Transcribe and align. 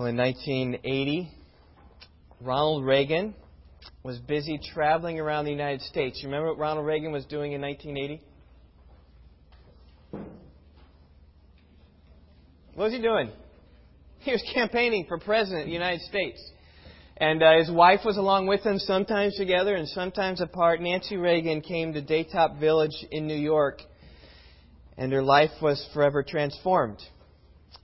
Well, 0.00 0.08
in 0.08 0.16
1980, 0.16 1.30
Ronald 2.40 2.86
Reagan 2.86 3.34
was 4.02 4.16
busy 4.16 4.58
traveling 4.72 5.20
around 5.20 5.44
the 5.44 5.50
United 5.50 5.82
States. 5.82 6.20
You 6.22 6.28
remember 6.28 6.48
what 6.48 6.58
Ronald 6.58 6.86
Reagan 6.86 7.12
was 7.12 7.26
doing 7.26 7.52
in 7.52 7.60
1980? 7.60 8.22
What 12.72 12.84
was 12.84 12.92
he 12.94 13.02
doing? 13.02 13.28
He 14.20 14.32
was 14.32 14.42
campaigning 14.54 15.04
for 15.06 15.18
president 15.18 15.64
of 15.64 15.66
the 15.66 15.74
United 15.74 16.00
States. 16.00 16.40
And 17.18 17.42
uh, 17.42 17.58
his 17.58 17.70
wife 17.70 18.00
was 18.02 18.16
along 18.16 18.46
with 18.46 18.62
him, 18.62 18.78
sometimes 18.78 19.36
together 19.36 19.74
and 19.74 19.86
sometimes 19.86 20.40
apart. 20.40 20.80
Nancy 20.80 21.18
Reagan 21.18 21.60
came 21.60 21.92
to 21.92 22.00
Daytop 22.00 22.58
Village 22.58 23.04
in 23.10 23.26
New 23.26 23.36
York, 23.36 23.82
and 24.96 25.12
her 25.12 25.22
life 25.22 25.50
was 25.60 25.86
forever 25.92 26.22
transformed. 26.22 27.02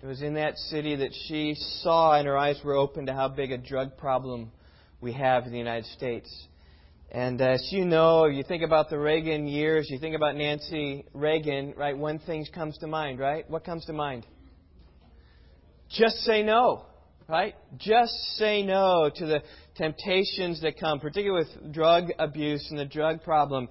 It 0.03 0.07
was 0.07 0.23
in 0.23 0.35
that 0.35 0.57
city 0.59 0.97
that 0.97 1.13
she 1.27 1.55
saw 1.83 2.19
and 2.19 2.27
her 2.27 2.37
eyes 2.37 2.61
were 2.65 2.75
open 2.75 3.07
to 3.07 3.15
how 3.15 3.29
big 3.29 3.53
a 3.53 3.59
drug 3.59 3.97
problem 3.97 4.53
we 5.01 5.13
have 5.13 5.47
in 5.47 5.53
the 5.53 5.59
United 5.59 5.87
States. 5.87 6.29
And 7.11 7.41
uh, 7.41 7.45
as 7.45 7.69
you 7.71 7.85
know, 7.85 8.27
you 8.27 8.43
think 8.43 8.63
about 8.63 8.91
the 8.91 8.99
Reagan 8.99 9.47
years, 9.47 9.89
you 9.89 9.99
think 9.99 10.17
about 10.17 10.35
Nancy 10.37 11.05
Reagan, 11.15 11.75
right? 11.77 11.97
One 11.97 12.19
thing 12.19 12.47
comes 12.53 12.77
to 12.79 12.87
mind, 12.87 13.19
right? 13.19 13.49
What 13.49 13.65
comes 13.65 13.85
to 13.87 13.93
mind? 13.93 14.27
Just 15.89 16.17
say 16.25 16.43
no 16.43 16.85
right? 17.29 17.55
Just 17.77 18.13
say 18.37 18.63
no 18.63 19.11
to 19.15 19.27
the 19.27 19.43
temptations 19.77 20.61
that 20.63 20.79
come, 20.79 21.01
particularly 21.01 21.45
with 21.45 21.73
drug 21.73 22.11
abuse 22.19 22.67
and 22.71 22.79
the 22.79 22.85
drug 22.85 23.23
problem. 23.23 23.69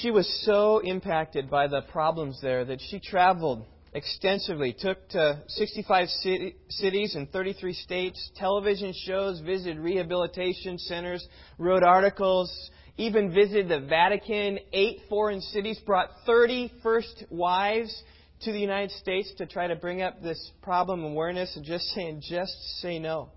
She 0.00 0.10
was 0.10 0.28
so 0.44 0.78
impacted 0.78 1.50
by 1.50 1.66
the 1.68 1.82
problems 1.82 2.38
there 2.42 2.64
that 2.64 2.80
she 2.90 3.00
traveled 3.00 3.64
extensively, 3.92 4.74
took 4.78 5.08
to 5.10 5.42
65 5.48 6.08
city, 6.08 6.56
cities 6.68 7.16
in 7.16 7.26
33 7.26 7.72
states, 7.74 8.30
television 8.36 8.94
shows, 9.06 9.40
visited 9.40 9.78
rehabilitation 9.78 10.78
centers, 10.78 11.26
wrote 11.58 11.82
articles, 11.82 12.70
even 12.96 13.32
visited 13.32 13.68
the 13.68 13.80
Vatican, 13.80 14.58
eight 14.72 15.00
foreign 15.08 15.40
cities, 15.40 15.78
brought 15.84 16.10
30 16.26 16.72
first 16.82 17.24
wives 17.30 18.02
to 18.42 18.52
the 18.52 18.60
United 18.60 18.90
States 18.92 19.32
to 19.38 19.46
try 19.46 19.66
to 19.66 19.76
bring 19.76 20.02
up 20.02 20.22
this 20.22 20.50
problem 20.62 21.04
awareness 21.04 21.54
and 21.56 21.64
just 21.64 21.84
saying, 21.88 22.22
just 22.26 22.52
say 22.80 22.98
no. 22.98 23.28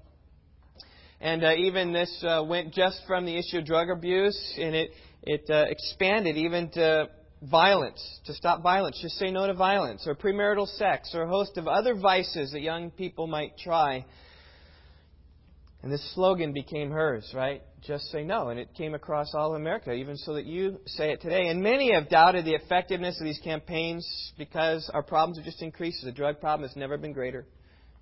And 1.20 1.44
uh, 1.44 1.54
even 1.56 1.94
this 1.94 2.24
uh, 2.28 2.44
went 2.46 2.74
just 2.74 3.02
from 3.08 3.26
the 3.26 3.38
issue 3.38 3.60
of 3.60 3.66
drug 3.66 3.90
abuse, 3.90 4.38
and 4.58 4.76
it 4.76 4.92
it 5.26 5.50
uh, 5.50 5.66
expanded 5.70 6.36
even 6.36 6.70
to 6.72 7.10
violence, 7.50 8.02
to 8.26 8.34
stop 8.34 8.62
violence. 8.62 9.00
Just 9.02 9.18
say 9.18 9.32
no 9.32 9.48
to 9.48 9.54
violence, 9.54 10.06
or 10.08 10.16
premarital 10.16 10.68
sex, 10.78 11.12
or 11.14 11.24
a 11.24 11.28
host 11.28 11.58
of 11.58 11.68
other 11.68 11.96
vices 11.96 12.52
that 12.52 12.62
young 12.62 12.92
people 12.92 13.28
might 13.28 13.58
try 13.58 14.06
and 15.84 15.92
this 15.92 16.14
slogan 16.16 16.54
became 16.54 16.92
hers, 16.92 17.30
right? 17.36 17.62
Just 17.86 18.06
say 18.06 18.24
no. 18.24 18.48
And 18.48 18.58
it 18.58 18.74
came 18.74 18.96
across 18.96 19.36
all 19.36 19.54
of 19.54 19.60
America, 19.60 19.92
even 19.92 20.16
so 20.16 20.36
that 20.36 20.46
you 20.46 20.80
say 20.86 21.12
it 21.12 21.22
today. 21.22 21.48
And 21.48 21.62
many 21.62 21.94
have 21.94 22.10
doubted 22.10 22.46
the 22.46 22.54
effectiveness 22.54 23.20
of 23.20 23.26
these 23.26 23.40
campaigns 23.44 24.08
because 24.38 24.90
our 24.94 25.04
problems 25.04 25.38
have 25.38 25.46
just 25.46 25.62
increased. 25.62 26.02
The 26.02 26.14
drug 26.14 26.40
problem 26.40 26.68
has 26.68 26.78
never 26.78 26.98
been 26.98 27.12
greater. 27.12 27.46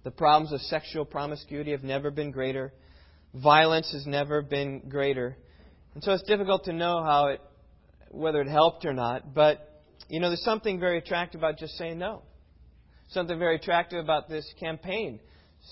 The 0.03 0.11
problems 0.11 0.53
of 0.53 0.61
sexual 0.61 1.05
promiscuity 1.05 1.71
have 1.71 1.83
never 1.83 2.11
been 2.11 2.29
greater. 2.29 2.71
Violence 3.33 3.91
has 3.93 4.05
never 4.05 4.43
been 4.43 4.83
greater. 4.87 5.35
And 5.95 6.03
so 6.03 6.11
it's 6.11 6.23
difficult 6.23 6.65
to 6.65 6.73
know 6.73 7.03
how 7.03 7.27
it, 7.29 7.41
whether 8.11 8.41
it 8.41 8.47
helped 8.47 8.85
or 8.85 8.93
not. 8.93 9.33
But, 9.33 9.83
you 10.07 10.19
know, 10.19 10.29
there's 10.29 10.43
something 10.43 10.79
very 10.79 10.97
attractive 10.97 11.39
about 11.39 11.57
just 11.57 11.73
saying 11.77 11.97
no. 11.97 12.21
Something 13.09 13.39
very 13.39 13.55
attractive 13.55 13.99
about 13.99 14.29
this 14.29 14.45
campaign 14.59 15.19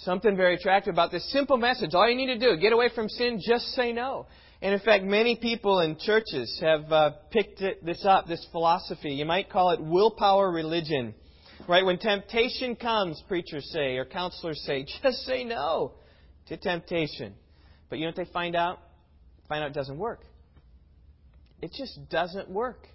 something 0.03 0.35
very 0.35 0.55
attractive 0.55 0.93
about 0.93 1.11
this 1.11 1.29
simple 1.31 1.57
message. 1.57 1.91
All 1.93 2.09
you 2.09 2.15
need 2.15 2.27
to 2.27 2.39
do, 2.39 2.57
get 2.59 2.73
away 2.73 2.89
from 2.93 3.09
sin, 3.09 3.39
just 3.43 3.65
say 3.69 3.91
no. 3.91 4.27
And 4.61 4.73
in 4.73 4.79
fact, 4.81 5.03
many 5.03 5.37
people 5.37 5.79
in 5.79 5.97
churches 5.97 6.59
have 6.61 6.91
uh, 6.91 7.11
picked 7.31 7.61
it, 7.61 7.85
this 7.85 8.03
up, 8.05 8.27
this 8.27 8.45
philosophy. 8.51 9.11
You 9.11 9.25
might 9.25 9.49
call 9.49 9.71
it 9.71 9.81
willpower 9.81 10.51
religion. 10.51 11.15
Right? 11.67 11.85
When 11.85 11.97
temptation 11.97 12.75
comes, 12.75 13.21
preachers 13.27 13.69
say, 13.73 13.97
or 13.97 14.05
counselors 14.05 14.61
say, 14.65 14.85
just 15.03 15.19
say 15.19 15.43
no 15.43 15.93
to 16.47 16.57
temptation. 16.57 17.33
But 17.89 17.99
you 17.99 18.05
know 18.05 18.09
what 18.09 18.27
they 18.27 18.31
find 18.31 18.55
out? 18.55 18.79
Find 19.47 19.63
out 19.63 19.71
it 19.71 19.75
doesn't 19.75 19.97
work. 19.97 20.21
It 21.61 21.73
just 21.73 22.09
doesn't 22.09 22.49
work. 22.49 22.87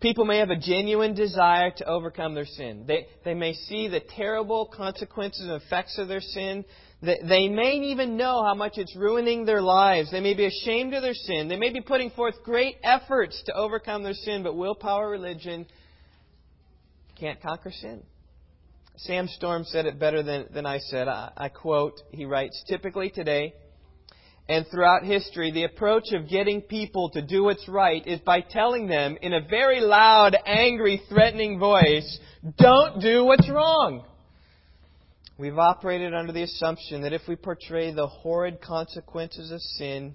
People 0.00 0.26
may 0.26 0.38
have 0.38 0.50
a 0.50 0.56
genuine 0.56 1.14
desire 1.14 1.70
to 1.78 1.88
overcome 1.88 2.34
their 2.34 2.44
sin. 2.44 2.84
They, 2.86 3.06
they 3.24 3.32
may 3.32 3.54
see 3.54 3.88
the 3.88 4.00
terrible 4.00 4.66
consequences 4.66 5.46
and 5.46 5.62
effects 5.62 5.96
of 5.96 6.08
their 6.08 6.20
sin. 6.20 6.66
They, 7.00 7.20
they 7.26 7.48
may 7.48 7.76
even 7.90 8.18
know 8.18 8.44
how 8.44 8.54
much 8.54 8.76
it's 8.76 8.94
ruining 8.94 9.46
their 9.46 9.62
lives. 9.62 10.10
They 10.10 10.20
may 10.20 10.34
be 10.34 10.44
ashamed 10.44 10.92
of 10.92 11.02
their 11.02 11.14
sin. 11.14 11.48
They 11.48 11.56
may 11.56 11.72
be 11.72 11.80
putting 11.80 12.10
forth 12.10 12.34
great 12.44 12.76
efforts 12.82 13.42
to 13.46 13.54
overcome 13.54 14.02
their 14.02 14.12
sin, 14.12 14.42
but 14.42 14.56
willpower 14.56 15.08
religion 15.08 15.64
can't 17.18 17.40
conquer 17.40 17.70
sin. 17.70 18.02
Sam 18.96 19.26
Storm 19.26 19.64
said 19.64 19.86
it 19.86 19.98
better 19.98 20.22
than, 20.22 20.48
than 20.52 20.66
I 20.66 20.80
said. 20.80 21.08
I, 21.08 21.32
I 21.34 21.48
quote, 21.48 22.00
he 22.12 22.26
writes, 22.26 22.62
Typically 22.68 23.08
today, 23.08 23.54
and 24.48 24.66
throughout 24.70 25.04
history, 25.04 25.50
the 25.50 25.64
approach 25.64 26.12
of 26.12 26.28
getting 26.28 26.60
people 26.60 27.08
to 27.10 27.22
do 27.22 27.44
what's 27.44 27.66
right 27.66 28.06
is 28.06 28.20
by 28.20 28.40
telling 28.40 28.86
them 28.86 29.16
in 29.22 29.32
a 29.32 29.40
very 29.48 29.80
loud, 29.80 30.36
angry, 30.44 31.02
threatening 31.08 31.58
voice, 31.58 32.18
don't 32.58 33.00
do 33.00 33.24
what's 33.24 33.48
wrong. 33.48 34.04
We've 35.38 35.58
operated 35.58 36.14
under 36.14 36.32
the 36.32 36.42
assumption 36.42 37.02
that 37.02 37.14
if 37.14 37.22
we 37.26 37.36
portray 37.36 37.92
the 37.92 38.06
horrid 38.06 38.60
consequences 38.60 39.50
of 39.50 39.60
sin 39.60 40.14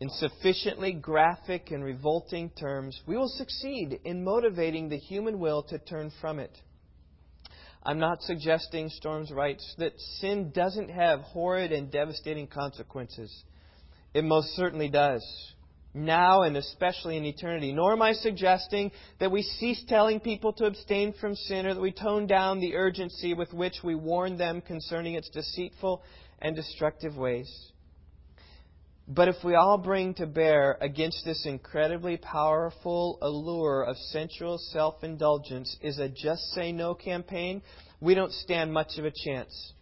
in 0.00 0.08
sufficiently 0.08 0.92
graphic 0.92 1.70
and 1.70 1.84
revolting 1.84 2.50
terms, 2.50 3.00
we 3.06 3.16
will 3.16 3.28
succeed 3.28 4.00
in 4.04 4.24
motivating 4.24 4.88
the 4.88 4.96
human 4.96 5.38
will 5.38 5.62
to 5.64 5.78
turn 5.78 6.10
from 6.20 6.38
it. 6.38 6.50
I'm 7.84 7.98
not 7.98 8.22
suggesting, 8.22 8.88
Storms 8.88 9.30
writes, 9.30 9.74
that 9.78 9.98
sin 10.20 10.52
doesn't 10.54 10.88
have 10.88 11.20
horrid 11.20 11.70
and 11.70 11.90
devastating 11.90 12.46
consequences. 12.46 13.44
It 14.14 14.24
most 14.24 14.54
certainly 14.56 14.88
does. 14.88 15.22
Now 15.92 16.42
and 16.42 16.56
especially 16.56 17.16
in 17.16 17.24
eternity. 17.24 17.72
Nor 17.72 17.92
am 17.92 18.02
I 18.02 18.14
suggesting 18.14 18.90
that 19.20 19.30
we 19.30 19.42
cease 19.42 19.84
telling 19.86 20.18
people 20.18 20.52
to 20.54 20.64
abstain 20.64 21.12
from 21.20 21.36
sin 21.36 21.66
or 21.66 21.74
that 21.74 21.80
we 21.80 21.92
tone 21.92 22.26
down 22.26 22.58
the 22.58 22.74
urgency 22.74 23.34
with 23.34 23.52
which 23.52 23.80
we 23.84 23.94
warn 23.94 24.38
them 24.38 24.60
concerning 24.60 25.14
its 25.14 25.28
deceitful 25.28 26.02
and 26.40 26.56
destructive 26.56 27.16
ways. 27.16 27.50
But 29.06 29.28
if 29.28 29.36
we 29.44 29.54
all 29.54 29.76
bring 29.76 30.14
to 30.14 30.26
bear 30.26 30.78
against 30.80 31.24
this 31.26 31.44
incredibly 31.44 32.16
powerful 32.16 33.18
allure 33.20 33.82
of 33.82 33.98
sensual 33.98 34.56
self 34.56 35.04
indulgence 35.04 35.76
is 35.82 35.98
a 35.98 36.08
just 36.08 36.42
say 36.54 36.72
no 36.72 36.94
campaign, 36.94 37.60
we 38.00 38.14
don't 38.14 38.32
stand 38.32 38.72
much 38.72 38.96
of 38.96 39.04
a 39.04 39.12
chance. 39.24 39.72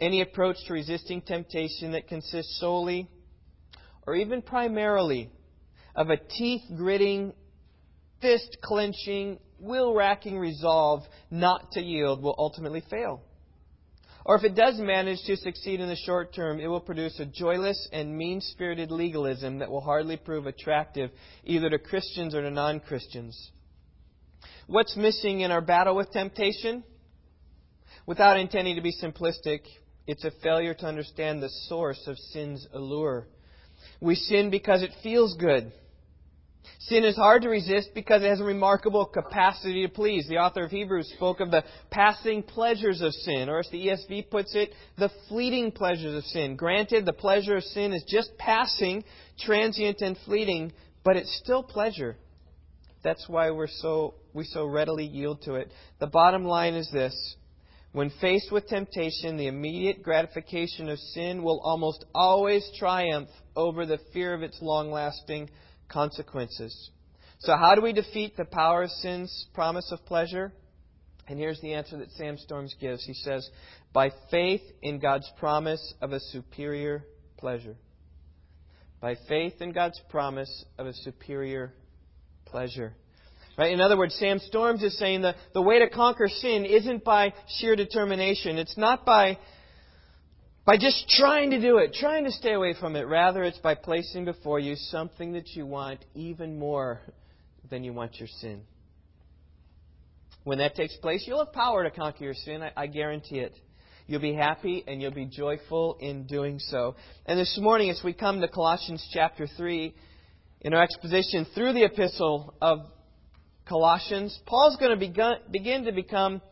Any 0.00 0.20
approach 0.20 0.56
to 0.66 0.72
resisting 0.72 1.20
temptation 1.20 1.92
that 1.92 2.06
consists 2.06 2.58
solely 2.60 3.08
or 4.06 4.14
even 4.14 4.40
primarily 4.40 5.30
of 5.96 6.10
a 6.10 6.16
teeth 6.16 6.62
gritting, 6.76 7.32
fist 8.20 8.58
clenching, 8.62 9.38
will 9.58 9.94
racking 9.94 10.38
resolve 10.38 11.02
not 11.28 11.72
to 11.72 11.80
yield 11.80 12.22
will 12.22 12.34
ultimately 12.38 12.82
fail. 12.88 13.20
Or 14.24 14.36
if 14.36 14.44
it 14.44 14.54
does 14.54 14.78
manage 14.78 15.22
to 15.26 15.36
succeed 15.36 15.80
in 15.80 15.88
the 15.88 15.96
short 15.96 16.34
term, 16.34 16.58
it 16.58 16.66
will 16.66 16.80
produce 16.80 17.20
a 17.20 17.26
joyless 17.26 17.88
and 17.92 18.16
mean 18.16 18.40
spirited 18.40 18.90
legalism 18.90 19.58
that 19.58 19.70
will 19.70 19.82
hardly 19.82 20.16
prove 20.16 20.46
attractive 20.46 21.10
either 21.44 21.68
to 21.68 21.78
Christians 21.78 22.34
or 22.34 22.40
to 22.40 22.50
non 22.50 22.80
Christians. 22.80 23.50
What's 24.66 24.96
missing 24.96 25.40
in 25.40 25.50
our 25.50 25.60
battle 25.60 25.94
with 25.94 26.10
temptation? 26.10 26.84
Without 28.06 28.38
intending 28.38 28.76
to 28.76 28.82
be 28.82 28.94
simplistic, 28.94 29.60
it's 30.06 30.24
a 30.24 30.30
failure 30.42 30.74
to 30.74 30.86
understand 30.86 31.42
the 31.42 31.50
source 31.68 32.02
of 32.06 32.18
sin's 32.18 32.66
allure. 32.72 33.26
We 34.00 34.14
sin 34.14 34.50
because 34.50 34.82
it 34.82 34.90
feels 35.02 35.36
good. 35.36 35.70
Sin 36.88 37.04
is 37.04 37.16
hard 37.16 37.40
to 37.42 37.48
resist 37.48 37.90
because 37.94 38.22
it 38.22 38.28
has 38.28 38.40
a 38.40 38.44
remarkable 38.44 39.06
capacity 39.06 39.86
to 39.86 39.88
please. 39.88 40.26
The 40.28 40.36
author 40.36 40.64
of 40.64 40.70
Hebrews 40.70 41.10
spoke 41.16 41.40
of 41.40 41.50
the 41.50 41.64
passing 41.90 42.42
pleasures 42.42 43.00
of 43.00 43.14
sin, 43.14 43.48
or 43.48 43.60
as 43.60 43.68
the 43.70 43.86
ESV 43.86 44.28
puts 44.28 44.54
it, 44.54 44.74
the 44.98 45.10
fleeting 45.28 45.72
pleasures 45.72 46.14
of 46.14 46.24
sin. 46.24 46.56
Granted, 46.56 47.06
the 47.06 47.14
pleasure 47.14 47.56
of 47.56 47.64
sin 47.64 47.94
is 47.94 48.04
just 48.06 48.36
passing, 48.36 49.02
transient 49.40 50.02
and 50.02 50.18
fleeting, 50.26 50.72
but 51.04 51.16
it's 51.16 51.34
still 51.42 51.62
pleasure. 51.62 52.18
That's 53.02 53.26
why 53.28 53.50
we're 53.50 53.66
so, 53.66 54.16
we 54.34 54.44
so 54.44 54.66
readily 54.66 55.06
yield 55.06 55.40
to 55.42 55.54
it. 55.54 55.70
The 56.00 56.06
bottom 56.06 56.44
line 56.44 56.74
is 56.74 56.90
this. 56.92 57.36
When 57.92 58.10
faced 58.20 58.52
with 58.52 58.68
temptation, 58.68 59.38
the 59.38 59.46
immediate 59.46 60.02
gratification 60.02 60.90
of 60.90 60.98
sin 60.98 61.42
will 61.42 61.60
almost 61.64 62.04
always 62.14 62.68
triumph 62.78 63.30
over 63.56 63.86
the 63.86 64.00
fear 64.12 64.34
of 64.34 64.42
its 64.42 64.58
long 64.60 64.90
lasting 64.90 65.48
consequences. 65.88 66.90
So, 67.40 67.56
how 67.56 67.74
do 67.74 67.82
we 67.82 67.92
defeat 67.92 68.36
the 68.36 68.44
power 68.44 68.84
of 68.84 68.90
sin's 68.90 69.46
promise 69.54 69.90
of 69.92 70.04
pleasure? 70.06 70.52
And 71.26 71.38
here's 71.38 71.60
the 71.60 71.74
answer 71.74 71.96
that 71.98 72.10
Sam 72.12 72.36
Storms 72.38 72.74
gives. 72.80 73.04
He 73.04 73.14
says, 73.14 73.48
By 73.92 74.10
faith 74.30 74.62
in 74.82 74.98
God's 74.98 75.30
promise 75.38 75.94
of 76.00 76.12
a 76.12 76.20
superior 76.20 77.04
pleasure. 77.38 77.76
By 79.00 79.16
faith 79.28 79.54
in 79.60 79.72
God's 79.72 80.00
promise 80.10 80.64
of 80.78 80.86
a 80.86 80.92
superior 80.92 81.72
pleasure. 82.46 82.94
Right? 83.56 83.72
In 83.72 83.80
other 83.80 83.96
words, 83.96 84.14
Sam 84.16 84.38
Storms 84.38 84.82
is 84.82 84.98
saying 84.98 85.22
that 85.22 85.36
the 85.52 85.62
way 85.62 85.78
to 85.78 85.88
conquer 85.88 86.28
sin 86.28 86.64
isn't 86.64 87.04
by 87.04 87.32
sheer 87.58 87.76
determination. 87.76 88.58
It's 88.58 88.76
not 88.76 89.06
by, 89.06 89.38
by 90.64 90.78
just 90.78 91.08
trying 91.08 91.50
to 91.50 91.60
do 91.60 91.78
it, 91.78 91.92
trying 91.92 92.24
to 92.24 92.30
stay 92.30 92.52
away 92.52 92.74
from 92.78 92.96
it. 92.96 93.02
Rather, 93.02 93.42
it's 93.42 93.58
by 93.58 93.74
placing 93.74 94.24
before 94.24 94.58
you 94.58 94.76
something 94.76 95.32
that 95.32 95.48
you 95.50 95.66
want 95.66 96.04
even 96.14 96.58
more 96.58 97.00
than 97.70 97.84
you 97.84 97.92
want 97.92 98.18
your 98.18 98.28
sin. 98.40 98.62
When 100.44 100.58
that 100.58 100.74
takes 100.74 100.96
place, 100.96 101.24
you'll 101.26 101.44
have 101.44 101.52
power 101.52 101.84
to 101.84 101.90
conquer 101.90 102.24
your 102.24 102.34
sin. 102.34 102.62
I, 102.62 102.72
I 102.76 102.86
guarantee 102.86 103.38
it. 103.38 103.54
You'll 104.06 104.20
be 104.20 104.34
happy 104.34 104.84
and 104.86 105.00
you'll 105.00 105.12
be 105.12 105.26
joyful 105.26 105.96
in 106.00 106.26
doing 106.26 106.58
so. 106.58 106.96
And 107.24 107.38
this 107.38 107.58
morning, 107.60 107.88
as 107.88 108.00
we 108.04 108.12
come 108.12 108.40
to 108.42 108.48
Colossians 108.48 109.06
chapter 109.12 109.46
3, 109.46 109.94
in 110.60 110.74
our 110.74 110.82
exposition 110.82 111.46
through 111.54 111.74
the 111.74 111.84
epistle 111.84 112.54
of 112.60 112.80
Colossians, 113.66 114.38
Paul's 114.46 114.76
going 114.76 114.98
to 114.98 115.38
begin 115.50 115.84
to 115.84 115.92
become 115.92 116.42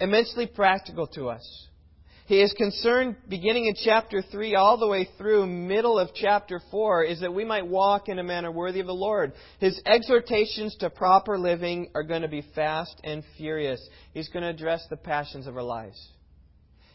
immensely 0.00 0.46
practical 0.46 1.06
to 1.08 1.28
us. 1.28 1.68
He 2.30 2.42
is 2.42 2.52
concerned, 2.52 3.16
beginning 3.28 3.66
in 3.66 3.74
chapter 3.74 4.22
3 4.22 4.54
all 4.54 4.78
the 4.78 4.86
way 4.86 5.08
through 5.18 5.48
middle 5.48 5.98
of 5.98 6.14
chapter 6.14 6.60
4, 6.70 7.02
is 7.02 7.20
that 7.22 7.34
we 7.34 7.44
might 7.44 7.66
walk 7.66 8.08
in 8.08 8.20
a 8.20 8.22
manner 8.22 8.52
worthy 8.52 8.78
of 8.78 8.86
the 8.86 8.94
Lord. 8.94 9.32
His 9.58 9.82
exhortations 9.84 10.76
to 10.76 10.90
proper 10.90 11.36
living 11.36 11.90
are 11.92 12.04
going 12.04 12.22
to 12.22 12.28
be 12.28 12.46
fast 12.54 12.94
and 13.02 13.24
furious. 13.36 13.84
He's 14.14 14.28
going 14.28 14.44
to 14.44 14.48
address 14.48 14.86
the 14.88 14.96
passions 14.96 15.48
of 15.48 15.56
our 15.56 15.64
lives. 15.64 16.00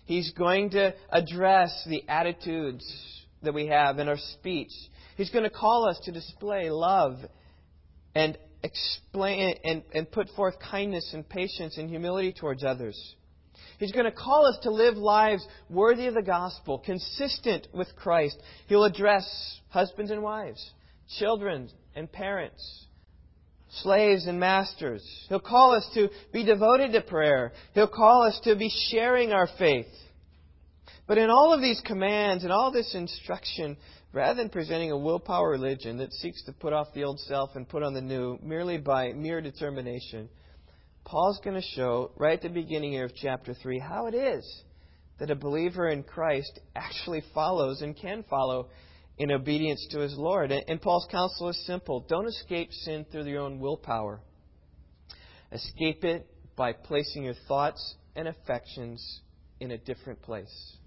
He's 0.05 0.31
going 0.31 0.69
to 0.69 0.93
address 1.09 1.83
the 1.85 2.05
attitudes 2.07 2.89
that 3.43 3.53
we 3.53 3.67
have 3.67 3.99
in 3.99 4.07
our 4.07 4.19
speech. 4.39 4.71
He's 5.17 5.31
going 5.31 5.43
to 5.43 5.49
call 5.49 5.89
us 5.89 5.99
to 6.05 6.13
display 6.13 6.69
love 6.69 7.17
and 8.15 8.37
explain 8.63 9.57
and, 9.65 9.83
and 9.93 10.09
put 10.09 10.29
forth 10.29 10.55
kindness 10.71 11.11
and 11.13 11.27
patience 11.27 11.77
and 11.77 11.89
humility 11.89 12.31
towards 12.31 12.63
others. 12.63 12.97
He's 13.79 13.91
going 13.91 14.05
to 14.05 14.11
call 14.11 14.45
us 14.45 14.57
to 14.63 14.71
live 14.71 14.95
lives 14.95 15.45
worthy 15.69 16.07
of 16.07 16.13
the 16.13 16.21
gospel, 16.21 16.79
consistent 16.79 17.67
with 17.73 17.95
Christ. 17.95 18.37
He'll 18.67 18.83
address 18.83 19.25
husbands 19.69 20.11
and 20.11 20.21
wives, 20.21 20.71
children 21.19 21.69
and 21.95 22.11
parents, 22.11 22.85
slaves 23.81 24.25
and 24.27 24.39
masters. 24.39 25.03
He'll 25.29 25.39
call 25.39 25.75
us 25.75 25.87
to 25.93 26.09
be 26.31 26.43
devoted 26.43 26.93
to 26.93 27.01
prayer. 27.01 27.51
He'll 27.73 27.87
call 27.87 28.23
us 28.23 28.39
to 28.43 28.55
be 28.55 28.71
sharing 28.91 29.31
our 29.31 29.49
faith. 29.57 29.87
But 31.07 31.17
in 31.17 31.29
all 31.29 31.53
of 31.53 31.61
these 31.61 31.81
commands 31.85 32.43
and 32.43 32.51
all 32.51 32.71
this 32.71 32.95
instruction, 32.95 33.77
rather 34.11 34.41
than 34.41 34.49
presenting 34.49 34.91
a 34.91 34.97
willpower 34.97 35.49
religion 35.49 35.97
that 35.97 36.13
seeks 36.13 36.43
to 36.45 36.53
put 36.53 36.73
off 36.73 36.87
the 36.93 37.03
old 37.03 37.19
self 37.19 37.51
and 37.55 37.67
put 37.67 37.83
on 37.83 37.93
the 37.93 38.01
new 38.01 38.39
merely 38.41 38.77
by 38.77 39.11
mere 39.13 39.41
determination, 39.41 40.29
Paul's 41.05 41.39
going 41.43 41.55
to 41.55 41.67
show 41.75 42.11
right 42.17 42.33
at 42.33 42.41
the 42.41 42.49
beginning 42.49 42.93
here 42.93 43.05
of 43.05 43.15
chapter 43.15 43.53
3 43.53 43.79
how 43.79 44.07
it 44.07 44.15
is 44.15 44.63
that 45.19 45.29
a 45.29 45.35
believer 45.35 45.87
in 45.87 46.03
Christ 46.03 46.59
actually 46.75 47.23
follows 47.33 47.81
and 47.81 47.95
can 47.95 48.25
follow 48.29 48.69
in 49.17 49.31
obedience 49.31 49.87
to 49.91 49.99
his 49.99 50.17
Lord. 50.17 50.51
And 50.51 50.81
Paul's 50.81 51.07
counsel 51.11 51.49
is 51.49 51.65
simple 51.65 52.05
don't 52.09 52.27
escape 52.27 52.69
sin 52.71 53.05
through 53.11 53.25
your 53.25 53.43
own 53.43 53.59
willpower, 53.59 54.19
escape 55.51 56.03
it 56.03 56.27
by 56.55 56.73
placing 56.73 57.23
your 57.23 57.35
thoughts 57.47 57.95
and 58.15 58.27
affections 58.27 59.21
in 59.59 59.71
a 59.71 59.77
different 59.77 60.21
place. 60.23 60.77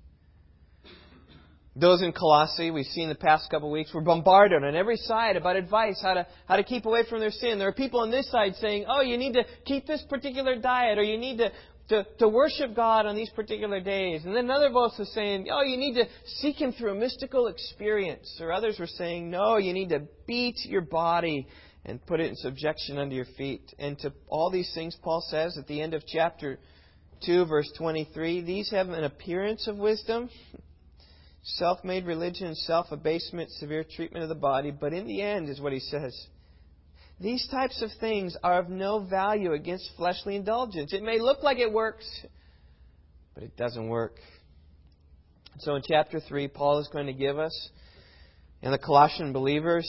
Those 1.80 2.02
in 2.02 2.12
Colossae, 2.12 2.72
we've 2.72 2.86
seen 2.86 3.08
the 3.08 3.14
past 3.14 3.50
couple 3.50 3.68
of 3.68 3.72
weeks, 3.72 3.94
were 3.94 4.00
bombarded 4.00 4.64
on 4.64 4.74
every 4.74 4.96
side 4.96 5.36
about 5.36 5.54
advice, 5.54 6.00
how 6.02 6.14
to, 6.14 6.26
how 6.46 6.56
to 6.56 6.64
keep 6.64 6.86
away 6.86 7.02
from 7.08 7.20
their 7.20 7.30
sin. 7.30 7.58
There 7.58 7.68
are 7.68 7.72
people 7.72 8.00
on 8.00 8.10
this 8.10 8.28
side 8.30 8.56
saying, 8.56 8.86
oh, 8.88 9.00
you 9.00 9.16
need 9.16 9.34
to 9.34 9.44
keep 9.64 9.86
this 9.86 10.02
particular 10.10 10.56
diet, 10.56 10.98
or 10.98 11.04
you 11.04 11.16
need 11.18 11.38
to, 11.38 11.52
to, 11.90 12.06
to 12.18 12.28
worship 12.28 12.74
God 12.74 13.06
on 13.06 13.14
these 13.14 13.30
particular 13.30 13.80
days. 13.80 14.24
And 14.24 14.34
then 14.34 14.46
another 14.46 14.70
voice 14.70 14.98
was 14.98 15.12
saying, 15.14 15.46
oh, 15.52 15.62
you 15.62 15.76
need 15.76 15.94
to 15.94 16.06
seek 16.40 16.60
Him 16.60 16.72
through 16.72 16.92
a 16.92 16.94
mystical 16.96 17.46
experience. 17.46 18.38
Or 18.40 18.52
others 18.52 18.76
were 18.80 18.88
saying, 18.88 19.30
no, 19.30 19.58
you 19.58 19.72
need 19.72 19.90
to 19.90 20.08
beat 20.26 20.56
your 20.64 20.82
body 20.82 21.46
and 21.84 22.04
put 22.04 22.18
it 22.18 22.28
in 22.28 22.34
subjection 22.34 22.98
under 22.98 23.14
your 23.14 23.26
feet. 23.36 23.72
And 23.78 23.96
to 24.00 24.12
all 24.28 24.50
these 24.50 24.72
things, 24.74 24.96
Paul 25.00 25.24
says 25.28 25.56
at 25.56 25.68
the 25.68 25.80
end 25.80 25.94
of 25.94 26.02
chapter 26.08 26.58
2, 27.24 27.46
verse 27.46 27.70
23, 27.78 28.42
these 28.42 28.68
have 28.72 28.88
an 28.88 29.04
appearance 29.04 29.68
of 29.68 29.76
wisdom 29.76 30.28
self 31.42 31.84
made 31.84 32.06
religion, 32.06 32.54
self 32.54 32.86
abasement, 32.90 33.50
severe 33.52 33.84
treatment 33.84 34.22
of 34.22 34.28
the 34.28 34.34
body, 34.34 34.70
but 34.70 34.92
in 34.92 35.06
the 35.06 35.22
end, 35.22 35.48
is 35.48 35.60
what 35.60 35.72
he 35.72 35.80
says. 35.80 36.14
These 37.20 37.48
types 37.50 37.82
of 37.82 37.90
things 38.00 38.36
are 38.44 38.60
of 38.60 38.68
no 38.68 39.00
value 39.00 39.52
against 39.52 39.90
fleshly 39.96 40.36
indulgence. 40.36 40.92
It 40.92 41.02
may 41.02 41.18
look 41.18 41.42
like 41.42 41.58
it 41.58 41.72
works, 41.72 42.06
but 43.34 43.42
it 43.42 43.56
doesn't 43.56 43.88
work. 43.88 44.16
So 45.60 45.74
in 45.74 45.82
chapter 45.86 46.20
3, 46.20 46.48
Paul 46.48 46.78
is 46.78 46.88
going 46.88 47.06
to 47.06 47.12
give 47.12 47.38
us, 47.38 47.70
and 48.62 48.72
the 48.72 48.78
Colossian 48.78 49.32
believers, 49.32 49.88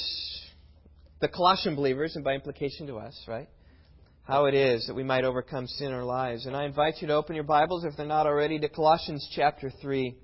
the 1.21 1.27
Colossian 1.27 1.75
believers, 1.75 2.15
and 2.15 2.23
by 2.23 2.33
implication 2.33 2.87
to 2.87 2.97
us, 2.97 3.15
right? 3.27 3.47
How 4.23 4.45
it 4.45 4.55
is 4.55 4.87
that 4.87 4.95
we 4.95 5.03
might 5.03 5.23
overcome 5.23 5.67
sin 5.67 5.87
in 5.87 5.93
our 5.93 6.03
lives. 6.03 6.47
And 6.47 6.55
I 6.55 6.65
invite 6.65 6.95
you 6.99 7.07
to 7.07 7.13
open 7.13 7.35
your 7.35 7.43
Bibles, 7.43 7.83
if 7.83 7.95
they're 7.95 8.07
not 8.07 8.25
already, 8.25 8.57
to 8.59 8.69
Colossians 8.69 9.27
chapter 9.35 9.71
3. 9.81 10.15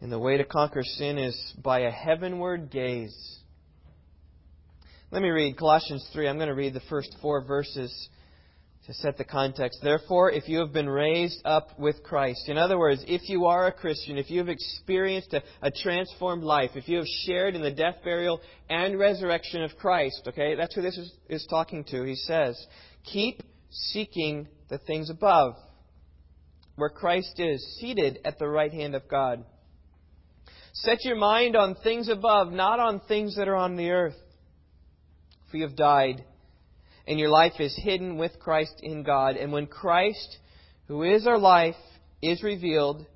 And 0.00 0.12
the 0.12 0.18
way 0.18 0.36
to 0.36 0.44
conquer 0.44 0.82
sin 0.82 1.18
is 1.18 1.54
by 1.62 1.80
a 1.80 1.90
heavenward 1.90 2.70
gaze. 2.70 3.38
Let 5.10 5.22
me 5.22 5.28
read 5.28 5.56
Colossians 5.56 6.06
3. 6.12 6.28
I'm 6.28 6.36
going 6.36 6.48
to 6.48 6.54
read 6.54 6.74
the 6.74 6.82
first 6.90 7.16
four 7.22 7.42
verses 7.42 8.08
to 8.86 8.94
set 8.94 9.18
the 9.18 9.24
context. 9.24 9.80
Therefore, 9.82 10.30
if 10.30 10.48
you 10.48 10.58
have 10.58 10.72
been 10.72 10.88
raised 10.88 11.40
up 11.44 11.78
with 11.78 12.02
Christ, 12.02 12.48
in 12.48 12.58
other 12.58 12.78
words, 12.78 13.04
if 13.08 13.28
you 13.28 13.46
are 13.46 13.66
a 13.66 13.72
Christian, 13.72 14.18
if 14.18 14.30
you 14.30 14.38
have 14.38 14.48
experienced 14.48 15.32
a, 15.32 15.42
a, 15.62 15.70
transformed 15.70 16.44
life, 16.44 16.70
if 16.74 16.86
you 16.88 16.98
have 16.98 17.06
shared 17.24 17.54
in 17.54 17.62
the 17.62 17.70
death, 17.70 17.96
burial, 18.04 18.40
and 18.68 18.98
resurrection 18.98 19.62
of 19.62 19.76
Christ, 19.76 20.22
okay, 20.28 20.54
that's 20.54 20.74
who 20.74 20.82
this 20.82 20.96
is, 20.96 21.12
is 21.28 21.46
talking 21.48 21.84
to. 21.84 22.04
He 22.04 22.14
says, 22.14 22.64
keep 23.04 23.42
seeking 23.70 24.46
the 24.68 24.78
things 24.78 25.10
above, 25.10 25.54
where 26.76 26.90
Christ 26.90 27.40
is, 27.40 27.78
seated 27.80 28.20
at 28.24 28.38
the 28.38 28.48
right 28.48 28.72
hand 28.72 28.94
of 28.94 29.08
God. 29.08 29.44
Set 30.80 31.04
your 31.04 31.16
mind 31.16 31.56
on 31.56 31.74
things 31.76 32.08
above, 32.08 32.52
not 32.52 32.78
on 32.80 33.00
things 33.00 33.36
that 33.36 33.48
are 33.48 33.56
on 33.56 33.76
the 33.76 33.90
earth. 33.90 34.16
For 35.50 35.56
you 35.56 35.62
have 35.66 35.76
died, 35.76 36.22
and 37.06 37.18
your 37.18 37.30
life 37.30 37.54
is 37.60 37.78
hidden 37.82 38.18
with 38.18 38.38
Christ 38.38 38.80
in 38.82 39.02
God. 39.02 39.36
And 39.36 39.52
when 39.52 39.66
Christ, 39.66 40.36
who 40.86 41.02
is 41.02 41.26
our 41.26 41.38
life, 41.38 41.76
is 42.20 42.42
revealed, 42.42 43.06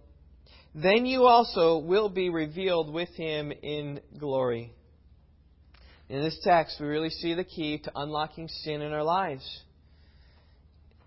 then 0.75 1.05
you 1.05 1.25
also 1.25 1.79
will 1.79 2.09
be 2.09 2.31
revealed 2.31 2.93
with 2.93 3.11
him 3.11 3.53
in 3.63 4.01
glory. 4.19 4.73
In 6.09 6.23
this 6.23 6.41
text, 6.43 6.79
we 6.81 6.87
really 6.87 7.11
see 7.11 7.35
the 7.35 7.45
key 7.45 7.79
to 7.79 7.93
unlocking 7.95 8.49
sin 8.49 8.81
in 8.81 8.93
our 8.93 9.05
lives. 9.05 9.63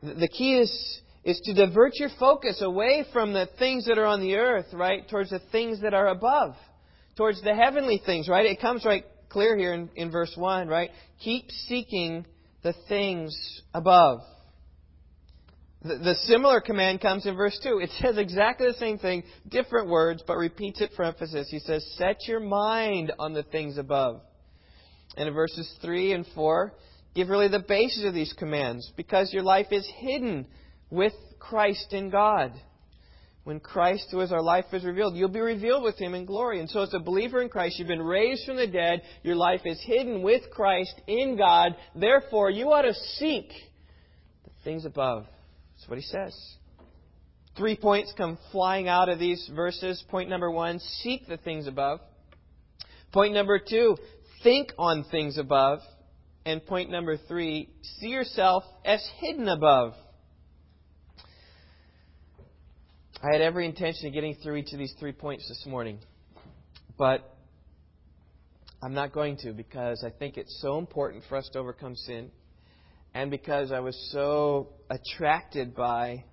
The 0.04 0.28
key 0.28 0.58
is 0.60 1.02
is 1.24 1.40
to 1.46 1.54
divert 1.54 1.96
your 1.96 2.10
focus 2.20 2.62
away 2.62 3.06
from 3.14 3.34
the 3.34 3.48
things 3.58 3.86
that 3.86 3.98
are 3.98 4.06
on 4.06 4.22
the 4.22 4.36
earth, 4.36 4.68
right, 4.74 5.08
towards 5.10 5.30
the 5.30 5.40
things 5.52 5.82
that 5.82 5.94
are 5.94 6.08
above, 6.08 6.56
towards 7.16 7.42
the 7.42 7.56
heavenly 7.56 8.02
things, 8.06 8.28
right? 8.28 8.46
It 8.46 8.60
comes 8.60 8.84
right 8.84 9.06
clear 9.30 9.58
here 9.58 9.74
in, 9.74 9.90
in 9.96 10.12
verse 10.12 10.34
1, 10.36 10.68
right? 10.68 10.92
Keep 11.24 11.50
seeking 11.68 12.26
the 12.62 12.74
things 12.88 13.36
above. 13.74 14.20
The, 15.82 15.98
the 15.98 16.16
similar 16.26 16.62
command 16.62 17.02
comes 17.02 17.26
in 17.26 17.36
verse 17.36 17.60
2. 17.64 17.80
It 17.80 17.90
says 18.00 18.18
exactly 18.18 18.68
the 18.68 18.78
same 18.78 18.98
thing, 18.98 19.24
different 19.50 19.90
words, 19.90 20.24
but 20.26 20.38
repeats 20.38 20.82
it 20.82 20.92
for 20.96 21.04
emphasis. 21.04 21.48
He 21.50 21.60
says, 21.60 21.86
Set 21.98 22.28
your 22.28 22.40
mind 22.40 23.12
on 23.18 23.34
the 23.34 23.44
things 23.44 23.78
above. 23.78 24.22
And 25.18 25.28
in 25.28 25.34
verses 25.34 25.72
3 25.82 26.14
and 26.14 26.26
4, 26.36 26.74
give 27.16 27.30
really 27.30 27.50
the 27.50 27.64
basis 27.68 28.06
of 28.06 28.14
these 28.14 28.34
commands 28.34 28.92
because 28.96 29.34
your 29.34 29.44
life 29.44 29.68
is 29.72 29.88
hidden 29.98 30.48
with 30.94 31.14
Christ 31.40 31.92
in 31.92 32.10
God. 32.10 32.54
When 33.44 33.60
Christ, 33.60 34.08
who 34.12 34.22
is 34.22 34.32
our 34.32 34.42
life, 34.42 34.66
is 34.72 34.86
revealed, 34.86 35.18
you'll 35.18 35.28
be 35.28 35.42
revealed 35.42 35.84
with 35.84 35.98
Him 35.98 36.14
in 36.14 36.26
glory. 36.26 36.62
And 36.62 36.70
so, 36.70 36.82
as 36.82 36.94
a 36.94 37.00
believer 37.00 37.42
in 37.42 37.50
Christ, 37.50 37.78
you've 37.78 37.90
been 37.90 38.02
raised 38.02 38.46
from 38.46 38.56
the 38.56 38.68
dead. 38.68 39.02
Your 39.22 39.36
life 39.36 39.62
is 39.66 39.82
hidden 39.86 40.22
with 40.22 40.44
Christ 40.52 40.94
in 41.08 41.36
God. 41.36 41.76
Therefore, 41.94 42.50
you 42.50 42.72
ought 42.72 42.84
to 42.84 42.94
seek 42.94 43.50
the 44.46 44.52
things 44.64 44.86
above. 44.86 45.26
That's 45.76 45.90
what 45.90 46.00
He 46.00 46.06
says. 46.06 46.34
Three 47.58 47.76
points 47.76 48.14
come 48.16 48.38
flying 48.52 48.88
out 48.88 49.10
of 49.10 49.20
these 49.20 49.50
verses. 49.54 50.02
Point 50.10 50.30
number 50.30 50.50
one 50.50 50.80
seek 50.80 51.28
the 51.28 51.38
things 51.38 51.68
above. 51.68 52.00
Point 53.12 53.34
number 53.34 53.60
two 53.60 53.98
think 54.42 54.72
on 54.78 55.04
things 55.12 55.38
above. 55.38 55.80
And 56.46 56.66
point 56.66 56.90
number 56.90 57.18
three 57.18 57.70
see 58.00 58.08
yourself 58.08 58.64
as 58.86 59.06
hidden 59.20 59.50
above. 59.50 59.96
I 63.24 63.32
had 63.32 63.40
every 63.40 63.66
intention 63.66 64.08
of 64.08 64.14
getting 64.14 64.36
through 64.36 64.58
each 64.58 64.74
of 64.74 64.80
these 64.80 64.94
three 65.00 65.14
points 65.14 65.48
this 65.48 65.66
morning, 65.66 66.00
but 66.98 67.38
I'm 68.84 68.94
not 68.94 69.14
going 69.14 69.38
to 69.44 69.54
because 69.54 70.04
I 70.06 70.10
think 70.10 70.36
it's 70.36 70.60
so 70.62 70.78
important 70.78 71.24
for 71.30 71.38
us 71.38 71.50
to 71.54 71.60
overcome 71.60 71.96
sin, 71.96 72.32
and 73.14 73.32
because 73.32 73.72
I 73.72 73.80
was 73.80 73.98
so 74.12 74.74
attracted 74.90 75.74
by 75.74 76.26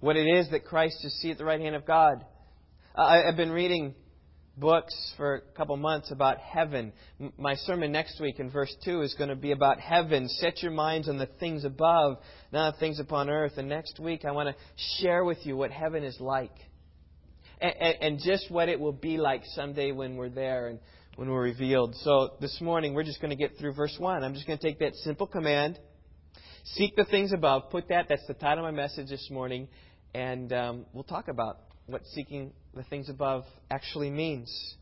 what 0.00 0.16
it 0.16 0.26
is 0.26 0.48
that 0.52 0.64
Christ 0.64 1.04
is 1.04 1.14
see 1.20 1.30
at 1.30 1.36
the 1.36 1.44
right 1.44 1.60
hand 1.60 1.76
of 1.76 1.84
God. 1.84 2.24
I, 2.94 3.18
have 3.26 3.36
been 3.36 3.52
reading 3.52 3.94
books 4.56 4.94
for 5.16 5.36
a 5.36 5.40
couple 5.56 5.76
months 5.76 6.10
about 6.10 6.38
heaven. 6.38 6.92
My 7.36 7.54
sermon 7.54 7.92
next 7.92 8.20
week 8.20 8.38
in 8.38 8.50
verse 8.50 8.74
2 8.84 9.02
is 9.02 9.14
going 9.14 9.28
to 9.28 9.36
be 9.36 9.52
about 9.52 9.78
heaven. 9.80 10.28
Set 10.28 10.62
your 10.62 10.72
minds 10.72 11.08
on 11.08 11.18
the 11.18 11.26
things 11.38 11.64
above, 11.64 12.18
not 12.52 12.74
the 12.74 12.80
things 12.80 12.98
upon 12.98 13.28
earth. 13.28 13.52
And 13.58 13.68
next 13.68 14.00
week 14.00 14.24
I 14.24 14.32
want 14.32 14.48
to 14.48 15.02
share 15.02 15.24
with 15.24 15.38
you 15.44 15.56
what 15.56 15.70
heaven 15.70 16.04
is 16.04 16.18
like. 16.20 16.54
And, 17.60 18.20
just 18.22 18.50
what 18.50 18.68
it 18.68 18.78
will 18.78 18.92
be 18.92 19.16
like 19.16 19.42
someday 19.54 19.90
when 19.90 20.16
we're 20.16 20.28
there 20.28 20.68
and 20.68 20.78
when 21.16 21.30
we're 21.30 21.42
revealed. 21.42 21.94
So 22.02 22.32
this 22.38 22.60
morning 22.60 22.92
we're 22.92 23.04
just 23.04 23.20
going 23.20 23.30
to 23.30 23.36
get 23.36 23.56
through 23.58 23.72
verse 23.72 23.96
1. 23.98 24.22
I'm 24.22 24.34
just 24.34 24.46
going 24.46 24.58
to 24.58 24.62
take 24.62 24.78
that 24.80 24.94
simple 24.96 25.26
command. 25.26 25.78
Seek 26.74 26.96
the 26.96 27.06
things 27.06 27.32
above. 27.32 27.70
Put 27.70 27.88
that, 27.88 28.06
that's 28.10 28.26
the 28.26 28.34
title 28.34 28.66
of 28.66 28.74
my 28.74 28.82
message 28.82 29.08
this 29.08 29.28
morning. 29.30 29.68
And 30.12 30.52
um, 30.52 30.86
we'll 30.92 31.04
talk 31.04 31.28
about 31.28 31.60
what 31.86 32.02
seeking 32.14 32.52
the 32.74 32.82
things 32.84 33.08
above 33.08 33.44
actually 33.70 34.10
means. 34.10 34.74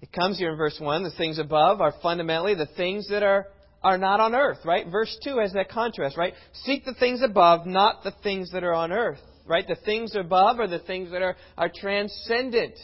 It 0.00 0.12
comes 0.12 0.38
here 0.38 0.50
in 0.50 0.56
verse 0.56 0.76
1. 0.78 1.04
The 1.04 1.10
things 1.12 1.38
above 1.38 1.80
are 1.80 1.94
fundamentally 2.02 2.54
the 2.54 2.68
things 2.76 3.08
that 3.08 3.22
are, 3.22 3.46
are 3.82 3.98
not 3.98 4.20
on 4.20 4.34
earth, 4.34 4.58
right? 4.64 4.86
Verse 4.88 5.16
2 5.24 5.38
has 5.38 5.52
that 5.52 5.70
contrast, 5.70 6.16
right? 6.16 6.34
Seek 6.64 6.84
the 6.84 6.94
things 6.94 7.22
above, 7.22 7.66
not 7.66 8.02
the 8.02 8.12
things 8.22 8.50
that 8.52 8.64
are 8.64 8.74
on 8.74 8.92
earth, 8.92 9.20
right? 9.46 9.66
The 9.66 9.76
things 9.84 10.14
above 10.16 10.58
are 10.58 10.66
the 10.66 10.80
things 10.80 11.12
that 11.12 11.22
are, 11.22 11.36
are 11.56 11.70
transcendent, 11.74 12.74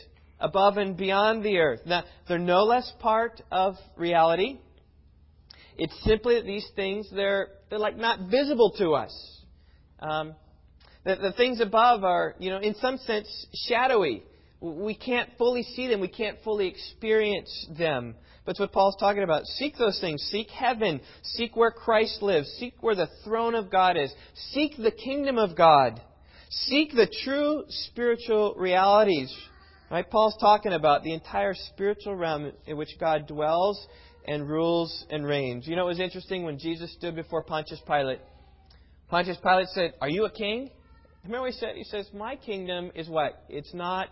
above 0.41 0.77
and 0.77 0.97
beyond 0.97 1.45
the 1.45 1.59
earth. 1.59 1.81
Now, 1.85 2.05
they're 2.29 2.39
no 2.39 2.65
less 2.65 2.91
part 3.01 3.43
of 3.51 3.75
reality. 3.97 4.59
It's 5.77 6.05
simply 6.05 6.37
that 6.37 6.45
these 6.45 6.67
things, 6.77 7.09
they're, 7.15 7.49
they're 7.71 7.79
like 7.79 7.97
not 7.97 8.31
visible 8.31 8.73
to 8.79 8.93
us. 8.93 9.43
Um, 10.01 10.35
the, 11.09 11.17
the 11.17 11.33
things 11.33 11.61
above 11.61 12.05
are, 12.05 12.35
you 12.39 12.51
know, 12.51 12.59
in 12.59 12.75
some 12.75 12.99
sense, 12.99 13.47
shadowy. 13.67 14.23
We 14.61 14.95
can't 14.95 15.31
fully 15.39 15.63
see 15.63 15.89
them. 15.89 16.01
We 16.01 16.09
can't 16.09 16.37
fully 16.45 16.69
experience 16.69 17.69
them. 17.79 18.15
But 18.45 18.53
it's 18.53 18.61
what 18.61 18.73
Paul's 18.73 18.97
talking 19.01 19.23
about. 19.23 19.47
Seek 19.47 19.79
those 19.79 19.99
things. 20.01 20.21
Seek 20.31 20.51
heaven. 20.51 21.01
Seek 21.23 21.57
where 21.57 21.71
Christ 21.71 22.21
lives. 22.21 22.49
Seek 22.59 22.75
where 22.83 22.95
the 22.95 23.09
throne 23.25 23.55
of 23.55 23.71
God 23.71 23.97
is. 23.97 24.13
Seek 24.51 24.77
the 24.77 24.91
kingdom 24.91 25.39
of 25.39 25.57
God. 25.57 25.99
Seek 26.51 26.93
the 26.93 27.11
true 27.25 27.65
spiritual 27.69 28.55
realities. 28.59 29.35
Right? 29.91 30.09
Paul's 30.09 30.37
talking 30.39 30.75
about 30.75 31.05
the 31.05 31.15
entire 31.15 31.55
spiritual 31.55 32.17
realm 32.17 32.53
in 32.67 32.77
which 32.77 32.99
God 33.01 33.27
dwells 33.27 33.87
and 34.27 34.47
rules 34.47 35.07
and 35.09 35.25
reigns. 35.25 35.67
You 35.67 35.77
know, 35.77 35.85
it 35.85 35.89
was 35.89 36.01
interesting 36.01 36.45
when 36.45 36.59
Jesus 36.59 36.93
stood 36.93 37.17
before 37.17 37.45
Pontius 37.45 37.81
Pilate. 37.87 38.21
Pontius 39.09 39.39
Pilate 39.43 39.69
said, 39.69 39.95
Are 40.03 40.11
you 40.11 40.27
a 40.27 40.31
king? 40.31 40.71
Remember 41.25 41.43
what 41.43 41.53
he 41.53 41.59
said? 41.59 41.77
He 41.77 41.85
says, 41.85 42.09
My 42.15 42.37
kingdom 42.37 42.91
is 42.95 43.09
what? 43.09 43.45
It's 43.49 43.75
not 43.75 44.09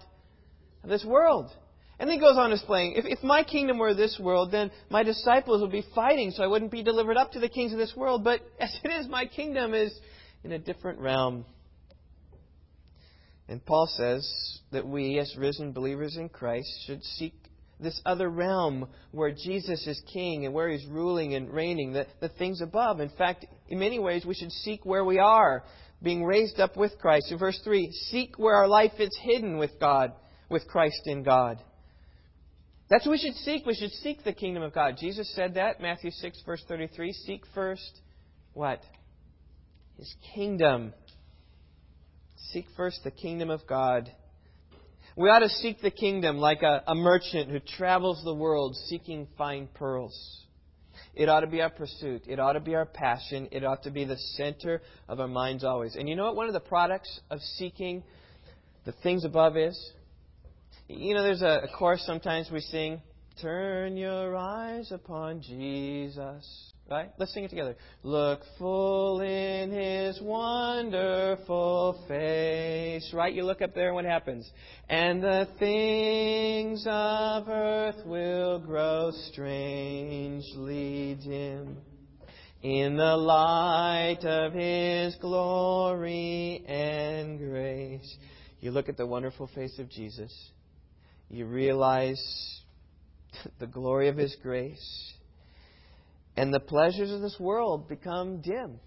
this 0.84 1.04
world. 1.04 1.50
And 1.98 2.08
then 2.08 2.16
he 2.16 2.20
goes 2.20 2.36
on 2.36 2.52
explaining, 2.52 2.96
if, 2.96 3.06
if 3.06 3.22
my 3.22 3.42
kingdom 3.42 3.78
were 3.78 3.94
this 3.94 4.18
world, 4.20 4.52
then 4.52 4.70
my 4.90 5.02
disciples 5.02 5.62
would 5.62 5.72
be 5.72 5.84
fighting, 5.94 6.30
so 6.30 6.42
I 6.42 6.46
wouldn't 6.46 6.70
be 6.70 6.82
delivered 6.82 7.16
up 7.16 7.32
to 7.32 7.40
the 7.40 7.48
kings 7.48 7.72
of 7.72 7.78
this 7.78 7.94
world. 7.96 8.22
But 8.22 8.40
as 8.60 8.78
it 8.84 8.88
is, 8.88 9.08
my 9.08 9.26
kingdom 9.26 9.72
is 9.72 9.98
in 10.44 10.52
a 10.52 10.58
different 10.58 10.98
realm. 10.98 11.46
And 13.48 13.64
Paul 13.64 13.86
says 13.86 14.60
that 14.72 14.86
we, 14.86 15.18
as 15.18 15.34
risen 15.38 15.72
believers 15.72 16.16
in 16.16 16.28
Christ, 16.28 16.68
should 16.86 17.02
seek 17.02 17.32
this 17.78 18.00
other 18.04 18.28
realm 18.28 18.88
where 19.12 19.30
Jesus 19.30 19.86
is 19.86 20.00
king 20.12 20.44
and 20.44 20.54
where 20.54 20.68
he's 20.68 20.84
ruling 20.86 21.34
and 21.34 21.52
reigning, 21.52 21.92
the, 21.92 22.06
the 22.20 22.28
things 22.28 22.60
above. 22.60 23.00
In 23.00 23.10
fact, 23.10 23.46
in 23.68 23.78
many 23.78 23.98
ways, 23.98 24.24
we 24.24 24.34
should 24.34 24.50
seek 24.50 24.84
where 24.84 25.04
we 25.04 25.18
are 25.18 25.62
being 26.02 26.24
raised 26.24 26.60
up 26.60 26.76
with 26.76 26.98
Christ. 26.98 27.32
In 27.32 27.38
verse 27.38 27.60
3, 27.64 27.90
seek 28.10 28.38
where 28.38 28.54
our 28.54 28.68
life 28.68 28.92
is 28.98 29.16
hidden 29.22 29.58
with 29.58 29.78
God, 29.80 30.12
with 30.48 30.66
Christ 30.68 31.02
in 31.06 31.22
God. 31.22 31.62
That's 32.88 33.04
what 33.04 33.12
we 33.12 33.18
should 33.18 33.34
seek. 33.34 33.66
We 33.66 33.74
should 33.74 33.90
seek 33.90 34.22
the 34.22 34.32
kingdom 34.32 34.62
of 34.62 34.72
God. 34.72 34.96
Jesus 34.98 35.32
said 35.34 35.54
that, 35.54 35.80
Matthew 35.80 36.10
6, 36.10 36.42
verse 36.46 36.62
33. 36.68 37.12
Seek 37.12 37.42
first 37.54 38.00
what? 38.52 38.80
His 39.98 40.14
kingdom. 40.34 40.92
Seek 42.52 42.66
first 42.76 43.00
the 43.02 43.10
kingdom 43.10 43.50
of 43.50 43.66
God. 43.66 44.10
We 45.16 45.30
ought 45.30 45.40
to 45.40 45.48
seek 45.48 45.80
the 45.80 45.90
kingdom 45.90 46.36
like 46.36 46.62
a, 46.62 46.82
a 46.86 46.94
merchant 46.94 47.50
who 47.50 47.58
travels 47.58 48.22
the 48.22 48.34
world 48.34 48.76
seeking 48.88 49.26
fine 49.36 49.68
pearls. 49.74 50.45
It 51.16 51.30
ought 51.30 51.40
to 51.40 51.46
be 51.46 51.62
our 51.62 51.70
pursuit. 51.70 52.24
It 52.28 52.38
ought 52.38 52.52
to 52.52 52.60
be 52.60 52.74
our 52.74 52.84
passion. 52.84 53.48
It 53.50 53.64
ought 53.64 53.82
to 53.84 53.90
be 53.90 54.04
the 54.04 54.18
center 54.36 54.82
of 55.08 55.18
our 55.18 55.26
minds 55.26 55.64
always. 55.64 55.96
And 55.96 56.08
you 56.08 56.14
know 56.14 56.26
what 56.26 56.36
one 56.36 56.46
of 56.46 56.52
the 56.52 56.60
products 56.60 57.20
of 57.30 57.40
seeking 57.40 58.04
the 58.84 58.92
things 59.02 59.24
above 59.24 59.56
is? 59.56 59.92
You 60.88 61.14
know, 61.14 61.22
there's 61.22 61.40
a, 61.40 61.62
a 61.64 61.68
chorus 61.76 62.04
sometimes 62.06 62.50
we 62.52 62.60
sing, 62.60 63.00
Turn 63.40 63.96
your 63.96 64.36
eyes 64.36 64.92
upon 64.92 65.40
Jesus. 65.40 66.72
Right? 66.88 67.10
Let's 67.18 67.34
sing 67.34 67.42
it 67.42 67.50
together. 67.50 67.74
Look 68.04 68.42
full 68.58 69.20
in 69.20 69.72
his 69.72 70.20
wonderful 70.22 72.04
face. 72.06 73.10
Right? 73.12 73.34
You 73.34 73.42
look 73.42 73.60
up 73.60 73.74
there 73.74 73.86
and 73.86 73.96
what 73.96 74.04
happens? 74.04 74.48
And 74.88 75.20
the 75.20 75.48
things 75.58 76.86
of 76.86 77.48
earth 77.48 78.06
will 78.06 78.60
grow 78.60 79.10
strangely 79.32 81.18
dim 81.24 81.78
in 82.62 82.96
the 82.96 83.16
light 83.16 84.24
of 84.24 84.52
his 84.52 85.16
glory 85.16 86.64
and 86.68 87.36
grace. 87.40 88.16
You 88.60 88.70
look 88.70 88.88
at 88.88 88.96
the 88.96 89.06
wonderful 89.06 89.48
face 89.56 89.76
of 89.80 89.90
Jesus. 89.90 90.32
You 91.28 91.46
realize 91.46 92.60
the 93.58 93.66
glory 93.66 94.06
of 94.06 94.16
his 94.16 94.36
grace 94.40 95.15
and 96.36 96.52
the 96.52 96.60
pleasures 96.60 97.10
of 97.10 97.20
this 97.20 97.36
world 97.40 97.88
become 97.88 98.40
dim. 98.40 98.78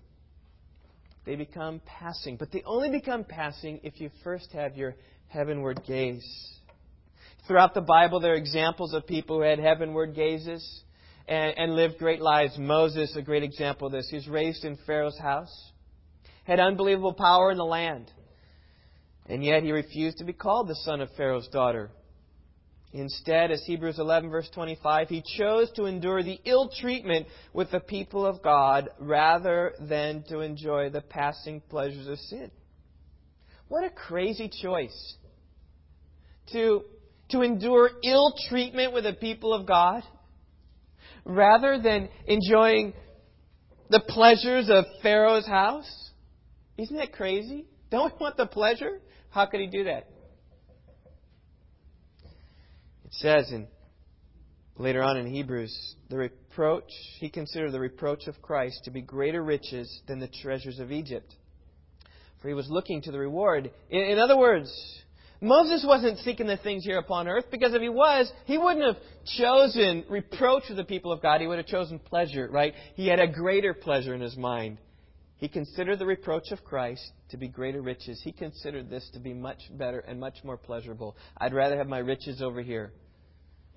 They 1.25 1.35
become 1.35 1.81
passing. 1.85 2.37
But 2.37 2.51
they 2.51 2.63
only 2.65 2.89
become 2.89 3.23
passing 3.23 3.79
if 3.83 3.99
you 3.99 4.09
first 4.23 4.51
have 4.53 4.75
your 4.77 4.95
heavenward 5.27 5.81
gaze. 5.85 6.25
Throughout 7.47 7.73
the 7.73 7.81
Bible, 7.81 8.19
there 8.19 8.33
are 8.33 8.37
examples 8.37 8.93
of 8.93 9.07
people 9.07 9.37
who 9.37 9.43
had 9.43 9.59
heavenward 9.59 10.15
gazes 10.15 10.83
and, 11.27 11.57
and 11.57 11.75
lived 11.75 11.97
great 11.97 12.21
lives. 12.21 12.57
Moses, 12.57 13.15
a 13.15 13.21
great 13.21 13.43
example 13.43 13.87
of 13.87 13.93
this. 13.93 14.07
He 14.09 14.15
was 14.15 14.27
raised 14.27 14.65
in 14.65 14.77
Pharaoh's 14.85 15.17
house, 15.19 15.71
had 16.43 16.59
unbelievable 16.59 17.13
power 17.13 17.51
in 17.51 17.57
the 17.57 17.65
land, 17.65 18.11
and 19.27 19.43
yet 19.43 19.63
he 19.63 19.71
refused 19.71 20.19
to 20.19 20.25
be 20.25 20.33
called 20.33 20.67
the 20.67 20.75
son 20.75 21.01
of 21.01 21.09
Pharaoh's 21.15 21.47
daughter. 21.47 21.91
Instead, 22.91 23.51
as 23.51 23.63
Hebrews 23.65 23.99
11, 23.99 24.31
verse 24.31 24.49
25, 24.53 25.09
he 25.09 25.23
chose 25.37 25.69
to 25.75 25.85
endure 25.85 26.23
the 26.23 26.39
ill 26.43 26.71
treatment 26.81 27.27
with 27.53 27.69
the 27.69 27.79
people 27.79 28.25
of 28.25 28.41
God 28.41 28.89
rather 28.99 29.75
than 29.79 30.23
to 30.29 30.39
enjoy 30.39 30.89
the 30.89 31.01
passing 31.01 31.61
pleasures 31.69 32.07
of 32.07 32.17
sin. 32.17 32.49
What 33.67 33.83
a 33.83 33.91
crazy 33.91 34.49
choice. 34.61 35.15
To, 36.53 36.81
to 37.29 37.41
endure 37.41 37.91
ill 38.03 38.33
treatment 38.49 38.91
with 38.91 39.03
the 39.03 39.13
people 39.13 39.53
of 39.53 39.67
God 39.67 40.01
rather 41.25 41.79
than 41.79 42.09
enjoying 42.25 42.93
the 43.91 43.99
pleasures 43.99 44.67
of 44.71 44.85
Pharaoh's 45.03 45.45
house. 45.45 46.09
Isn't 46.77 46.97
that 46.97 47.13
crazy? 47.13 47.65
Don't 47.91 48.13
we 48.13 48.17
want 48.21 48.37
the 48.37 48.47
pleasure? 48.47 48.99
How 49.29 49.45
could 49.45 49.59
he 49.59 49.67
do 49.67 49.83
that? 49.83 50.07
It 53.09 53.15
says 53.15 53.51
in 53.51 53.67
later 54.77 55.03
on 55.03 55.17
in 55.17 55.27
Hebrews, 55.27 55.95
the 56.09 56.17
reproach 56.17 56.89
he 57.19 57.29
considered 57.29 57.71
the 57.71 57.79
reproach 57.79 58.27
of 58.27 58.41
Christ 58.41 58.81
to 58.85 58.91
be 58.91 59.01
greater 59.01 59.43
riches 59.43 60.01
than 60.07 60.19
the 60.19 60.29
treasures 60.41 60.79
of 60.79 60.91
Egypt. 60.91 61.35
For 62.41 62.47
he 62.47 62.53
was 62.53 62.69
looking 62.69 63.01
to 63.01 63.11
the 63.11 63.19
reward. 63.19 63.71
In, 63.89 63.99
in 63.99 64.19
other 64.19 64.37
words, 64.37 64.71
Moses 65.41 65.83
wasn't 65.85 66.19
seeking 66.19 66.47
the 66.47 66.57
things 66.57 66.85
here 66.85 66.97
upon 66.97 67.27
earth 67.27 67.45
because 67.51 67.73
if 67.73 67.81
he 67.81 67.89
was, 67.89 68.31
he 68.45 68.57
wouldn't 68.57 68.85
have 68.85 69.03
chosen 69.37 70.05
reproach 70.09 70.69
of 70.69 70.77
the 70.77 70.83
people 70.83 71.11
of 71.11 71.21
God. 71.21 71.41
He 71.41 71.47
would 71.47 71.57
have 71.57 71.67
chosen 71.67 71.99
pleasure, 71.99 72.47
right? 72.49 72.73
He 72.95 73.07
had 73.07 73.19
a 73.19 73.27
greater 73.27 73.73
pleasure 73.73 74.13
in 74.13 74.21
his 74.21 74.37
mind. 74.37 74.77
He 75.39 75.47
considered 75.47 75.99
the 75.99 76.05
reproach 76.05 76.51
of 76.51 76.63
Christ 76.65 77.11
to 77.29 77.37
be 77.37 77.47
greater 77.47 77.81
riches. 77.81 78.21
He 78.23 78.33
considered 78.33 78.89
this 78.89 79.09
to 79.13 79.19
be 79.19 79.33
much 79.33 79.61
better 79.71 79.99
and 79.99 80.19
much 80.19 80.43
more 80.43 80.57
pleasurable. 80.57 81.15
I'd 81.37 81.53
rather 81.53 81.77
have 81.77 81.87
my 81.87 81.99
riches 81.99 82.41
over 82.41 82.61
here. 82.61 82.91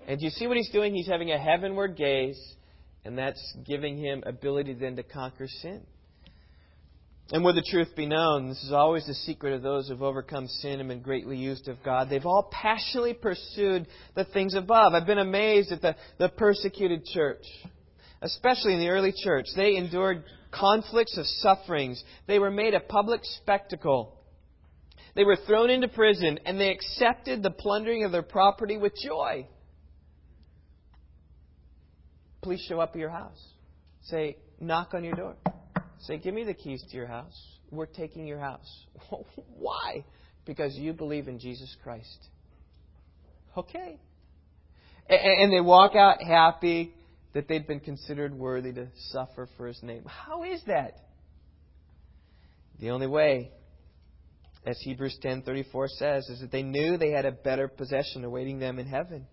And 0.06 0.18
do 0.18 0.24
you 0.24 0.30
see 0.30 0.48
what 0.48 0.56
he's 0.56 0.70
doing? 0.70 0.92
He's 0.92 1.06
having 1.06 1.30
a 1.30 1.38
heavenward 1.38 1.96
gaze, 1.96 2.40
and 3.04 3.16
that's 3.16 3.40
giving 3.64 3.96
him 3.96 4.24
ability 4.26 4.74
then 4.74 4.96
to 4.96 5.04
conquer 5.04 5.46
sin. 5.46 5.86
And 7.30 7.44
would 7.44 7.54
the 7.54 7.62
truth 7.62 7.94
be 7.94 8.06
known, 8.06 8.48
this 8.48 8.62
is 8.64 8.72
always 8.72 9.06
the 9.06 9.14
secret 9.14 9.54
of 9.54 9.62
those 9.62 9.88
who've 9.88 10.02
overcome 10.02 10.48
sin 10.48 10.80
and 10.80 10.88
been 10.88 11.00
greatly 11.00 11.36
used 11.36 11.68
of 11.68 11.82
God. 11.84 12.10
They've 12.10 12.26
all 12.26 12.50
passionately 12.50 13.14
pursued 13.14 13.86
the 14.16 14.24
things 14.24 14.54
above. 14.54 14.94
I've 14.94 15.06
been 15.06 15.18
amazed 15.18 15.70
at 15.70 15.80
the, 15.80 15.94
the 16.18 16.28
persecuted 16.28 17.04
church, 17.06 17.44
especially 18.22 18.74
in 18.74 18.80
the 18.80 18.88
early 18.88 19.12
church. 19.12 19.46
They 19.54 19.76
endured 19.76 20.24
conflicts 20.50 21.18
of 21.18 21.26
sufferings. 21.26 22.02
They 22.26 22.38
were 22.38 22.50
made 22.50 22.74
a 22.74 22.80
public 22.80 23.20
spectacle. 23.24 24.16
They 25.14 25.24
were 25.24 25.36
thrown 25.46 25.68
into 25.68 25.88
prison, 25.88 26.38
and 26.46 26.58
they 26.58 26.70
accepted 26.70 27.42
the 27.42 27.50
plundering 27.50 28.04
of 28.04 28.12
their 28.12 28.22
property 28.22 28.78
with 28.78 28.92
joy. 29.04 29.46
Please 32.42 32.64
show 32.68 32.80
up 32.80 32.90
at 32.94 32.98
your 32.98 33.10
house. 33.10 33.40
Say, 34.04 34.36
knock 34.58 34.94
on 34.94 35.04
your 35.04 35.14
door. 35.14 35.36
Say, 36.00 36.18
give 36.18 36.34
me 36.34 36.44
the 36.44 36.54
keys 36.54 36.82
to 36.90 36.96
your 36.96 37.06
house. 37.06 37.40
We're 37.70 37.86
taking 37.86 38.26
your 38.26 38.38
house. 38.38 38.68
Why? 39.58 40.04
Because 40.44 40.74
you 40.76 40.92
believe 40.92 41.28
in 41.28 41.38
Jesus 41.38 41.76
Christ. 41.82 42.28
Okay. 43.56 43.98
And 45.08 45.52
they 45.52 45.60
walk 45.60 45.94
out 45.94 46.22
happy 46.22 46.94
that 47.34 47.48
they'd 47.48 47.66
been 47.66 47.80
considered 47.80 48.34
worthy 48.34 48.72
to 48.72 48.88
suffer 49.10 49.48
for 49.56 49.66
his 49.66 49.82
name. 49.82 50.04
How 50.06 50.44
is 50.44 50.62
that? 50.66 50.94
The 52.80 52.90
only 52.90 53.06
way, 53.06 53.50
as 54.66 54.78
Hebrews 54.80 55.18
10:34 55.22 55.88
says, 55.98 56.28
is 56.28 56.40
that 56.40 56.50
they 56.50 56.62
knew 56.62 56.96
they 56.96 57.10
had 57.10 57.24
a 57.24 57.32
better 57.32 57.68
possession 57.68 58.24
awaiting 58.24 58.58
them 58.58 58.78
in 58.78 58.86
heaven. 58.86 59.26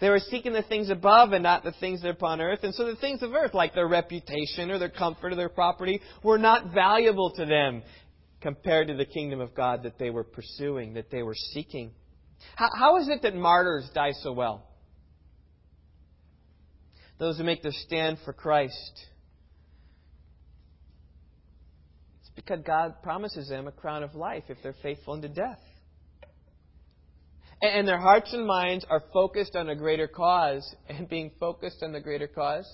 They 0.00 0.10
were 0.10 0.18
seeking 0.18 0.52
the 0.52 0.62
things 0.62 0.90
above 0.90 1.32
and 1.32 1.44
not 1.44 1.62
the 1.62 1.72
things 1.78 2.02
that 2.02 2.08
are 2.08 2.12
upon 2.12 2.40
earth. 2.40 2.64
And 2.64 2.74
so 2.74 2.86
the 2.86 2.96
things 2.96 3.22
of 3.22 3.34
earth, 3.34 3.54
like 3.54 3.72
their 3.72 3.86
reputation 3.86 4.70
or 4.72 4.78
their 4.78 4.88
comfort 4.88 5.32
or 5.32 5.36
their 5.36 5.48
property, 5.48 6.00
were 6.24 6.38
not 6.38 6.74
valuable 6.74 7.30
to 7.36 7.46
them 7.46 7.82
compared 8.40 8.88
to 8.88 8.94
the 8.94 9.04
kingdom 9.04 9.40
of 9.40 9.54
God 9.54 9.84
that 9.84 10.00
they 10.00 10.10
were 10.10 10.24
pursuing, 10.24 10.94
that 10.94 11.10
they 11.12 11.22
were 11.22 11.36
seeking. 11.52 11.92
how, 12.56 12.68
how 12.76 12.96
is 12.96 13.08
it 13.08 13.22
that 13.22 13.36
martyrs 13.36 13.88
die 13.94 14.10
so 14.22 14.32
well? 14.32 14.66
Those 17.22 17.38
who 17.38 17.44
make 17.44 17.62
their 17.62 17.70
stand 17.70 18.18
for 18.24 18.32
Christ. 18.32 19.06
It's 22.20 22.30
because 22.34 22.58
God 22.66 22.94
promises 23.00 23.48
them 23.48 23.68
a 23.68 23.70
crown 23.70 24.02
of 24.02 24.16
life 24.16 24.42
if 24.48 24.58
they're 24.60 24.74
faithful 24.82 25.14
unto 25.14 25.28
death. 25.28 25.60
And 27.62 27.86
their 27.86 28.00
hearts 28.00 28.32
and 28.32 28.44
minds 28.44 28.84
are 28.90 29.04
focused 29.12 29.54
on 29.54 29.68
a 29.68 29.76
greater 29.76 30.08
cause. 30.08 30.68
And 30.88 31.08
being 31.08 31.30
focused 31.38 31.84
on 31.84 31.92
the 31.92 32.00
greater 32.00 32.26
cause, 32.26 32.68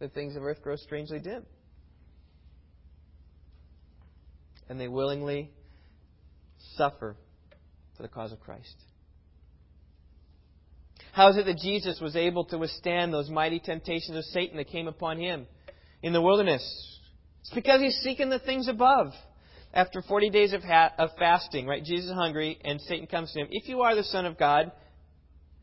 the 0.00 0.08
things 0.08 0.34
of 0.34 0.42
earth 0.42 0.62
grow 0.62 0.74
strangely 0.74 1.20
dim. 1.20 1.46
And 4.68 4.80
they 4.80 4.88
willingly 4.88 5.52
suffer 6.74 7.16
for 7.96 8.02
the 8.02 8.08
cause 8.08 8.32
of 8.32 8.40
Christ. 8.40 8.74
How 11.16 11.30
is 11.30 11.38
it 11.38 11.46
that 11.46 11.56
Jesus 11.56 11.98
was 11.98 12.14
able 12.14 12.44
to 12.44 12.58
withstand 12.58 13.10
those 13.10 13.30
mighty 13.30 13.58
temptations 13.58 14.18
of 14.18 14.24
Satan 14.24 14.58
that 14.58 14.68
came 14.68 14.86
upon 14.86 15.18
him 15.18 15.46
in 16.02 16.12
the 16.12 16.20
wilderness? 16.20 16.62
It's 17.40 17.54
because 17.54 17.80
he's 17.80 17.96
seeking 18.02 18.28
the 18.28 18.38
things 18.38 18.68
above 18.68 19.14
after 19.72 20.02
40 20.02 20.28
days 20.28 20.52
of, 20.52 20.62
ha- 20.62 20.92
of 20.98 21.08
fasting, 21.18 21.66
right? 21.66 21.82
Jesus 21.82 22.10
is 22.10 22.12
hungry, 22.12 22.58
and 22.62 22.78
Satan 22.82 23.06
comes 23.06 23.32
to 23.32 23.40
him. 23.40 23.48
If 23.50 23.66
you 23.66 23.80
are 23.80 23.94
the 23.94 24.04
Son 24.04 24.26
of 24.26 24.36
God, 24.36 24.72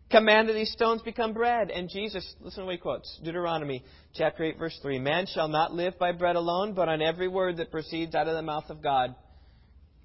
command 0.10 0.50
that 0.50 0.54
these 0.54 0.72
stones 0.72 1.04
become 1.04 1.34
bread. 1.34 1.70
And 1.70 1.88
Jesus, 1.88 2.28
listen 2.42 2.62
to 2.62 2.66
what 2.66 2.72
he 2.72 2.80
quotes 2.80 3.20
Deuteronomy 3.24 3.84
chapter 4.16 4.46
8, 4.46 4.58
verse 4.58 4.80
3 4.82 4.98
Man 4.98 5.28
shall 5.32 5.50
not 5.50 5.72
live 5.72 6.00
by 6.00 6.14
bread 6.14 6.36
alone, 6.36 6.74
but 6.74 6.90
on 6.90 7.00
every 7.00 7.28
word 7.28 7.58
that 7.58 7.70
proceeds 7.70 8.16
out 8.16 8.28
of 8.28 8.34
the 8.34 8.42
mouth 8.42 8.72
of 8.72 8.82
God. 8.82 9.14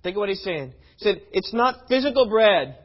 Think 0.03 0.15
of 0.15 0.21
what 0.21 0.29
he's 0.29 0.45
saying. 0.45 0.75
He 0.99 1.05
said, 1.07 1.23
It's 1.33 1.55
not 1.55 1.89
physical 1.89 2.29
bread. 2.29 2.77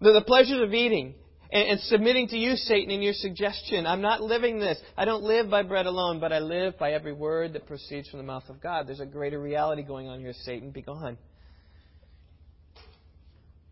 The, 0.00 0.12
the 0.12 0.24
pleasures 0.24 0.62
of 0.62 0.72
eating 0.72 1.16
and, 1.50 1.68
and 1.68 1.80
submitting 1.80 2.28
to 2.28 2.36
you, 2.36 2.56
Satan, 2.56 2.90
in 2.90 3.02
your 3.02 3.12
suggestion. 3.14 3.86
I'm 3.86 4.00
not 4.00 4.22
living 4.22 4.58
this. 4.58 4.78
I 4.96 5.04
don't 5.04 5.22
live 5.22 5.50
by 5.50 5.62
bread 5.62 5.86
alone, 5.86 6.20
but 6.20 6.32
I 6.32 6.40
live 6.40 6.78
by 6.78 6.92
every 6.92 7.12
word 7.12 7.52
that 7.54 7.66
proceeds 7.66 8.08
from 8.08 8.18
the 8.18 8.24
mouth 8.24 8.48
of 8.48 8.60
God. 8.60 8.86
There's 8.86 9.00
a 9.00 9.06
greater 9.06 9.40
reality 9.40 9.82
going 9.82 10.08
on 10.08 10.20
here, 10.20 10.32
Satan. 10.44 10.70
Be 10.70 10.82
gone. 10.82 11.18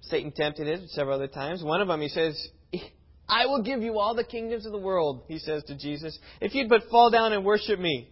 Satan 0.03 0.33
tempted 0.33 0.67
him 0.67 0.87
several 0.89 1.17
other 1.17 1.29
times. 1.29 1.63
One 1.63 1.81
of 1.81 1.89
them, 1.89 2.01
he 2.01 2.09
says, 2.09 2.49
I 3.29 3.47
will 3.47 3.63
give 3.63 3.83
you 3.83 3.99
all 3.99 4.15
the 4.15 4.25
kingdoms 4.25 4.67
of 4.67 4.73
the 4.73 4.79
world, 4.79 5.25
he 5.29 5.39
says 5.39 5.65
to 5.65 5.77
Jesus, 5.77 6.19
if 6.41 6.55
you'd 6.55 6.69
but 6.69 6.83
fall 6.91 7.11
down 7.11 7.33
and 7.33 7.45
worship 7.45 7.81
me. 7.81 8.11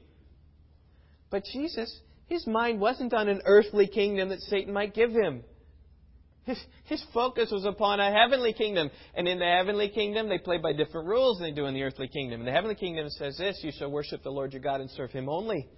But 1.30 1.44
Jesus, 1.52 2.00
his 2.26 2.46
mind 2.46 2.80
wasn't 2.80 3.12
on 3.12 3.28
an 3.28 3.42
earthly 3.44 3.86
kingdom 3.86 4.30
that 4.30 4.40
Satan 4.40 4.72
might 4.72 4.94
give 4.94 5.10
him. 5.10 5.44
His, 6.44 6.58
his 6.84 7.04
focus 7.14 7.50
was 7.52 7.64
upon 7.64 8.00
a 8.00 8.10
heavenly 8.12 8.52
kingdom. 8.52 8.90
And 9.14 9.28
in 9.28 9.38
the 9.38 9.44
heavenly 9.44 9.88
kingdom, 9.88 10.28
they 10.28 10.38
play 10.38 10.58
by 10.58 10.72
different 10.72 11.08
rules 11.08 11.38
than 11.38 11.48
they 11.48 11.54
do 11.54 11.66
in 11.66 11.74
the 11.74 11.82
earthly 11.82 12.08
kingdom. 12.08 12.40
And 12.40 12.48
the 12.48 12.52
heavenly 12.52 12.74
kingdom 12.74 13.08
says 13.10 13.36
this 13.38 13.60
you 13.62 13.70
shall 13.78 13.90
worship 13.90 14.22
the 14.22 14.30
Lord 14.30 14.52
your 14.52 14.62
God 14.62 14.80
and 14.80 14.90
serve 14.90 15.10
him 15.10 15.28
only. 15.28 15.68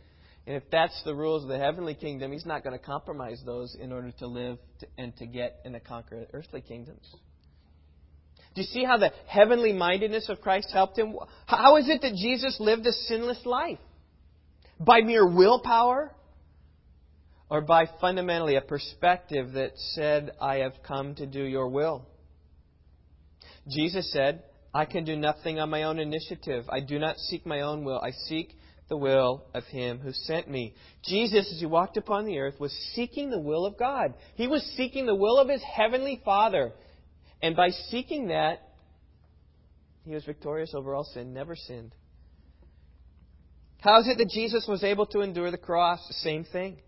And 0.46 0.56
if 0.56 0.62
that's 0.70 1.02
the 1.04 1.14
rules 1.14 1.42
of 1.42 1.48
the 1.48 1.58
heavenly 1.58 1.94
kingdom, 1.94 2.32
he's 2.32 2.46
not 2.46 2.62
going 2.62 2.78
to 2.78 2.84
compromise 2.84 3.42
those 3.44 3.76
in 3.80 3.92
order 3.92 4.10
to 4.18 4.26
live 4.26 4.58
to, 4.80 4.86
and 4.98 5.16
to 5.16 5.26
get 5.26 5.60
and 5.64 5.74
to 5.74 5.80
conquer 5.80 6.26
earthly 6.32 6.60
kingdoms. 6.60 7.06
Do 8.54 8.60
you 8.60 8.66
see 8.68 8.84
how 8.84 8.98
the 8.98 9.10
heavenly 9.26 9.72
mindedness 9.72 10.28
of 10.28 10.40
Christ 10.40 10.70
helped 10.72 10.98
him? 10.98 11.16
How 11.46 11.76
is 11.76 11.88
it 11.88 12.02
that 12.02 12.14
Jesus 12.14 12.56
lived 12.60 12.86
a 12.86 12.92
sinless 12.92 13.44
life? 13.44 13.78
By 14.78 15.00
mere 15.00 15.26
willpower? 15.26 16.12
Or 17.50 17.60
by 17.60 17.86
fundamentally 18.00 18.56
a 18.56 18.60
perspective 18.60 19.52
that 19.52 19.72
said, 19.76 20.32
I 20.40 20.56
have 20.56 20.74
come 20.86 21.14
to 21.16 21.26
do 21.26 21.42
your 21.42 21.68
will. 21.68 22.06
Jesus 23.68 24.10
said, 24.12 24.42
I 24.72 24.86
can 24.86 25.04
do 25.04 25.16
nothing 25.16 25.60
on 25.60 25.70
my 25.70 25.84
own 25.84 25.98
initiative. 25.98 26.64
I 26.68 26.80
do 26.80 26.98
not 26.98 27.18
seek 27.18 27.46
my 27.46 27.60
own 27.60 27.84
will. 27.84 28.00
I 28.00 28.10
seek 28.10 28.56
the 28.88 28.96
will 28.96 29.44
of 29.54 29.64
him 29.64 29.98
who 29.98 30.12
sent 30.12 30.50
me. 30.50 30.74
Jesus, 31.04 31.50
as 31.52 31.60
he 31.60 31.66
walked 31.66 31.96
upon 31.96 32.26
the 32.26 32.38
earth, 32.38 32.58
was 32.58 32.72
seeking 32.94 33.30
the 33.30 33.38
will 33.38 33.64
of 33.66 33.78
God. 33.78 34.14
He 34.34 34.46
was 34.46 34.62
seeking 34.76 35.06
the 35.06 35.14
will 35.14 35.38
of 35.38 35.48
his 35.48 35.62
heavenly 35.62 36.20
Father. 36.24 36.72
And 37.40 37.56
by 37.56 37.70
seeking 37.70 38.28
that, 38.28 38.68
he 40.04 40.14
was 40.14 40.24
victorious 40.24 40.74
over 40.74 40.94
all 40.94 41.04
sin, 41.04 41.32
never 41.32 41.56
sinned. 41.56 41.94
How 43.80 44.00
is 44.00 44.08
it 44.08 44.18
that 44.18 44.30
Jesus 44.30 44.66
was 44.68 44.82
able 44.82 45.06
to 45.06 45.20
endure 45.20 45.50
the 45.50 45.58
cross? 45.58 46.00
The 46.08 46.14
same 46.14 46.44
thing. 46.44 46.78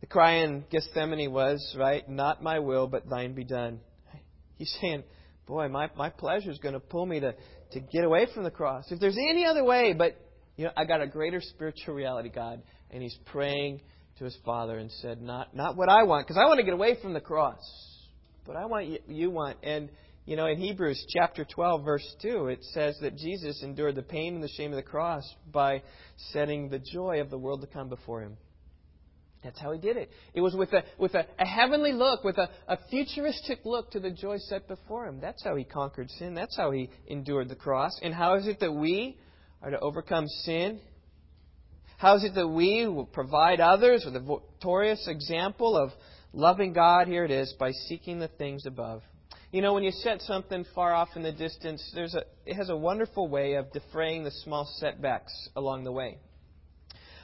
The 0.00 0.06
cry 0.06 0.36
in 0.44 0.64
Gethsemane 0.70 1.30
was, 1.30 1.76
right, 1.78 2.08
not 2.08 2.42
my 2.42 2.58
will, 2.58 2.86
but 2.86 3.08
thine 3.08 3.34
be 3.34 3.44
done. 3.44 3.80
He's 4.56 4.74
saying, 4.80 5.04
boy, 5.46 5.68
my, 5.68 5.90
my 5.96 6.08
pleasure 6.08 6.50
is 6.50 6.58
going 6.58 6.74
to 6.74 6.80
pull 6.80 7.04
me 7.04 7.20
to, 7.20 7.34
to 7.72 7.80
get 7.80 8.04
away 8.04 8.26
from 8.32 8.44
the 8.44 8.50
cross. 8.50 8.84
If 8.90 9.00
there's 9.00 9.18
any 9.18 9.44
other 9.44 9.64
way, 9.64 9.92
but, 9.92 10.16
you 10.56 10.64
know, 10.64 10.70
I 10.76 10.84
got 10.84 11.02
a 11.02 11.06
greater 11.06 11.40
spiritual 11.40 11.94
reality, 11.94 12.30
God. 12.30 12.62
And 12.90 13.02
he's 13.02 13.16
praying 13.26 13.82
to 14.18 14.24
his 14.24 14.36
Father 14.44 14.78
and 14.78 14.90
said, 15.00 15.20
not, 15.20 15.54
not 15.54 15.76
what 15.76 15.88
I 15.88 16.04
want, 16.04 16.26
because 16.26 16.40
I 16.40 16.46
want 16.46 16.58
to 16.58 16.64
get 16.64 16.74
away 16.74 16.96
from 17.00 17.12
the 17.12 17.20
cross. 17.20 17.60
But 18.46 18.56
I 18.56 18.66
want 18.66 18.86
you, 18.86 18.98
you 19.06 19.30
want. 19.30 19.58
And, 19.62 19.90
you 20.24 20.36
know, 20.36 20.46
in 20.46 20.58
Hebrews 20.58 21.04
chapter 21.08 21.44
12, 21.44 21.84
verse 21.84 22.16
2, 22.22 22.48
it 22.48 22.64
says 22.72 22.96
that 23.02 23.16
Jesus 23.16 23.62
endured 23.62 23.96
the 23.96 24.02
pain 24.02 24.34
and 24.34 24.42
the 24.42 24.48
shame 24.48 24.72
of 24.72 24.76
the 24.76 24.82
cross 24.82 25.24
by 25.52 25.82
setting 26.32 26.68
the 26.68 26.78
joy 26.78 27.20
of 27.20 27.30
the 27.30 27.38
world 27.38 27.60
to 27.60 27.66
come 27.66 27.88
before 27.88 28.22
him. 28.22 28.36
That's 29.42 29.58
how 29.58 29.72
he 29.72 29.78
did 29.78 29.96
it. 29.96 30.10
It 30.34 30.42
was 30.42 30.54
with 30.54 30.72
a, 30.74 30.84
with 30.98 31.14
a, 31.14 31.24
a 31.38 31.46
heavenly 31.46 31.92
look, 31.92 32.24
with 32.24 32.36
a, 32.36 32.50
a 32.68 32.78
futuristic 32.90 33.60
look 33.64 33.90
to 33.92 34.00
the 34.00 34.10
joy 34.10 34.36
set 34.38 34.68
before 34.68 35.06
him. 35.06 35.18
That's 35.20 35.42
how 35.42 35.56
he 35.56 35.64
conquered 35.64 36.10
sin. 36.10 36.34
That's 36.34 36.56
how 36.56 36.72
he 36.72 36.90
endured 37.06 37.48
the 37.48 37.56
cross. 37.56 37.98
And 38.02 38.12
how 38.12 38.34
is 38.36 38.46
it 38.46 38.60
that 38.60 38.72
we 38.72 39.16
are 39.62 39.70
to 39.70 39.80
overcome 39.80 40.26
sin? 40.26 40.80
How 41.96 42.16
is 42.16 42.24
it 42.24 42.34
that 42.34 42.48
we 42.48 42.86
will 42.86 43.06
provide 43.06 43.60
others 43.60 44.04
with 44.04 44.16
a 44.16 44.20
victorious 44.20 45.06
example 45.08 45.76
of 45.76 45.90
loving 46.32 46.74
God? 46.74 47.08
Here 47.08 47.24
it 47.24 47.30
is, 47.30 47.54
by 47.58 47.72
seeking 47.72 48.18
the 48.18 48.28
things 48.28 48.66
above. 48.66 49.02
You 49.52 49.62
know, 49.62 49.72
when 49.72 49.82
you 49.82 49.90
set 49.90 50.20
something 50.22 50.64
far 50.74 50.94
off 50.94 51.08
in 51.16 51.22
the 51.22 51.32
distance, 51.32 51.90
there's 51.94 52.14
a, 52.14 52.22
it 52.46 52.54
has 52.54 52.68
a 52.68 52.76
wonderful 52.76 53.28
way 53.28 53.54
of 53.54 53.72
defraying 53.72 54.24
the 54.24 54.30
small 54.30 54.70
setbacks 54.78 55.32
along 55.56 55.84
the 55.84 55.92
way. 55.92 56.18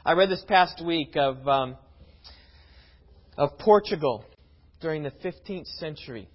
I 0.05 0.13
read 0.13 0.29
this 0.29 0.45
past 0.47 0.85
week 0.85 1.17
of 1.17 1.47
um, 1.47 1.77
of 3.37 3.59
Portugal 3.59 4.25
during 4.81 5.03
the 5.03 5.13
15th 5.25 5.67
century. 5.79 6.29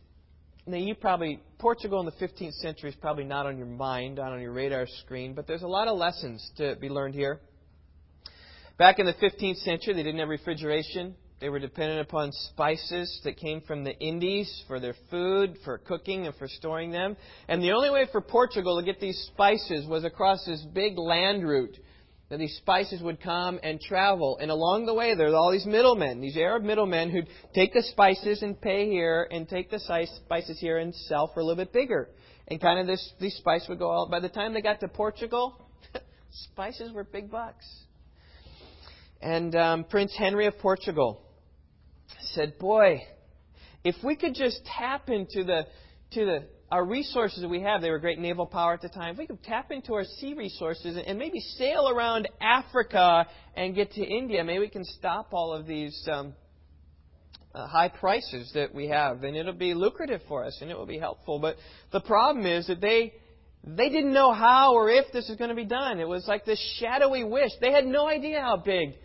Now, 0.68 0.78
you 0.78 0.94
probably, 0.94 1.42
Portugal 1.58 2.00
in 2.00 2.06
the 2.06 2.26
15th 2.26 2.54
century 2.54 2.90
is 2.90 2.96
probably 2.96 3.24
not 3.24 3.48
on 3.48 3.58
your 3.58 3.68
mind, 3.68 4.16
not 4.16 4.32
on 4.32 4.42
your 4.42 4.52
radar 4.52 4.86
screen, 5.04 5.34
but 5.34 5.48
there's 5.48 5.64
a 5.64 5.68
lot 5.68 5.88
of 5.88 5.98
lessons 5.98 6.52
to 6.58 6.76
be 6.80 6.90
learned 6.90 7.16
here. 7.16 7.40
Back 8.78 9.00
in 9.00 9.06
the 9.06 9.14
15th 9.14 9.58
century, 9.58 9.94
they 9.94 10.04
didn't 10.04 10.20
have 10.20 10.30
refrigeration. 10.30 11.16
They 11.40 11.50
were 11.50 11.60
dependent 11.60 12.02
upon 12.02 12.32
spices 12.32 13.20
that 13.24 13.38
came 13.38 13.62
from 13.62 13.84
the 13.84 13.98
Indies 13.98 14.64
for 14.68 14.80
their 14.80 14.94
food, 15.10 15.58
for 15.66 15.80
cooking, 15.80 16.28
and 16.28 16.36
for 16.36 16.48
storing 16.48 16.92
them. 16.92 17.18
And 17.48 17.64
the 17.64 17.72
only 17.72 17.90
way 17.90 18.06
for 18.12 18.22
Portugal 18.22 18.80
to 18.80 18.86
get 18.86 19.00
these 19.00 19.20
spices 19.34 19.88
was 19.88 20.04
across 20.04 20.46
this 20.46 20.64
big 20.74 21.00
land 21.00 21.44
route 21.44 21.76
that 22.32 22.40
these 22.40 22.56
spices 22.56 23.02
would 23.02 23.22
come 23.22 23.60
and 23.62 23.80
travel. 23.82 24.38
And 24.42 24.50
along 24.50 24.86
the 24.86 24.94
way, 24.94 25.16
there 25.16 25.28
are 25.28 25.36
all 25.36 25.52
these 25.52 25.66
middlemen, 25.66 26.22
these 26.22 26.38
Arab 26.38 26.64
middlemen 26.64 27.10
who'd 27.10 27.28
take 27.54 27.74
the 27.74 27.84
spices 27.84 28.42
and 28.42 28.60
pay 28.60 28.90
here 28.90 29.28
and 29.30 29.48
take 29.50 29.70
the 29.70 29.80
spices 30.26 30.58
here 30.58 30.78
and 30.78 30.96
sell 30.96 31.30
for 31.34 31.42
a 31.42 31.44
little 31.44 31.62
bit 31.62 31.74
bigger. 31.74 32.08
And 32.48 32.62
kind 32.62 32.80
of 32.80 32.88
this, 32.88 33.14
these 33.20 33.36
spices 33.36 33.68
would 33.68 33.80
go 33.80 33.92
out. 33.92 34.10
By 34.10 34.22
the 34.22 34.30
time 34.30 34.54
they 34.54 34.62
got 34.62 34.80
to 34.80 34.88
Portugal, 34.88 35.68
spices 36.32 36.94
were 36.94 37.04
big 37.04 37.30
bucks. 37.30 37.66
And 39.22 39.54
um, 39.54 39.84
Prince 39.84 40.16
Henry 40.18 40.48
of 40.48 40.58
Portugal 40.58 41.22
said, 42.32 42.58
Boy, 42.60 43.02
if 43.84 43.96
we 44.06 44.16
could 44.16 44.36
just 44.36 44.62
tap 44.66 45.10
into 45.10 45.44
the, 45.44 45.68
to 46.14 46.26
the 46.26 46.46
our 46.72 46.86
resources 46.86 47.42
that 47.42 47.50
we 47.50 47.62
have, 47.62 47.82
they 47.82 47.90
were 47.90 48.00
great 48.00 48.18
naval 48.18 48.46
power 48.46 48.74
at 48.74 48.82
the 48.82 48.88
time. 48.88 49.14
If 49.14 49.18
we 49.18 49.28
could 49.28 49.44
tap 49.44 49.72
into 49.72 49.94
our 49.94 50.06
sea 50.06 50.34
resources 50.34 50.98
and 51.06 51.20
maybe 51.20 51.42
sail 51.58 51.90
around 51.90 52.30
Africa 52.40 53.26
and 53.56 53.76
get 53.76 53.92
to 53.94 54.02
India, 54.02 54.42
maybe 54.44 54.60
we 54.60 54.70
can 54.70 54.86
stop 54.86 55.34
all 55.34 55.54
of 55.54 55.68
these 55.68 56.08
um, 56.10 56.34
uh, 57.54 57.68
high 57.68 57.90
prices 57.90 58.52
that 58.54 58.74
we 58.74 58.88
have, 58.88 59.24
and 59.24 59.36
it'll 59.36 59.52
be 59.52 59.74
lucrative 59.74 60.22
for 60.30 60.46
us 60.46 60.58
and 60.62 60.72
it 60.72 60.78
will 60.78 60.86
be 60.86 60.98
helpful. 60.98 61.40
But 61.40 61.58
the 61.92 62.00
problem 62.00 62.46
is 62.46 62.68
that 62.68 62.80
they 62.80 63.14
they 63.64 63.90
didn't 63.90 64.14
know 64.14 64.34
how 64.34 64.74
or 64.74 64.90
if 64.90 65.12
this 65.14 65.28
was 65.30 65.38
going 65.38 65.50
to 65.50 65.56
be 65.56 65.66
done. 65.66 66.00
It 66.00 66.08
was 66.08 66.26
like 66.28 66.46
this 66.46 66.60
shadowy 66.80 67.24
wish. 67.24 67.52
They 67.60 67.72
had 67.72 67.86
no 67.86 68.08
idea 68.08 68.42
how 68.42 68.58
big 68.58 68.96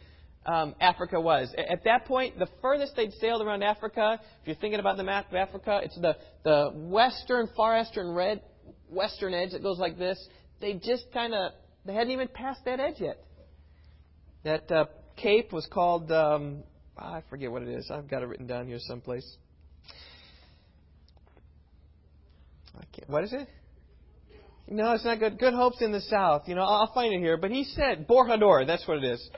um, 0.46 0.74
Africa 0.80 1.20
was. 1.20 1.52
At 1.58 1.84
that 1.84 2.06
point, 2.06 2.38
the 2.38 2.48
furthest 2.62 2.94
they'd 2.96 3.12
sailed 3.14 3.42
around 3.42 3.62
Africa, 3.62 4.20
if 4.40 4.46
you're 4.46 4.56
thinking 4.56 4.80
about 4.80 4.96
the 4.96 5.04
map 5.04 5.28
of 5.28 5.34
Africa, 5.34 5.80
it's 5.82 5.98
the, 6.00 6.16
the 6.44 6.70
western, 6.74 7.48
far 7.56 7.74
western 7.74 8.14
red, 8.14 8.40
western 8.88 9.34
edge 9.34 9.50
that 9.52 9.62
goes 9.62 9.78
like 9.78 9.98
this. 9.98 10.18
They 10.60 10.74
just 10.74 11.06
kind 11.12 11.34
of, 11.34 11.52
they 11.84 11.94
hadn't 11.94 12.12
even 12.12 12.28
passed 12.28 12.64
that 12.64 12.80
edge 12.80 13.00
yet. 13.00 13.22
That 14.44 14.70
uh, 14.70 14.84
cape 15.16 15.52
was 15.52 15.66
called, 15.70 16.10
um, 16.12 16.62
I 16.96 17.22
forget 17.28 17.50
what 17.50 17.62
it 17.62 17.68
is. 17.68 17.90
I've 17.90 18.08
got 18.08 18.22
it 18.22 18.26
written 18.26 18.46
down 18.46 18.68
here 18.68 18.78
someplace. 18.80 19.26
what 23.06 23.24
is 23.24 23.32
it? 23.32 23.48
No, 24.68 24.92
it's 24.92 25.04
not 25.04 25.20
good. 25.20 25.38
Good 25.38 25.54
Hope's 25.54 25.80
in 25.80 25.92
the 25.92 26.00
south. 26.00 26.42
You 26.46 26.56
know, 26.56 26.62
I'll 26.62 26.92
find 26.92 27.14
it 27.14 27.20
here. 27.20 27.36
But 27.36 27.50
he 27.50 27.64
said, 27.64 28.08
Bojador, 28.08 28.66
that's 28.66 28.86
what 28.88 28.98
it 28.98 29.04
is. 29.04 29.30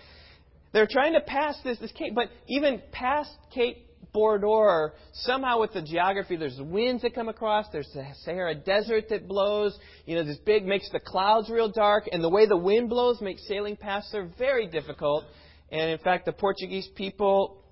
They're 0.73 0.89
trying 0.91 1.15
to 1.15 1.21
pass 1.21 1.59
this, 1.65 1.79
this 1.79 1.93
Cape, 1.93 2.15
but 2.15 2.29
even 2.47 2.83
past 2.93 3.31
Cape 3.55 3.87
Bojador, 4.15 4.91
somehow 5.13 5.61
with 5.61 5.73
the 5.73 5.83
geography, 5.83 6.37
there's 6.37 6.59
winds 6.61 7.03
that 7.03 7.15
come 7.15 7.29
across, 7.29 7.67
there's 7.73 7.91
the 7.95 8.05
Sahara 8.25 8.55
Desert 8.55 9.09
that 9.11 9.29
blows, 9.29 9.79
you 10.07 10.17
know, 10.17 10.25
this 10.25 10.39
big 10.39 10.65
makes 10.65 10.89
the 10.91 11.01
clouds 11.01 11.51
real 11.51 11.71
dark, 11.71 12.09
and 12.11 12.23
the 12.23 12.29
way 12.29 12.47
the 12.47 12.57
wind 12.57 12.89
blows 12.89 13.21
makes 13.21 13.47
sailing 13.47 13.77
past 13.77 14.09
there 14.13 14.31
very 14.39 14.67
difficult. 14.67 15.25
And 15.71 15.91
in 15.91 15.99
fact, 15.99 16.25
the 16.25 16.33
Portuguese 16.33 16.89
people 16.97 17.63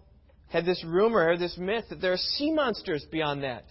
had 0.48 0.64
this 0.64 0.82
rumor, 0.84 1.36
this 1.36 1.56
myth, 1.58 1.84
that 1.90 2.00
there 2.00 2.12
are 2.12 2.18
sea 2.18 2.52
monsters 2.52 3.04
beyond 3.10 3.42
that. 3.42 3.64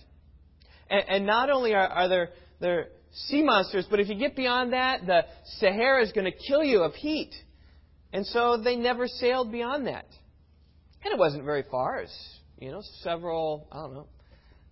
And, 0.90 1.04
and 1.08 1.26
not 1.26 1.50
only 1.50 1.74
are, 1.74 1.88
are 1.88 2.08
there, 2.08 2.30
there 2.60 2.88
sea 3.12 3.44
monsters, 3.44 3.86
but 3.90 4.00
if 4.00 4.10
you 4.10 4.16
get 4.16 4.36
beyond 4.36 4.74
that, 4.74 5.06
the 5.06 5.22
Sahara 5.60 6.04
is 6.04 6.12
going 6.12 6.26
to 6.26 6.38
kill 6.48 6.64
you 6.64 6.82
of 6.82 6.94
heat. 6.94 7.34
And 8.16 8.26
so 8.28 8.56
they 8.56 8.78
never 8.78 9.10
sailed 9.10 9.52
beyond 9.52 9.88
that. 9.88 10.06
And 11.04 11.12
it 11.12 11.20
wasn't 11.20 11.44
very 11.44 11.66
far. 11.70 12.00
It's, 12.00 12.40
you 12.58 12.72
know, 12.72 12.82
several, 13.02 13.68
I 13.70 13.82
don't 13.82 13.94
know, 13.94 14.08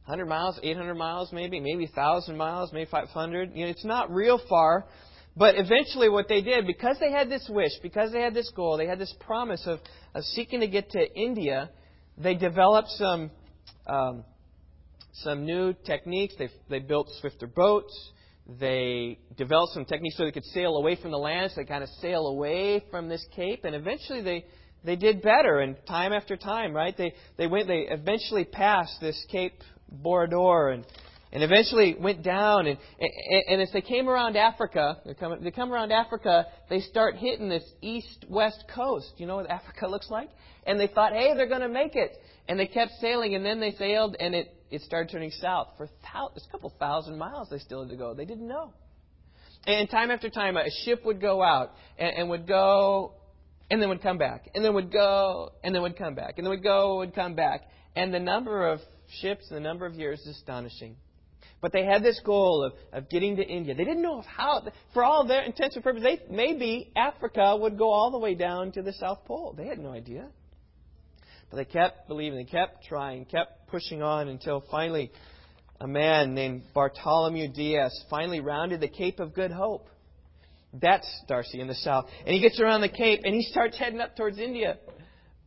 100 0.05 0.25
miles, 0.27 0.57
800 0.63 0.95
miles 0.95 1.29
maybe, 1.33 1.59
maybe 1.59 1.83
1,000 1.83 2.37
miles, 2.37 2.71
maybe 2.71 2.89
500. 2.89 3.51
You 3.53 3.65
know, 3.65 3.69
it's 3.69 3.83
not 3.83 4.09
real 4.09 4.39
far. 4.47 4.85
But 5.35 5.55
eventually 5.57 6.07
what 6.07 6.29
they 6.29 6.41
did, 6.41 6.65
because 6.65 6.95
they 7.01 7.11
had 7.11 7.29
this 7.29 7.45
wish, 7.49 7.71
because 7.81 8.13
they 8.13 8.21
had 8.21 8.33
this 8.33 8.49
goal, 8.55 8.77
they 8.77 8.87
had 8.87 8.97
this 8.97 9.13
promise 9.19 9.63
of, 9.65 9.79
of 10.15 10.23
seeking 10.23 10.61
to 10.61 10.67
get 10.67 10.91
to 10.91 11.13
India, 11.13 11.69
they 12.17 12.35
developed 12.35 12.91
some, 12.91 13.29
um, 13.87 14.23
some 15.15 15.45
new 15.45 15.73
techniques. 15.85 16.33
They, 16.39 16.47
they 16.69 16.79
built 16.79 17.09
swifter 17.19 17.47
boats. 17.47 17.93
They 18.47 19.19
developed 19.37 19.73
some 19.73 19.85
techniques 19.85 20.17
so 20.17 20.25
they 20.25 20.31
could 20.31 20.43
sail 20.45 20.75
away 20.75 20.97
from 21.01 21.11
the 21.11 21.17
land, 21.17 21.51
so 21.51 21.61
they 21.61 21.65
kind 21.65 21.83
of 21.83 21.89
sail 22.01 22.27
away 22.27 22.83
from 22.91 23.07
this 23.07 23.25
cape, 23.35 23.63
and 23.63 23.73
eventually 23.73 24.21
they 24.21 24.45
they 24.83 24.97
did 24.97 25.21
better. 25.21 25.59
And 25.59 25.77
time 25.87 26.11
after 26.11 26.35
time, 26.35 26.73
right? 26.73 26.95
They 26.97 27.13
they 27.37 27.47
went. 27.47 27.67
They 27.67 27.87
eventually 27.89 28.43
passed 28.43 28.99
this 28.99 29.25
Cape 29.31 29.61
Bojador 30.03 30.73
and 30.73 30.85
and 31.33 31.41
eventually 31.41 31.95
went 31.99 32.23
down. 32.23 32.67
And, 32.67 32.77
and, 32.99 33.43
and 33.49 33.61
as 33.61 33.71
they 33.73 33.81
came 33.81 34.07
around 34.07 34.37
Africa, 34.37 34.99
they 35.03 35.15
come, 35.15 35.43
they 35.43 35.51
come 35.51 35.73
around 35.73 35.91
Africa, 35.91 36.45
they 36.69 36.79
start 36.79 37.15
hitting 37.15 37.49
this 37.49 37.63
east-west 37.81 38.65
coast. 38.73 39.11
You 39.17 39.25
know 39.25 39.37
what 39.37 39.49
Africa 39.49 39.87
looks 39.89 40.09
like? 40.09 40.29
And 40.65 40.79
they 40.79 40.87
thought, 40.87 41.11
hey, 41.11 41.33
they're 41.35 41.49
going 41.49 41.61
to 41.61 41.69
make 41.69 41.95
it. 41.95 42.11
And 42.47 42.59
they 42.59 42.67
kept 42.67 42.91
sailing, 43.01 43.35
and 43.35 43.43
then 43.43 43.59
they 43.59 43.71
sailed, 43.71 44.15
and 44.19 44.35
it 44.35 44.53
it 44.73 44.81
started 44.81 45.11
turning 45.11 45.31
south. 45.31 45.69
For 45.77 45.85
a 45.85 46.51
couple 46.51 46.73
thousand 46.79 47.17
miles 47.17 47.49
they 47.49 47.59
still 47.59 47.81
had 47.81 47.89
to 47.89 47.95
go. 47.95 48.13
They 48.13 48.25
didn't 48.25 48.47
know. 48.47 48.73
And 49.65 49.89
time 49.89 50.11
after 50.11 50.29
time, 50.29 50.57
a 50.57 50.69
ship 50.83 51.05
would 51.05 51.21
go 51.21 51.41
out 51.41 51.71
and, 51.97 52.13
and 52.17 52.29
would 52.29 52.47
go 52.47 53.13
and 53.71 53.81
then 53.81 53.89
would 53.89 54.03
come 54.03 54.17
back, 54.17 54.49
and 54.53 54.63
then 54.63 54.73
would 54.75 54.91
go, 54.91 55.51
and 55.63 55.73
then 55.73 55.81
would 55.81 55.97
come 55.97 56.13
back, 56.13 56.35
and 56.37 56.45
then 56.45 56.51
would 56.51 56.61
go, 56.61 56.97
would 56.97 57.15
come 57.15 57.33
back. 57.33 57.61
And 57.95 58.13
the 58.13 58.19
number 58.19 58.67
of 58.67 58.79
ships 59.21 59.45
and 59.49 59.57
the 59.57 59.61
number 59.61 59.85
of 59.85 59.93
years 59.95 60.19
is 60.21 60.37
astonishing. 60.37 60.95
But 61.61 61.71
they 61.71 61.85
had 61.85 62.03
this 62.03 62.19
goal 62.25 62.63
of, 62.65 62.73
of 62.91 63.09
getting 63.09 63.37
to 63.37 63.43
India. 63.43 63.73
They 63.73 63.85
didn't 63.85 64.03
know 64.03 64.21
how, 64.21 64.61
for 64.93 65.03
all 65.03 65.25
their 65.25 65.41
intents 65.41 65.75
and 65.75 65.83
purposes, 65.83 66.03
they, 66.03 66.35
maybe 66.35 66.91
Africa 66.95 67.57
would 67.59 67.77
go 67.77 67.89
all 67.89 68.11
the 68.11 68.19
way 68.19 68.35
down 68.35 68.73
to 68.73 68.81
the 68.81 68.93
South 68.93 69.25
Pole. 69.25 69.55
They 69.57 69.65
had 69.65 69.79
no 69.79 69.91
idea. 69.91 70.27
But 71.53 71.57
they 71.57 71.71
kept 71.71 72.07
believing, 72.07 72.39
they 72.39 72.51
kept 72.51 72.83
trying, 72.85 73.25
kept 73.25 73.67
pushing 73.67 74.01
on 74.01 74.27
until 74.27 74.63
finally 74.71 75.11
a 75.79 75.85
man 75.87 76.33
named 76.33 76.63
Bartholomew 76.73 77.53
Diaz 77.53 77.93
finally 78.09 78.39
rounded 78.39 78.81
the 78.81 78.87
Cape 78.87 79.19
of 79.19 79.35
Good 79.35 79.51
Hope. 79.51 79.87
That's 80.73 81.07
Darcy 81.27 81.61
in 81.61 81.67
the 81.67 81.75
south. 81.75 82.05
And 82.25 82.33
he 82.33 82.41
gets 82.41 82.59
around 82.59 82.81
the 82.81 82.89
Cape 82.89 83.19
and 83.23 83.35
he 83.35 83.43
starts 83.43 83.77
heading 83.77 83.99
up 83.99 84.15
towards 84.15 84.39
India. 84.39 84.79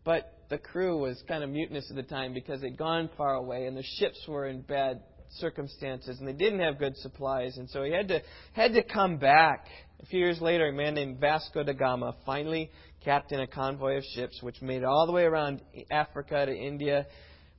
But 0.05 0.33
the 0.49 0.59
crew 0.59 0.97
was 0.97 1.21
kind 1.27 1.43
of 1.43 1.51
mutinous 1.51 1.91
at 1.91 1.97
the 1.97 2.05
time 2.05 2.33
because 2.33 2.61
they'd 2.61 2.79
gone 2.79 3.11
far 3.17 3.35
away 3.35 3.67
and 3.67 3.77
the 3.77 3.83
ships 3.99 4.25
were 4.29 4.47
in 4.47 4.61
bad 4.61 5.01
circumstances 5.41 6.21
and 6.21 6.29
they 6.29 6.35
didn't 6.35 6.61
have 6.61 6.79
good 6.79 6.97
supplies. 6.99 7.57
And 7.57 7.69
so 7.69 7.83
he 7.83 7.91
had 7.91 8.07
to, 8.09 8.23
had 8.53 8.75
to 8.75 8.85
come 8.85 9.17
back. 9.17 9.67
A 10.01 10.07
few 10.07 10.21
years 10.21 10.41
later, 10.41 10.69
a 10.69 10.73
man 10.73 10.95
named 10.95 11.19
Vasco 11.19 11.65
da 11.65 11.73
Gama 11.73 12.15
finally 12.25 12.71
captained 13.07 13.41
a 13.41 13.47
convoy 13.47 13.97
of 13.97 14.05
ships 14.17 14.43
which 14.43 14.61
made 14.61 14.79
it 14.79 14.85
all 14.85 15.07
the 15.07 15.13
way 15.13 15.23
around 15.23 15.63
Africa 15.93 16.45
to 16.45 16.53
India 16.53 17.07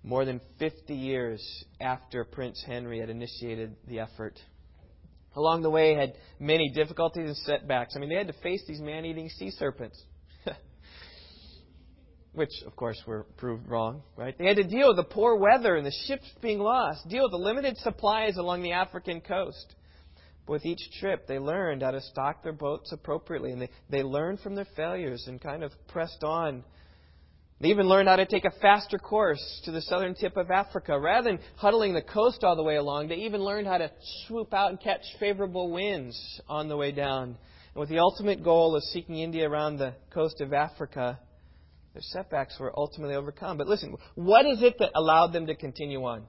more 0.04 0.26
than 0.26 0.42
50 0.60 0.94
years 0.94 1.42
after 1.80 2.26
Prince 2.26 2.62
Henry 2.68 3.00
had 3.00 3.10
initiated 3.10 3.74
the 3.88 4.00
effort. 4.00 4.38
Along 5.38 5.62
the 5.62 5.70
way, 5.70 5.96
had 5.96 6.14
many 6.38 6.70
difficulties 6.76 7.28
and 7.28 7.38
setbacks. 7.38 7.94
I 7.96 8.00
mean, 8.00 8.10
they 8.10 8.16
had 8.16 8.28
to 8.28 8.42
face 8.44 8.62
these 8.68 8.82
man-eating 8.82 9.30
sea 9.30 9.52
serpents, 9.52 10.02
which, 12.34 12.52
of 12.66 12.76
course, 12.76 13.02
were 13.08 13.26
proved 13.38 13.70
wrong. 13.70 14.04
Right? 14.18 14.38
They 14.38 14.48
had 14.48 14.58
to 14.58 14.68
deal 14.68 14.90
with 14.90 14.98
the 14.98 15.14
poor 15.14 15.38
weather 15.38 15.78
and 15.78 15.86
the 15.86 15.96
ships 16.08 16.30
being 16.42 16.60
lost, 16.60 17.08
deal 17.08 17.24
with 17.24 17.32
the 17.32 17.38
limited 17.38 17.78
supplies 17.78 18.36
along 18.36 18.64
the 18.64 18.74
African 18.74 19.22
coast. 19.22 19.76
With 20.48 20.66
each 20.66 20.80
trip, 21.00 21.28
they 21.28 21.40
learned 21.40 21.82
how 21.82 21.92
to 21.92 22.02
stock 22.02 22.44
their 22.44 22.54
boats 22.54 22.92
appropriately, 22.92 23.52
and 23.52 23.62
they, 23.62 23.70
they 23.90 24.04
learned 24.04 24.40
from 24.40 24.56
their 24.56 24.68
failures 24.76 25.26
and 25.28 25.42
kind 25.42 25.64
of 25.64 25.72
pressed 25.88 26.24
on 26.24 26.64
they 27.60 27.70
even 27.70 27.88
learned 27.88 28.08
how 28.08 28.18
to 28.18 28.26
take 28.26 28.46
a 28.46 28.52
faster 28.62 29.00
course 29.00 29.62
to 29.66 29.72
the 29.72 29.82
southern 29.82 30.14
tip 30.14 30.38
of 30.38 30.52
Africa. 30.52 31.00
Rather 31.00 31.32
than 31.32 31.40
huddling 31.56 31.94
the 31.94 32.04
coast 32.04 32.44
all 32.44 32.56
the 32.56 32.64
way 32.64 32.76
along, 32.76 33.08
they 33.08 33.16
even 33.16 33.42
learned 33.42 33.66
how 33.66 33.80
to 33.80 33.92
swoop 34.28 34.54
out 34.54 34.70
and 34.70 34.80
catch 34.80 35.02
favorable 35.20 35.72
winds 35.72 36.42
on 36.48 36.70
the 36.70 36.78
way 36.78 36.92
down. 36.92 37.30
And 37.74 37.80
with 37.80 37.90
the 37.90 37.98
ultimate 37.98 38.44
goal 38.44 38.76
of 38.76 38.84
seeking 38.84 39.18
India 39.18 39.50
around 39.50 39.78
the 39.78 39.96
coast 40.14 40.40
of 40.40 40.54
Africa, 40.54 41.20
their 41.94 42.04
setbacks 42.04 42.60
were 42.60 42.78
ultimately 42.78 43.16
overcome. 43.16 43.58
But 43.58 43.68
listen, 43.68 43.96
what 44.14 44.46
is 44.46 44.62
it 44.62 44.76
that 44.78 44.92
allowed 44.94 45.34
them 45.34 45.48
to 45.48 45.56
continue 45.56 46.04
on? 46.04 46.28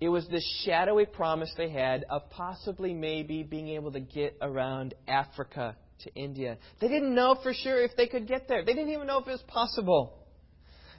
It 0.00 0.08
was 0.08 0.26
this 0.28 0.46
shadowy 0.64 1.04
promise 1.04 1.52
they 1.56 1.68
had 1.68 2.04
of 2.08 2.30
possibly 2.30 2.94
maybe 2.94 3.42
being 3.42 3.68
able 3.68 3.92
to 3.92 4.00
get 4.00 4.36
around 4.40 4.94
Africa 5.06 5.76
to 6.04 6.14
India. 6.14 6.56
They 6.80 6.88
didn't 6.88 7.14
know 7.14 7.36
for 7.42 7.52
sure 7.52 7.82
if 7.82 7.90
they 7.96 8.06
could 8.06 8.26
get 8.26 8.48
there. 8.48 8.64
They 8.64 8.72
didn't 8.72 8.92
even 8.92 9.06
know 9.06 9.18
if 9.18 9.28
it 9.28 9.32
was 9.32 9.44
possible. 9.46 10.16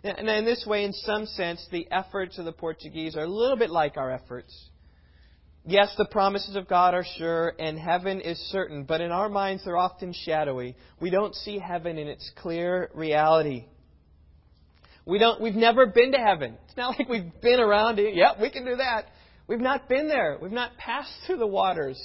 And 0.03 0.27
in 0.29 0.45
this 0.45 0.65
way, 0.67 0.83
in 0.83 0.93
some 0.93 1.25
sense, 1.25 1.65
the 1.71 1.87
efforts 1.91 2.37
of 2.37 2.45
the 2.45 2.51
Portuguese 2.51 3.15
are 3.15 3.23
a 3.23 3.27
little 3.27 3.57
bit 3.57 3.69
like 3.69 3.97
our 3.97 4.11
efforts. 4.11 4.69
Yes, 5.63 5.93
the 5.95 6.05
promises 6.05 6.55
of 6.55 6.67
God 6.67 6.95
are 6.95 7.05
sure 7.17 7.53
and 7.59 7.77
heaven 7.77 8.19
is 8.19 8.37
certain, 8.51 8.83
but 8.83 8.99
in 8.99 9.11
our 9.11 9.29
minds 9.29 9.63
they're 9.63 9.77
often 9.77 10.11
shadowy. 10.11 10.75
We 10.99 11.11
don't 11.11 11.35
see 11.35 11.59
heaven 11.59 11.99
in 11.99 12.07
its 12.07 12.31
clear 12.37 12.89
reality. 12.95 13.65
We 15.11 15.19
don't, 15.19 15.41
we've 15.41 15.55
never 15.55 15.87
been 15.87 16.13
to 16.13 16.17
heaven. 16.17 16.57
It's 16.69 16.77
not 16.77 16.95
like 16.99 17.09
we've 17.09 17.41
been 17.41 17.59
around 17.59 17.99
it. 17.99 18.15
Yep, 18.15 18.37
we 18.41 18.49
can 18.49 18.63
do 18.63 18.77
that. 18.77 19.07
We've 19.45 19.59
not 19.59 19.89
been 19.89 20.07
there. 20.07 20.37
We've 20.41 20.53
not 20.53 20.77
passed 20.77 21.11
through 21.27 21.39
the 21.39 21.47
waters 21.47 22.01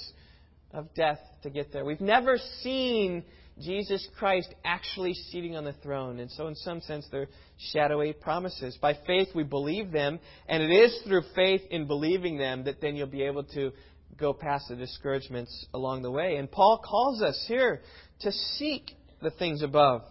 of 0.73 0.93
death 0.95 1.21
to 1.45 1.51
get 1.51 1.73
there. 1.73 1.85
We've 1.85 2.01
never 2.01 2.37
seen 2.63 3.23
Jesus 3.63 4.05
Christ 4.19 4.53
actually 4.65 5.15
seating 5.15 5.55
on 5.55 5.63
the 5.63 5.73
throne. 5.85 6.19
And 6.19 6.29
so, 6.33 6.49
in 6.49 6.57
some 6.57 6.81
sense, 6.81 7.07
they're 7.13 7.29
shadowy 7.73 8.13
promises. 8.13 8.77
By 8.83 8.99
faith, 9.07 9.29
we 9.37 9.45
believe 9.45 9.93
them, 9.93 10.19
and 10.49 10.61
it 10.61 10.73
is 10.73 11.01
through 11.07 11.23
faith 11.37 11.63
in 11.71 11.87
believing 11.87 12.39
them 12.39 12.65
that 12.65 12.81
then 12.81 12.97
you'll 12.97 13.07
be 13.07 13.23
able 13.23 13.45
to 13.45 13.71
go 14.19 14.33
past 14.33 14.67
the 14.69 14.75
discouragements 14.75 15.67
along 15.73 16.03
the 16.03 16.11
way. 16.11 16.39
And 16.39 16.51
Paul 16.51 16.83
calls 16.85 17.23
us 17.23 17.45
here 17.47 17.83
to 18.23 18.33
seek 18.33 18.91
the 19.23 19.31
things 19.31 19.63
above. 19.63 20.03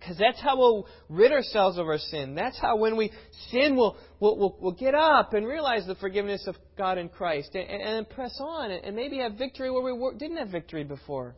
Because 0.00 0.16
that's 0.16 0.40
how 0.40 0.56
we'll 0.56 0.86
rid 1.10 1.30
ourselves 1.30 1.76
of 1.76 1.86
our 1.86 1.98
sin. 1.98 2.34
That's 2.34 2.58
how 2.58 2.76
when 2.76 2.96
we 2.96 3.12
sin, 3.50 3.76
we'll, 3.76 3.98
we'll, 4.18 4.36
we'll, 4.38 4.56
we'll 4.58 4.72
get 4.72 4.94
up 4.94 5.34
and 5.34 5.46
realize 5.46 5.86
the 5.86 5.94
forgiveness 5.94 6.46
of 6.46 6.56
God 6.78 6.96
in 6.96 7.10
Christ 7.10 7.54
and, 7.54 7.68
and 7.68 8.08
press 8.08 8.34
on 8.40 8.70
and 8.70 8.96
maybe 8.96 9.18
have 9.18 9.34
victory 9.34 9.70
where 9.70 9.94
we 9.94 10.18
didn't 10.18 10.38
have 10.38 10.48
victory 10.48 10.84
before. 10.84 11.36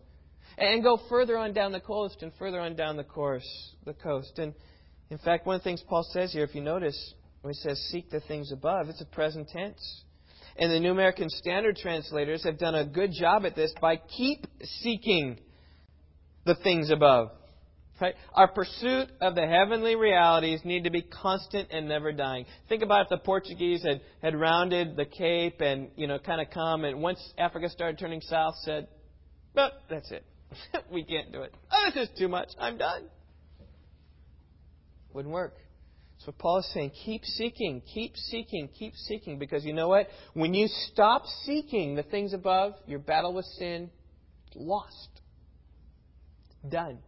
And 0.56 0.82
go 0.82 1.00
further 1.08 1.36
on 1.36 1.52
down 1.54 1.72
the 1.72 1.80
coast 1.80 2.22
and 2.22 2.30
further 2.38 2.60
on 2.60 2.76
down 2.76 2.96
the 2.96 3.04
course, 3.04 3.46
the 3.84 3.94
coast. 3.94 4.38
And 4.38 4.54
in 5.10 5.18
fact, 5.18 5.44
one 5.44 5.56
of 5.56 5.62
the 5.62 5.64
things 5.64 5.82
Paul 5.88 6.06
says 6.12 6.32
here, 6.32 6.44
if 6.44 6.54
you 6.54 6.60
notice, 6.62 7.14
when 7.40 7.52
he 7.52 7.60
says 7.60 7.78
seek 7.90 8.10
the 8.10 8.20
things 8.20 8.52
above, 8.52 8.88
it's 8.88 9.00
a 9.00 9.06
present 9.06 9.48
tense. 9.48 10.04
And 10.56 10.70
the 10.70 10.78
New 10.78 10.92
American 10.92 11.28
Standard 11.30 11.76
translators 11.76 12.44
have 12.44 12.58
done 12.58 12.76
a 12.76 12.86
good 12.86 13.10
job 13.12 13.44
at 13.44 13.56
this 13.56 13.72
by 13.80 13.96
keep 13.96 14.46
seeking 14.82 15.40
the 16.44 16.54
things 16.56 16.90
above. 16.90 17.30
Right? 18.02 18.16
Our 18.34 18.48
pursuit 18.48 19.10
of 19.20 19.36
the 19.36 19.46
heavenly 19.46 19.94
realities 19.94 20.60
need 20.64 20.82
to 20.84 20.90
be 20.90 21.02
constant 21.02 21.68
and 21.70 21.86
never 21.86 22.10
dying. 22.10 22.46
Think 22.68 22.82
about 22.82 23.02
if 23.02 23.10
the 23.10 23.18
Portuguese 23.18 23.84
had, 23.84 24.00
had 24.20 24.34
rounded 24.34 24.96
the 24.96 25.04
Cape 25.04 25.60
and, 25.60 25.88
you 25.94 26.08
know, 26.08 26.18
kind 26.18 26.40
of 26.40 26.50
come 26.50 26.84
and 26.84 27.00
once 27.00 27.20
Africa 27.38 27.68
started 27.68 28.00
turning 28.00 28.20
south 28.20 28.56
said, 28.64 28.88
but 29.54 29.74
that's 29.88 30.10
it. 30.10 30.24
we 30.92 31.04
can't 31.04 31.30
do 31.30 31.42
it. 31.42 31.54
Oh, 31.70 31.90
this 31.94 32.08
is 32.08 32.18
too 32.18 32.26
much. 32.26 32.48
I'm 32.58 32.76
done. 32.76 33.04
Wouldn't 35.12 35.32
work. 35.32 35.54
So 36.26 36.32
Paul 36.32 36.58
is 36.58 36.72
saying, 36.74 36.90
keep 37.04 37.24
seeking, 37.24 37.82
keep 37.94 38.16
seeking, 38.16 38.68
keep 38.76 38.94
seeking, 38.96 39.38
because 39.38 39.64
you 39.64 39.74
know 39.74 39.86
what? 39.86 40.08
When 40.34 40.54
you 40.54 40.66
stop 40.92 41.22
seeking 41.44 41.94
the 41.94 42.02
things 42.02 42.32
above, 42.32 42.74
your 42.88 42.98
battle 42.98 43.32
with 43.32 43.44
sin, 43.58 43.90
lost. 44.56 45.08
Done. 46.68 46.98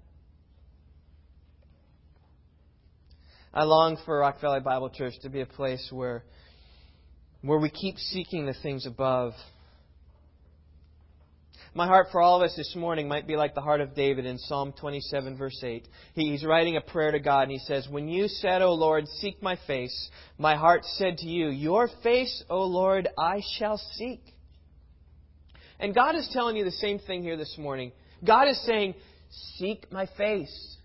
I 3.57 3.62
long 3.62 3.99
for 4.05 4.19
Rock 4.19 4.40
Valley 4.40 4.59
Bible 4.59 4.90
Church 4.90 5.14
to 5.23 5.29
be 5.29 5.40
a 5.40 5.47
place 5.47 5.88
where, 5.93 6.25
where 7.40 7.61
we 7.61 7.71
keep 7.71 7.97
seeking 7.99 8.47
the 8.47 8.55
things 8.64 8.85
above. 8.85 9.33
My 11.73 11.87
heart 11.87 12.09
for 12.11 12.21
all 12.21 12.43
of 12.43 12.43
us 12.43 12.57
this 12.57 12.75
morning 12.75 13.07
might 13.07 13.29
be 13.29 13.37
like 13.37 13.55
the 13.55 13.61
heart 13.61 13.81
of 13.81 13.95
David 13.95 14.27
in 14.27 14.38
Psalm 14.38 14.75
27, 14.81 15.37
verse 15.38 15.62
8. 15.62 15.87
He's 16.14 16.45
writing 16.45 16.77
a 16.77 16.81
prayer 16.81 17.12
to 17.12 17.21
God, 17.21 17.43
and 17.43 17.53
he 17.53 17.59
says, 17.59 17.87
When 17.88 18.09
you 18.09 18.27
said, 18.27 18.61
O 18.61 18.75
Lord, 18.75 19.07
seek 19.07 19.40
my 19.40 19.57
face, 19.69 20.11
my 20.37 20.57
heart 20.57 20.85
said 20.97 21.19
to 21.19 21.27
you, 21.27 21.49
Your 21.51 21.88
face, 22.03 22.43
O 22.51 22.64
Lord, 22.64 23.09
I 23.17 23.40
shall 23.57 23.79
seek. 23.79 24.21
And 25.79 25.95
God 25.95 26.17
is 26.17 26.29
telling 26.33 26.57
you 26.57 26.64
the 26.64 26.73
same 26.73 26.99
thing 26.99 27.23
here 27.23 27.37
this 27.37 27.57
morning. 27.57 27.93
God 28.27 28.49
is 28.49 28.61
saying, 28.67 28.95
Seek 29.59 29.93
my 29.93 30.09
face. 30.19 30.77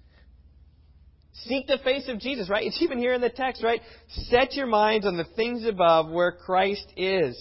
Seek 1.45 1.67
the 1.67 1.77
face 1.83 2.07
of 2.09 2.19
Jesus, 2.19 2.49
right? 2.49 2.65
It's 2.65 2.81
even 2.81 2.97
here 2.97 3.13
in 3.13 3.21
the 3.21 3.29
text, 3.29 3.63
right? 3.63 3.81
Set 4.29 4.53
your 4.53 4.67
minds 4.67 5.05
on 5.05 5.17
the 5.17 5.25
things 5.35 5.65
above 5.65 6.09
where 6.09 6.31
Christ 6.31 6.91
is. 6.97 7.37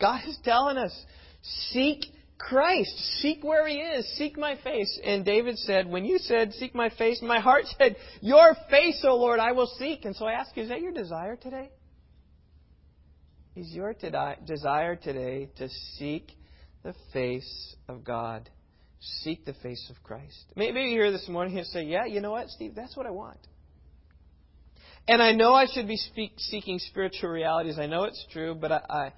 God 0.00 0.20
is 0.26 0.38
telling 0.44 0.76
us, 0.76 0.92
seek 1.70 2.04
Christ. 2.38 2.90
Seek 3.20 3.42
where 3.42 3.66
He 3.66 3.76
is. 3.76 4.06
Seek 4.16 4.38
my 4.38 4.56
face. 4.62 5.00
And 5.02 5.24
David 5.24 5.58
said, 5.58 5.88
when 5.88 6.04
you 6.04 6.18
said, 6.18 6.52
seek 6.52 6.74
my 6.74 6.90
face, 6.90 7.20
my 7.22 7.40
heart 7.40 7.64
said, 7.78 7.96
your 8.20 8.54
face, 8.70 9.04
O 9.08 9.16
Lord, 9.16 9.40
I 9.40 9.52
will 9.52 9.70
seek. 9.78 10.04
And 10.04 10.14
so 10.14 10.26
I 10.26 10.32
ask 10.32 10.56
you, 10.56 10.64
is 10.64 10.68
that 10.68 10.80
your 10.80 10.92
desire 10.92 11.36
today? 11.36 11.70
Is 13.56 13.72
your 13.72 13.94
desire 14.46 14.96
today 14.96 15.48
to 15.56 15.68
seek 15.96 16.30
the 16.82 16.94
face 17.12 17.74
of 17.88 18.04
God? 18.04 18.50
Seek 19.00 19.44
the 19.44 19.54
face 19.54 19.90
of 19.90 20.02
Christ. 20.02 20.44
Maybe 20.56 20.80
you're 20.80 21.04
here 21.04 21.12
this 21.12 21.28
morning 21.28 21.58
and 21.58 21.66
say, 21.66 21.84
Yeah, 21.84 22.06
you 22.06 22.20
know 22.20 22.30
what, 22.30 22.48
Steve? 22.48 22.74
That's 22.74 22.96
what 22.96 23.06
I 23.06 23.10
want. 23.10 23.38
And 25.08 25.22
I 25.22 25.32
know 25.32 25.52
I 25.52 25.66
should 25.72 25.86
be 25.86 25.96
speak, 25.96 26.32
seeking 26.38 26.78
spiritual 26.78 27.30
realities. 27.30 27.78
I 27.78 27.86
know 27.86 28.04
it's 28.04 28.24
true, 28.32 28.54
but 28.54 28.72
I, 28.72 29.12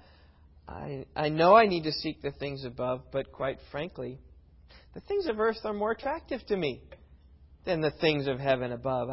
I, 0.67 1.05
I, 1.15 1.29
know 1.29 1.55
I 1.55 1.65
need 1.65 1.83
to 1.83 1.91
seek 1.91 2.21
the 2.21 2.31
things 2.31 2.63
above. 2.63 3.01
But 3.11 3.31
quite 3.31 3.57
frankly, 3.71 4.19
the 4.93 4.99
things 5.01 5.25
of 5.25 5.39
earth 5.39 5.57
are 5.63 5.73
more 5.73 5.91
attractive 5.91 6.45
to 6.47 6.57
me 6.57 6.83
than 7.65 7.81
the 7.81 7.91
things 8.01 8.27
of 8.27 8.39
heaven 8.39 8.71
above. 8.71 9.09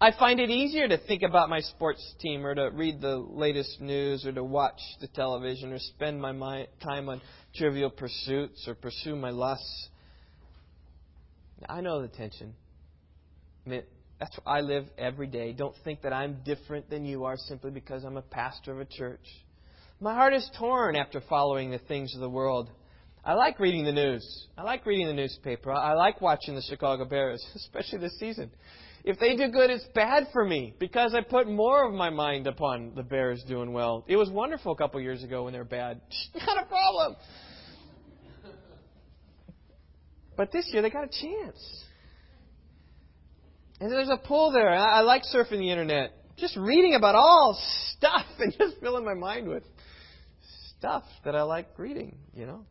I 0.00 0.12
find 0.18 0.40
it 0.40 0.48
easier 0.48 0.88
to 0.88 0.96
think 0.96 1.22
about 1.22 1.50
my 1.50 1.60
sports 1.60 2.14
team 2.20 2.44
or 2.44 2.54
to 2.54 2.70
read 2.72 3.00
the 3.00 3.18
latest 3.18 3.80
news 3.80 4.24
or 4.24 4.32
to 4.32 4.42
watch 4.42 4.80
the 5.00 5.08
television 5.08 5.72
or 5.72 5.78
spend 5.78 6.20
my 6.20 6.66
time 6.82 7.10
on 7.10 7.20
trivial 7.54 7.90
pursuits 7.90 8.66
or 8.66 8.74
pursue 8.74 9.16
my 9.16 9.30
lusts. 9.30 9.88
I 11.68 11.80
know 11.80 12.00
the 12.00 12.08
tension. 12.08 12.54
I 13.66 13.70
mean, 13.70 13.82
that's 14.18 14.36
where 14.38 14.56
I 14.56 14.60
live 14.60 14.86
every 14.98 15.26
day. 15.26 15.52
Don't 15.52 15.74
think 15.84 16.02
that 16.02 16.12
I'm 16.12 16.38
different 16.44 16.88
than 16.90 17.04
you 17.04 17.24
are 17.24 17.36
simply 17.36 17.70
because 17.70 18.04
I'm 18.04 18.16
a 18.16 18.22
pastor 18.22 18.72
of 18.72 18.80
a 18.80 18.84
church. 18.84 19.26
My 20.00 20.14
heart 20.14 20.32
is 20.34 20.48
torn 20.58 20.96
after 20.96 21.20
following 21.28 21.70
the 21.70 21.78
things 21.78 22.14
of 22.14 22.20
the 22.20 22.28
world. 22.28 22.70
I 23.22 23.34
like 23.34 23.60
reading 23.60 23.84
the 23.84 23.92
news. 23.92 24.46
I 24.56 24.62
like 24.62 24.86
reading 24.86 25.06
the 25.06 25.12
newspaper. 25.12 25.72
I 25.72 25.92
like 25.92 26.22
watching 26.22 26.54
the 26.54 26.62
Chicago 26.62 27.04
Bears, 27.04 27.44
especially 27.54 27.98
this 27.98 28.18
season. 28.18 28.50
If 29.04 29.18
they 29.18 29.34
do 29.34 29.48
good, 29.48 29.70
it's 29.70 29.86
bad 29.94 30.28
for 30.32 30.44
me 30.44 30.74
because 30.78 31.14
I 31.14 31.22
put 31.22 31.48
more 31.48 31.86
of 31.86 31.94
my 31.94 32.10
mind 32.10 32.46
upon 32.46 32.92
the 32.94 33.02
Bears 33.02 33.42
doing 33.48 33.72
well. 33.72 34.04
It 34.06 34.16
was 34.16 34.28
wonderful 34.28 34.72
a 34.72 34.76
couple 34.76 35.00
years 35.00 35.22
ago 35.22 35.44
when 35.44 35.52
they're 35.52 35.64
bad. 35.64 36.00
Not 36.34 36.64
a 36.64 36.66
problem. 36.66 37.16
But 40.36 40.52
this 40.52 40.68
year 40.72 40.82
they 40.82 40.90
got 40.90 41.04
a 41.04 41.08
chance. 41.08 41.84
And 43.80 43.90
there's 43.90 44.10
a 44.10 44.18
pull 44.18 44.52
there. 44.52 44.68
I 44.68 44.98
I 44.98 45.00
like 45.00 45.22
surfing 45.34 45.58
the 45.58 45.70
internet. 45.70 46.14
Just 46.36 46.56
reading 46.56 46.94
about 46.94 47.14
all 47.14 47.58
stuff 47.96 48.26
and 48.38 48.52
just 48.58 48.80
filling 48.80 49.04
my 49.04 49.14
mind 49.14 49.48
with 49.48 49.62
stuff 50.78 51.04
that 51.24 51.34
I 51.34 51.42
like 51.42 51.78
reading, 51.78 52.16
you 52.34 52.46
know. 52.46 52.64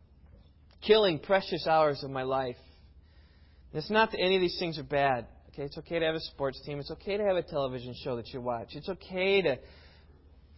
Killing 0.81 1.19
precious 1.19 1.67
hours 1.67 2.03
of 2.03 2.11
my 2.11 2.23
life. 2.23 2.55
And 3.71 3.79
it's 3.81 3.91
not 3.91 4.11
that 4.11 4.19
any 4.19 4.35
of 4.35 4.41
these 4.41 4.57
things 4.59 4.79
are 4.79 4.83
bad. 4.83 5.27
Okay, 5.59 5.65
it's 5.65 5.77
okay 5.77 5.99
to 5.99 6.05
have 6.05 6.15
a 6.15 6.21
sports 6.21 6.61
team. 6.65 6.79
It's 6.79 6.89
okay 6.89 7.17
to 7.17 7.23
have 7.25 7.35
a 7.35 7.43
television 7.43 7.93
show 8.01 8.15
that 8.15 8.29
you 8.29 8.39
watch. 8.39 8.69
It's 8.75 8.87
okay 8.87 9.41
to 9.41 9.59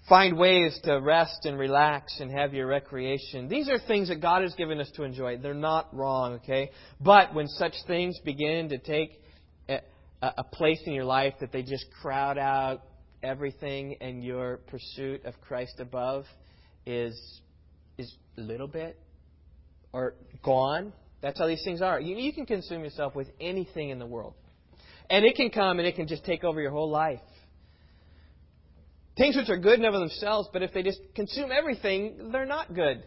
find 0.07 0.37
ways 0.37 0.79
to 0.83 0.99
rest 1.01 1.43
and 1.45 1.57
relax 1.57 2.19
and 2.19 2.29
have 2.29 2.53
your 2.53 2.67
recreation. 2.67 3.47
These 3.47 3.67
are 3.67 3.79
things 3.87 4.09
that 4.09 4.21
God 4.21 4.43
has 4.43 4.53
given 4.53 4.79
us 4.79 4.91
to 4.97 5.01
enjoy. 5.01 5.37
They're 5.37 5.55
not 5.55 5.91
wrong, 5.91 6.33
okay? 6.33 6.69
But 6.99 7.33
when 7.33 7.47
such 7.47 7.73
things 7.87 8.19
begin 8.23 8.69
to 8.69 8.77
take 8.77 9.19
a, 9.67 9.79
a 10.21 10.43
place 10.43 10.81
in 10.85 10.93
your 10.93 11.05
life 11.05 11.33
that 11.39 11.51
they 11.51 11.63
just 11.63 11.85
crowd 11.99 12.37
out 12.37 12.83
everything 13.23 13.95
and 14.01 14.23
your 14.23 14.57
pursuit 14.67 15.25
of 15.25 15.33
Christ 15.41 15.79
above 15.79 16.25
is 16.85 17.41
is 17.97 18.13
a 18.37 18.41
little 18.41 18.67
bit 18.67 18.99
or 19.93 20.13
gone. 20.43 20.93
That's 21.23 21.39
how 21.39 21.47
these 21.47 21.63
things 21.63 21.81
are. 21.81 21.99
You, 21.99 22.17
you 22.17 22.33
can 22.33 22.45
consume 22.45 22.83
yourself 22.83 23.15
with 23.15 23.29
anything 23.39 23.89
in 23.89 23.97
the 23.97 24.05
world. 24.05 24.35
And 25.11 25.25
it 25.25 25.35
can 25.35 25.49
come 25.49 25.77
and 25.77 25.87
it 25.87 25.97
can 25.97 26.07
just 26.07 26.23
take 26.23 26.45
over 26.45 26.61
your 26.61 26.71
whole 26.71 26.89
life. 26.89 27.19
Things 29.17 29.35
which 29.35 29.49
are 29.49 29.57
good 29.57 29.77
in 29.77 29.83
of 29.83 29.93
themselves, 29.93 30.47
but 30.53 30.63
if 30.63 30.73
they 30.73 30.83
just 30.83 31.01
consume 31.15 31.51
everything, 31.51 32.29
they're 32.31 32.45
not 32.45 32.73
good. 32.73 33.03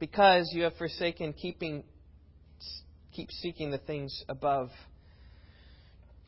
Because 0.00 0.50
you 0.52 0.64
have 0.64 0.74
forsaken 0.74 1.34
keeping, 1.34 1.84
keep 3.12 3.30
seeking 3.30 3.70
the 3.70 3.78
things 3.78 4.24
above. 4.28 4.70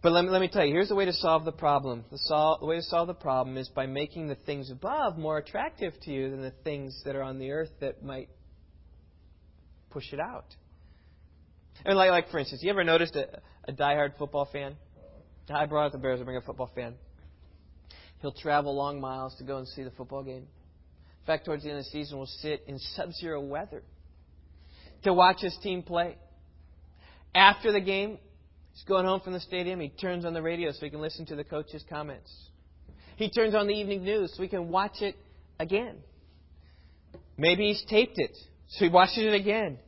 But 0.04 0.12
let 0.12 0.24
me, 0.24 0.30
let 0.30 0.40
me 0.40 0.48
tell 0.48 0.64
you, 0.64 0.72
here's 0.72 0.88
the 0.88 0.94
way 0.94 1.04
to 1.04 1.12
solve 1.14 1.44
the 1.44 1.52
problem. 1.52 2.04
The, 2.12 2.18
sol- 2.18 2.58
the 2.60 2.66
way 2.66 2.76
to 2.76 2.82
solve 2.82 3.08
the 3.08 3.14
problem 3.14 3.56
is 3.56 3.68
by 3.68 3.86
making 3.86 4.28
the 4.28 4.36
things 4.36 4.70
above 4.70 5.18
more 5.18 5.38
attractive 5.38 5.94
to 6.02 6.12
you 6.12 6.30
than 6.30 6.42
the 6.42 6.54
things 6.62 7.02
that 7.04 7.16
are 7.16 7.22
on 7.24 7.40
the 7.40 7.50
earth 7.50 7.70
that 7.80 8.04
might 8.04 8.28
push 9.90 10.12
it 10.12 10.20
out. 10.20 10.46
And 11.84 11.96
like, 11.96 12.10
like 12.10 12.30
for 12.30 12.38
instance, 12.38 12.62
you 12.62 12.70
ever 12.70 12.84
noticed 12.84 13.16
a, 13.16 13.40
a 13.70 13.72
diehard 13.72 14.16
football 14.18 14.48
fan? 14.52 14.76
I 15.48 15.66
brought 15.66 15.92
the 15.92 15.98
Bears. 15.98 16.20
I 16.20 16.24
bring 16.24 16.36
a 16.36 16.42
football 16.42 16.70
fan. 16.74 16.94
He'll 18.20 18.32
travel 18.32 18.74
long 18.74 19.00
miles 19.00 19.34
to 19.38 19.44
go 19.44 19.56
and 19.58 19.66
see 19.66 19.82
the 19.82 19.90
football 19.90 20.22
game. 20.22 20.46
In 21.20 21.26
fact, 21.26 21.46
towards 21.46 21.62
the 21.62 21.70
end 21.70 21.78
of 21.78 21.84
the 21.84 21.90
season, 21.90 22.18
we'll 22.18 22.26
sit 22.26 22.64
in 22.66 22.78
sub-zero 22.78 23.40
weather 23.40 23.82
to 25.04 25.14
watch 25.14 25.40
his 25.40 25.56
team 25.62 25.82
play. 25.82 26.16
After 27.34 27.72
the 27.72 27.80
game, 27.80 28.18
he's 28.72 28.84
going 28.84 29.06
home 29.06 29.20
from 29.20 29.32
the 29.32 29.40
stadium. 29.40 29.80
He 29.80 29.88
turns 29.88 30.24
on 30.24 30.34
the 30.34 30.42
radio 30.42 30.72
so 30.72 30.80
he 30.80 30.90
can 30.90 31.00
listen 31.00 31.26
to 31.26 31.36
the 31.36 31.44
coach's 31.44 31.84
comments. 31.88 32.30
He 33.16 33.30
turns 33.30 33.54
on 33.54 33.66
the 33.66 33.74
evening 33.74 34.04
news 34.04 34.32
so 34.34 34.42
he 34.42 34.48
can 34.48 34.68
watch 34.68 35.00
it 35.00 35.16
again. 35.58 35.96
Maybe 37.36 37.68
he's 37.68 37.82
taped 37.88 38.18
it, 38.18 38.36
so 38.68 38.84
he 38.84 38.90
watches 38.90 39.18
it 39.18 39.34
again. 39.34 39.78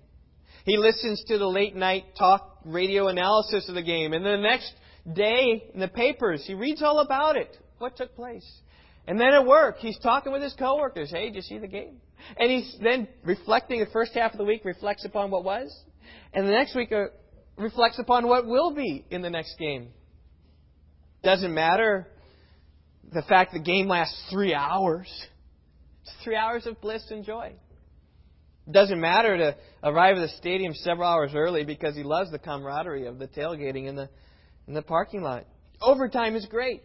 He 0.64 0.76
listens 0.76 1.22
to 1.28 1.38
the 1.38 1.46
late 1.46 1.74
night 1.74 2.04
talk 2.18 2.51
radio 2.64 3.08
analysis 3.08 3.68
of 3.68 3.74
the 3.74 3.82
game. 3.82 4.12
And 4.12 4.24
then 4.24 4.42
the 4.42 4.48
next 4.48 4.72
day 5.12 5.70
in 5.74 5.80
the 5.80 5.88
papers, 5.88 6.44
he 6.46 6.54
reads 6.54 6.82
all 6.82 7.00
about 7.00 7.36
it. 7.36 7.56
What 7.78 7.96
took 7.96 8.14
place. 8.14 8.48
And 9.06 9.20
then 9.20 9.34
at 9.34 9.44
work, 9.46 9.78
he's 9.78 9.98
talking 9.98 10.32
with 10.32 10.42
his 10.42 10.54
coworkers. 10.54 11.10
Hey, 11.10 11.26
did 11.26 11.36
you 11.36 11.42
see 11.42 11.58
the 11.58 11.66
game? 11.66 12.00
And 12.36 12.50
he's 12.50 12.76
then 12.80 13.08
reflecting 13.24 13.80
the 13.80 13.90
first 13.92 14.12
half 14.14 14.32
of 14.32 14.38
the 14.38 14.44
week, 14.44 14.64
reflects 14.64 15.04
upon 15.04 15.30
what 15.30 15.44
was. 15.44 15.76
And 16.32 16.46
the 16.46 16.52
next 16.52 16.76
week 16.76 16.92
uh, 16.92 17.06
reflects 17.56 17.98
upon 17.98 18.28
what 18.28 18.46
will 18.46 18.74
be 18.74 19.04
in 19.10 19.22
the 19.22 19.30
next 19.30 19.58
game. 19.58 19.88
Doesn't 21.24 21.52
matter 21.52 22.08
the 23.12 23.22
fact 23.22 23.52
the 23.52 23.60
game 23.60 23.88
lasts 23.88 24.20
three 24.30 24.54
hours. 24.54 25.08
It's 26.02 26.12
three 26.24 26.36
hours 26.36 26.66
of 26.66 26.80
bliss 26.80 27.04
and 27.10 27.24
joy. 27.24 27.54
It 28.66 28.72
doesn't 28.72 29.00
matter 29.00 29.36
to 29.36 29.56
arrive 29.82 30.16
at 30.16 30.20
the 30.20 30.36
stadium 30.36 30.74
several 30.74 31.08
hours 31.08 31.32
early 31.34 31.64
because 31.64 31.96
he 31.96 32.02
loves 32.04 32.30
the 32.30 32.38
camaraderie 32.38 33.06
of 33.06 33.18
the 33.18 33.26
tailgating 33.26 33.88
in 33.88 33.96
the 33.96 34.08
in 34.68 34.74
the 34.74 34.82
parking 34.82 35.22
lot. 35.22 35.44
Overtime 35.80 36.36
is 36.36 36.46
great. 36.46 36.82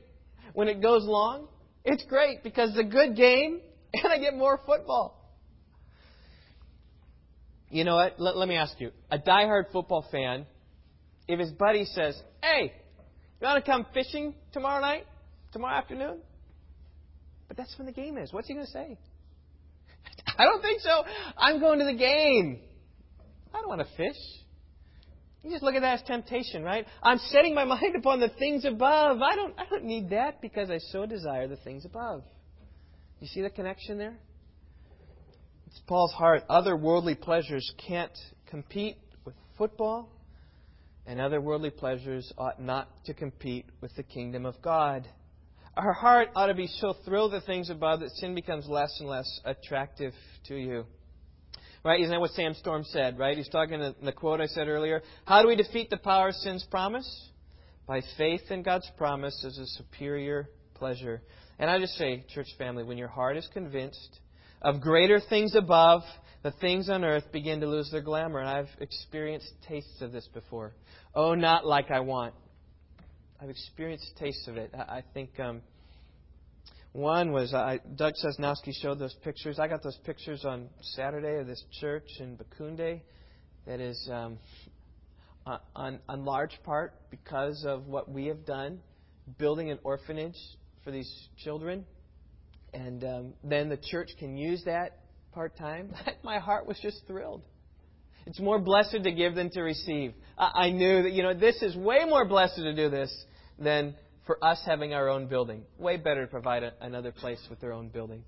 When 0.53 0.67
it 0.67 0.81
goes 0.81 1.03
long, 1.05 1.47
it's 1.85 2.03
great 2.05 2.41
because 2.43 2.71
it's 2.71 2.79
a 2.79 2.83
good 2.83 3.15
game 3.15 3.61
and 3.93 4.11
I 4.11 4.17
get 4.17 4.35
more 4.35 4.59
football. 4.65 5.13
You 7.69 7.83
know 7.83 7.95
what? 7.95 8.19
Let, 8.19 8.37
let 8.37 8.47
me 8.47 8.55
ask 8.55 8.79
you. 8.79 8.91
A 9.11 9.19
diehard 9.19 9.71
football 9.71 10.05
fan, 10.11 10.45
if 11.27 11.39
his 11.39 11.51
buddy 11.51 11.85
says, 11.85 12.19
Hey, 12.41 12.73
you 13.39 13.45
want 13.45 13.63
to 13.63 13.69
come 13.69 13.85
fishing 13.93 14.33
tomorrow 14.53 14.81
night? 14.81 15.05
Tomorrow 15.51 15.75
afternoon? 15.75 16.19
But 17.47 17.57
that's 17.57 17.73
when 17.77 17.85
the 17.85 17.93
game 17.93 18.17
is. 18.17 18.33
What's 18.33 18.47
he 18.47 18.53
going 18.53 18.65
to 18.65 18.71
say? 18.71 18.97
I 20.38 20.45
don't 20.45 20.62
think 20.62 20.82
so. 20.82 21.04
I'm 21.38 21.60
going 21.60 21.80
to 21.80 21.86
the 21.86 21.95
game. 21.95 22.60
I 23.54 23.60
don't 23.60 23.69
want 23.69 23.82
to 23.82 23.88
fish. 23.97 24.15
You 25.43 25.52
just 25.52 25.63
look 25.63 25.76
at 25.76 25.82
that 25.82 26.02
as 26.02 26.08
temptation, 26.08 26.63
right? 26.63 26.86
I'm 27.02 27.19
setting 27.30 27.56
my 27.56 27.63
mind 27.65 27.95
upon 27.95 28.19
the 28.19 28.30
things 28.30 28.65
above. 28.65 29.21
I 29.21 29.36
don't, 29.36 29.54
I 29.58 29.65
don't 29.69 29.86
need 29.86 30.10
that 30.10 30.41
because 30.41 30.69
I 30.69 30.78
so 30.91 31.06
desire 31.06 31.47
the 31.47 31.56
things 31.58 31.86
above. 31.86 32.23
You 33.19 33.28
see 33.28 33.41
the 33.41 33.50
connection 33.50 33.97
there? 33.97 34.17
It's 35.67 35.80
Paul's 35.88 36.13
heart. 36.13 36.43
Other 36.50 36.76
worldly 36.76 37.15
pleasures 37.15 37.71
can't 37.88 38.17
compete 38.47 38.97
with 39.26 39.36
football, 39.58 40.10
and 41.06 41.19
other 41.19 41.41
worldly 41.41 41.71
pleasures 41.71 42.32
ought 42.38 42.62
not 42.62 42.89
to 43.06 43.13
compete 43.13 43.65
with 43.82 43.95
the 43.95 44.04
kingdom 44.04 44.45
of 44.45 44.62
God. 44.62 45.08
Our 45.77 45.93
heart 45.93 46.29
ought 46.35 46.47
to 46.47 46.55
be 46.55 46.65
so 46.65 46.95
thrilled 47.05 47.35
at 47.35 47.43
things 47.43 47.69
above 47.69 47.99
that 47.99 48.09
sin 48.13 48.33
becomes 48.33 48.67
less 48.67 48.99
and 48.99 49.07
less 49.07 49.39
attractive 49.45 50.11
to 50.47 50.55
you. 50.55 50.85
Right? 51.85 52.01
Isn't 52.01 52.11
that 52.11 52.19
what 52.19 52.31
Sam 52.31 52.55
Storm 52.55 52.83
said, 52.83 53.19
right? 53.19 53.37
He's 53.37 53.47
talking 53.47 53.79
in 53.79 53.93
the 54.01 54.11
quote 54.11 54.41
I 54.41 54.47
said 54.47 54.69
earlier. 54.69 55.03
How 55.25 55.43
do 55.43 55.47
we 55.47 55.55
defeat 55.55 55.91
the 55.91 55.97
power 55.97 56.29
of 56.29 56.33
sin's 56.33 56.65
promise? 56.71 57.29
By 57.85 58.01
faith 58.17 58.41
in 58.49 58.63
God's 58.63 58.89
promise 58.97 59.45
as 59.45 59.59
a 59.59 59.67
superior 59.67 60.49
pleasure. 60.73 61.21
And 61.59 61.69
I 61.69 61.77
just 61.77 61.93
say, 61.93 62.25
church 62.33 62.47
family, 62.57 62.83
when 62.83 62.97
your 62.97 63.07
heart 63.07 63.37
is 63.37 63.47
convinced 63.53 64.19
of 64.63 64.81
greater 64.81 65.19
things 65.29 65.55
above, 65.55 66.01
the 66.41 66.53
things 66.59 66.89
on 66.89 67.03
earth 67.03 67.31
begin 67.31 67.61
to 67.61 67.67
lose 67.67 67.91
their 67.91 68.01
glamour. 68.01 68.39
And 68.39 68.49
I've 68.49 68.81
experienced 68.81 69.53
tastes 69.67 70.01
of 70.01 70.11
this 70.11 70.27
before. 70.33 70.73
Oh, 71.13 71.35
not 71.35 71.67
like 71.67 71.91
I 71.91 71.99
want. 71.99 72.33
I've 73.39 73.50
experienced 73.50 74.13
tastes 74.17 74.47
of 74.47 74.58
it. 74.58 74.73
I, 74.73 74.97
I 74.97 75.04
think 75.13 75.39
um, 75.39 75.62
one 76.93 77.32
was 77.32 77.54
I, 77.54 77.80
Doug 77.95 78.13
Sosnowski 78.15 78.71
showed 78.82 78.97
those 78.97 79.15
pictures. 79.23 79.60
I 79.60 79.67
got 79.67 79.84
those 79.84 79.97
pictures 80.06 80.43
on 80.43 80.69
Saturday 80.95 81.39
of 81.39 81.45
this 81.45 81.63
church 81.80 82.08
in 82.19 82.36
Bakunde 82.36 83.02
that 83.67 83.80
is 83.80 84.10
um, 84.12 84.39
on, 85.76 86.00
on 86.10 86.26
large 86.26 86.58
part 86.63 86.95
because 87.12 87.63
of 87.67 87.86
what 87.86 88.10
we 88.10 88.26
have 88.26 88.45
done, 88.45 88.80
building 89.38 89.69
an 89.69 89.78
orphanage 89.84 90.38
for 90.84 90.89
these 90.89 91.30
children. 91.43 91.86
And 92.73 93.04
um, 93.04 93.34
then 93.43 93.69
the 93.69 93.78
church 93.78 94.10
can 94.17 94.36
use 94.36 94.63
that 94.65 95.00
part 95.32 95.56
time. 95.58 95.93
My 96.23 96.39
heart 96.39 96.65
was 96.65 96.80
just 96.82 97.02
thrilled. 97.06 97.43
It's 98.27 98.41
more 98.41 98.59
blessed 98.59 99.03
to 99.03 99.11
give 99.11 99.35
than 99.35 99.49
to 99.51 99.61
receive. 99.61 100.13
I, 100.37 100.65
I 100.65 100.71
knew 100.71 101.03
that, 101.03 101.13
you 101.13 101.23
know, 101.23 101.33
this 101.33 101.61
is 101.61 101.75
way 101.77 101.99
more 102.05 102.27
blessed 102.27 102.57
to 102.57 102.75
do 102.75 102.89
this 102.89 103.09
than 103.57 103.95
for 104.25 104.43
us 104.43 104.61
having 104.65 104.93
our 104.93 105.07
own 105.07 105.27
building. 105.27 105.63
Way 105.79 105.95
better 105.95 106.25
to 106.25 106.27
provide 106.27 106.63
a, 106.63 106.73
another 106.81 107.13
place 107.13 107.39
with 107.49 107.61
their 107.61 107.71
own 107.71 107.87
building. 107.87 108.25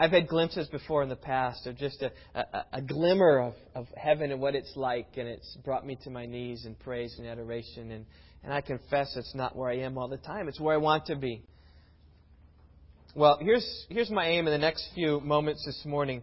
I've 0.00 0.10
had 0.10 0.26
glimpses 0.26 0.68
before 0.68 1.02
in 1.02 1.10
the 1.10 1.16
past 1.16 1.66
of 1.66 1.76
just 1.76 2.02
a, 2.02 2.12
a, 2.34 2.64
a 2.74 2.80
glimmer 2.80 3.40
of, 3.40 3.54
of 3.74 3.88
heaven 3.94 4.32
and 4.32 4.40
what 4.40 4.54
it's 4.54 4.72
like, 4.74 5.08
and 5.18 5.28
it's 5.28 5.58
brought 5.64 5.84
me 5.84 5.98
to 6.04 6.10
my 6.10 6.24
knees 6.24 6.64
in 6.64 6.74
praise 6.74 7.14
and 7.18 7.26
adoration. 7.26 7.90
And, 7.90 8.06
and 8.42 8.54
I 8.54 8.62
confess 8.62 9.14
it's 9.16 9.34
not 9.34 9.54
where 9.54 9.68
I 9.68 9.80
am 9.80 9.98
all 9.98 10.08
the 10.08 10.16
time. 10.16 10.48
It's 10.48 10.60
where 10.60 10.74
I 10.74 10.78
want 10.78 11.06
to 11.06 11.16
be. 11.16 11.42
Well, 13.14 13.38
here's, 13.42 13.86
here's 13.90 14.10
my 14.10 14.28
aim 14.28 14.46
in 14.46 14.52
the 14.52 14.58
next 14.58 14.88
few 14.94 15.20
moments 15.20 15.62
this 15.66 15.82
morning. 15.84 16.22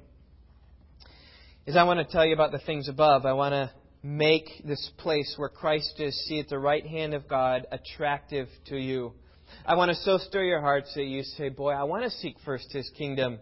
Is 1.65 1.75
I 1.75 1.83
want 1.83 1.97
to 1.97 2.05
tell 2.05 2.23
you 2.23 2.35
about 2.35 2.51
the 2.51 2.59
things 2.59 2.87
above. 2.87 3.25
I 3.25 3.33
want 3.33 3.53
to 3.53 3.71
make 4.03 4.61
this 4.63 4.91
place 4.97 5.33
where 5.37 5.49
Christ 5.49 5.95
is, 5.97 6.15
seated 6.27 6.45
at 6.45 6.49
the 6.49 6.59
right 6.59 6.85
hand 6.85 7.15
of 7.15 7.27
God, 7.27 7.65
attractive 7.71 8.47
to 8.67 8.77
you. 8.77 9.13
I 9.65 9.75
want 9.75 9.89
to 9.89 9.95
so 9.95 10.19
stir 10.19 10.43
your 10.43 10.61
hearts 10.61 10.93
that 10.93 11.05
you 11.05 11.23
say, 11.23 11.49
Boy, 11.49 11.71
I 11.71 11.83
want 11.85 12.03
to 12.03 12.11
seek 12.11 12.35
first 12.45 12.71
His 12.71 12.87
kingdom. 12.95 13.39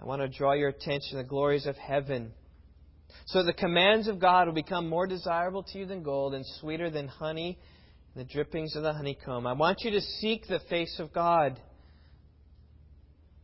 I 0.00 0.06
want 0.06 0.22
to 0.22 0.28
draw 0.28 0.54
your 0.54 0.70
attention 0.70 1.10
to 1.10 1.16
the 1.18 1.24
glories 1.24 1.66
of 1.66 1.76
heaven. 1.76 2.32
So 3.26 3.42
the 3.42 3.52
commands 3.52 4.08
of 4.08 4.18
God 4.18 4.46
will 4.46 4.54
become 4.54 4.88
more 4.88 5.06
desirable 5.06 5.62
to 5.64 5.78
you 5.78 5.84
than 5.84 6.02
gold 6.02 6.32
and 6.32 6.46
sweeter 6.58 6.88
than 6.88 7.06
honey 7.06 7.58
the 8.16 8.24
drippings 8.24 8.76
of 8.76 8.82
the 8.82 8.94
honeycomb. 8.94 9.46
I 9.46 9.52
want 9.52 9.82
you 9.82 9.90
to 9.90 10.00
seek 10.00 10.46
the 10.46 10.60
face 10.70 10.98
of 10.98 11.12
God. 11.12 11.60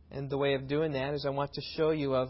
And 0.09 0.31
the 0.31 0.37
way 0.37 0.55
of 0.55 0.67
doing 0.67 0.93
that 0.93 1.13
is 1.13 1.27
I 1.27 1.29
want 1.29 1.53
to 1.53 1.61
show 1.75 1.91
you 1.91 2.15
of 2.15 2.29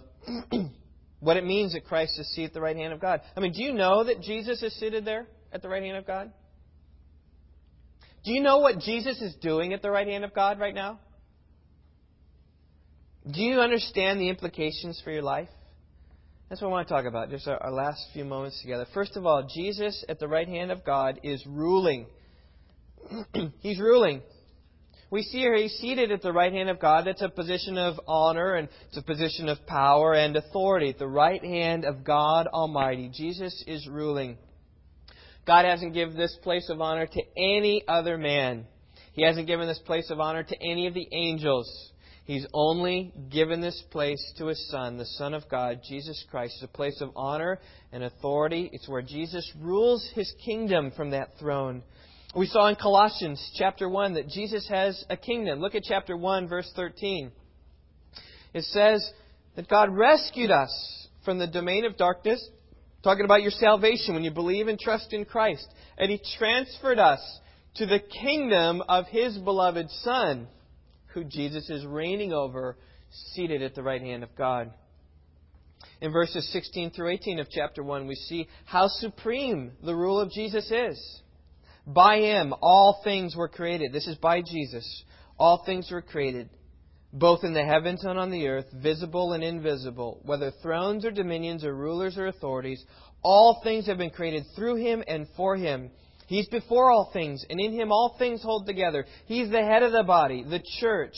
what 1.19 1.37
it 1.37 1.45
means 1.45 1.73
that 1.73 1.85
Christ 1.85 2.19
is 2.19 2.27
seated 2.33 2.49
at 2.49 2.53
the 2.53 2.61
right 2.61 2.75
hand 2.75 2.93
of 2.93 2.99
God. 2.99 3.21
I 3.35 3.39
mean, 3.39 3.53
do 3.53 3.63
you 3.63 3.73
know 3.73 4.03
that 4.03 4.21
Jesus 4.21 4.61
is 4.61 4.73
seated 4.79 5.05
there 5.05 5.27
at 5.51 5.61
the 5.61 5.69
right 5.69 5.83
hand 5.83 5.97
of 5.97 6.05
God? 6.05 6.31
Do 8.23 8.31
you 8.33 8.41
know 8.41 8.59
what 8.59 8.79
Jesus 8.79 9.21
is 9.21 9.35
doing 9.35 9.73
at 9.73 9.81
the 9.81 9.89
right 9.89 10.07
hand 10.07 10.25
of 10.25 10.33
God 10.33 10.59
right 10.59 10.75
now? 10.75 10.99
Do 13.29 13.41
you 13.41 13.59
understand 13.59 14.19
the 14.19 14.29
implications 14.29 15.01
for 15.03 15.11
your 15.11 15.21
life? 15.21 15.49
That's 16.49 16.61
what 16.61 16.69
I 16.69 16.71
want 16.71 16.87
to 16.87 16.93
talk 16.93 17.05
about, 17.05 17.29
just 17.29 17.47
our, 17.47 17.71
last 17.71 18.01
few 18.13 18.23
moments 18.23 18.61
together. 18.61 18.85
First 18.93 19.17
of 19.17 19.25
all, 19.25 19.49
Jesus 19.53 20.05
at 20.07 20.19
the 20.19 20.29
right 20.29 20.47
hand 20.47 20.71
of 20.71 20.85
God 20.85 21.19
is 21.23 21.45
ruling. 21.45 22.05
He's 23.59 23.79
ruling. 23.79 24.21
We 25.09 25.23
see 25.23 25.37
here 25.37 25.55
he's 25.55 25.73
seated 25.73 26.11
at 26.11 26.21
the 26.21 26.33
right 26.33 26.51
hand 26.51 26.69
of 26.69 26.79
God. 26.79 27.05
That's 27.05 27.21
a 27.21 27.29
position 27.29 27.77
of 27.77 27.99
honor 28.07 28.55
and 28.55 28.67
it's 28.89 28.97
a 28.97 29.01
position 29.01 29.47
of 29.47 29.65
power 29.65 30.13
and 30.13 30.35
authority. 30.35 30.93
The 30.97 31.07
right 31.07 31.43
hand 31.43 31.85
of 31.85 32.03
God 32.03 32.47
Almighty. 32.47 33.09
Jesus 33.13 33.63
is 33.65 33.87
ruling. 33.87 34.37
God 35.45 35.63
hasn't 35.63 35.93
given 35.93 36.17
this 36.17 36.37
place 36.43 36.69
of 36.69 36.81
honor 36.81 37.07
to 37.07 37.21
any 37.37 37.83
other 37.87 38.17
man. 38.17 38.65
He 39.13 39.23
hasn't 39.23 39.47
given 39.47 39.67
this 39.67 39.79
place 39.79 40.09
of 40.11 40.19
honor 40.19 40.43
to 40.43 40.55
any 40.61 40.87
of 40.87 40.93
the 40.93 41.07
angels. 41.13 41.91
He's 42.25 42.45
only 42.53 43.13
given 43.31 43.61
this 43.61 43.81
place 43.89 44.21
to 44.37 44.47
His 44.47 44.69
Son, 44.69 44.97
the 44.97 45.05
Son 45.05 45.33
of 45.33 45.47
God, 45.49 45.79
Jesus 45.87 46.25
Christ. 46.29 46.55
It's 46.55 46.69
a 46.69 46.75
place 46.75 46.99
of 46.99 47.11
honor 47.15 47.59
and 47.93 48.03
authority. 48.03 48.69
It's 48.73 48.89
where 48.89 49.01
Jesus 49.01 49.49
rules 49.61 50.05
His 50.13 50.31
kingdom 50.43 50.91
from 50.91 51.11
that 51.11 51.29
throne. 51.39 51.83
We 52.37 52.45
saw 52.45 52.67
in 52.67 52.75
Colossians 52.75 53.41
chapter 53.55 53.89
1 53.89 54.13
that 54.13 54.27
Jesus 54.27 54.67
has 54.69 55.03
a 55.09 55.17
kingdom. 55.17 55.59
Look 55.59 55.73
at 55.73 55.81
chapter 55.81 56.15
1, 56.15 56.47
verse 56.47 56.71
13. 56.75 57.31
It 58.53 58.63
says 58.65 59.11
that 59.55 59.67
God 59.67 59.89
rescued 59.89 60.51
us 60.51 61.07
from 61.25 61.39
the 61.39 61.47
domain 61.47 61.83
of 61.83 61.97
darkness, 61.97 62.47
talking 63.03 63.25
about 63.25 63.41
your 63.41 63.49
salvation 63.49 64.13
when 64.13 64.23
you 64.23 64.29
believe 64.29 64.67
and 64.67 64.77
trust 64.77 65.13
in 65.13 65.25
Christ. 65.25 65.67
And 65.97 66.11
He 66.11 66.21
transferred 66.37 66.99
us 66.99 67.19
to 67.77 67.87
the 67.87 68.01
kingdom 68.21 68.83
of 68.87 69.07
His 69.07 69.35
beloved 69.39 69.89
Son, 70.03 70.47
who 71.15 71.23
Jesus 71.23 71.71
is 71.71 71.87
reigning 71.87 72.33
over, 72.33 72.77
seated 73.33 73.63
at 73.63 73.73
the 73.73 73.81
right 73.81 74.01
hand 74.01 74.21
of 74.21 74.35
God. 74.35 74.71
In 76.01 76.11
verses 76.11 76.47
16 76.53 76.91
through 76.91 77.09
18 77.09 77.39
of 77.39 77.49
chapter 77.49 77.81
1, 77.81 78.05
we 78.05 78.13
see 78.13 78.47
how 78.65 78.89
supreme 78.89 79.71
the 79.83 79.95
rule 79.95 80.19
of 80.19 80.29
Jesus 80.29 80.69
is. 80.69 81.21
By 81.87 82.17
him 82.17 82.53
all 82.61 82.99
things 83.05 83.35
were 83.35 83.47
created. 83.47 83.93
This 83.93 84.07
is 84.07 84.17
by 84.17 84.41
Jesus. 84.41 85.03
All 85.39 85.63
things 85.65 85.89
were 85.89 86.01
created, 86.01 86.49
both 87.13 87.45
in 87.45 87.53
the 87.53 87.63
heavens 87.63 88.03
and 88.03 88.19
on 88.19 88.29
the 88.29 88.47
earth, 88.47 88.65
visible 88.73 89.31
and 89.33 89.43
invisible, 89.43 90.19
whether 90.23 90.51
thrones 90.61 91.05
or 91.05 91.11
dominions 91.11 91.63
or 91.63 91.73
rulers 91.73 92.17
or 92.17 92.27
authorities. 92.27 92.83
All 93.23 93.61
things 93.63 93.87
have 93.87 93.97
been 93.97 94.09
created 94.09 94.43
through 94.55 94.75
him 94.75 95.01
and 95.07 95.27
for 95.37 95.55
him. 95.55 95.89
He's 96.27 96.47
before 96.49 96.91
all 96.91 97.09
things, 97.13 97.45
and 97.49 97.59
in 97.59 97.71
him 97.71 97.91
all 97.91 98.17
things 98.19 98.43
hold 98.43 98.65
together. 98.67 99.05
He's 99.25 99.49
the 99.49 99.63
head 99.63 99.81
of 99.81 99.93
the 99.93 100.03
body, 100.03 100.43
the 100.43 100.61
church, 100.81 101.15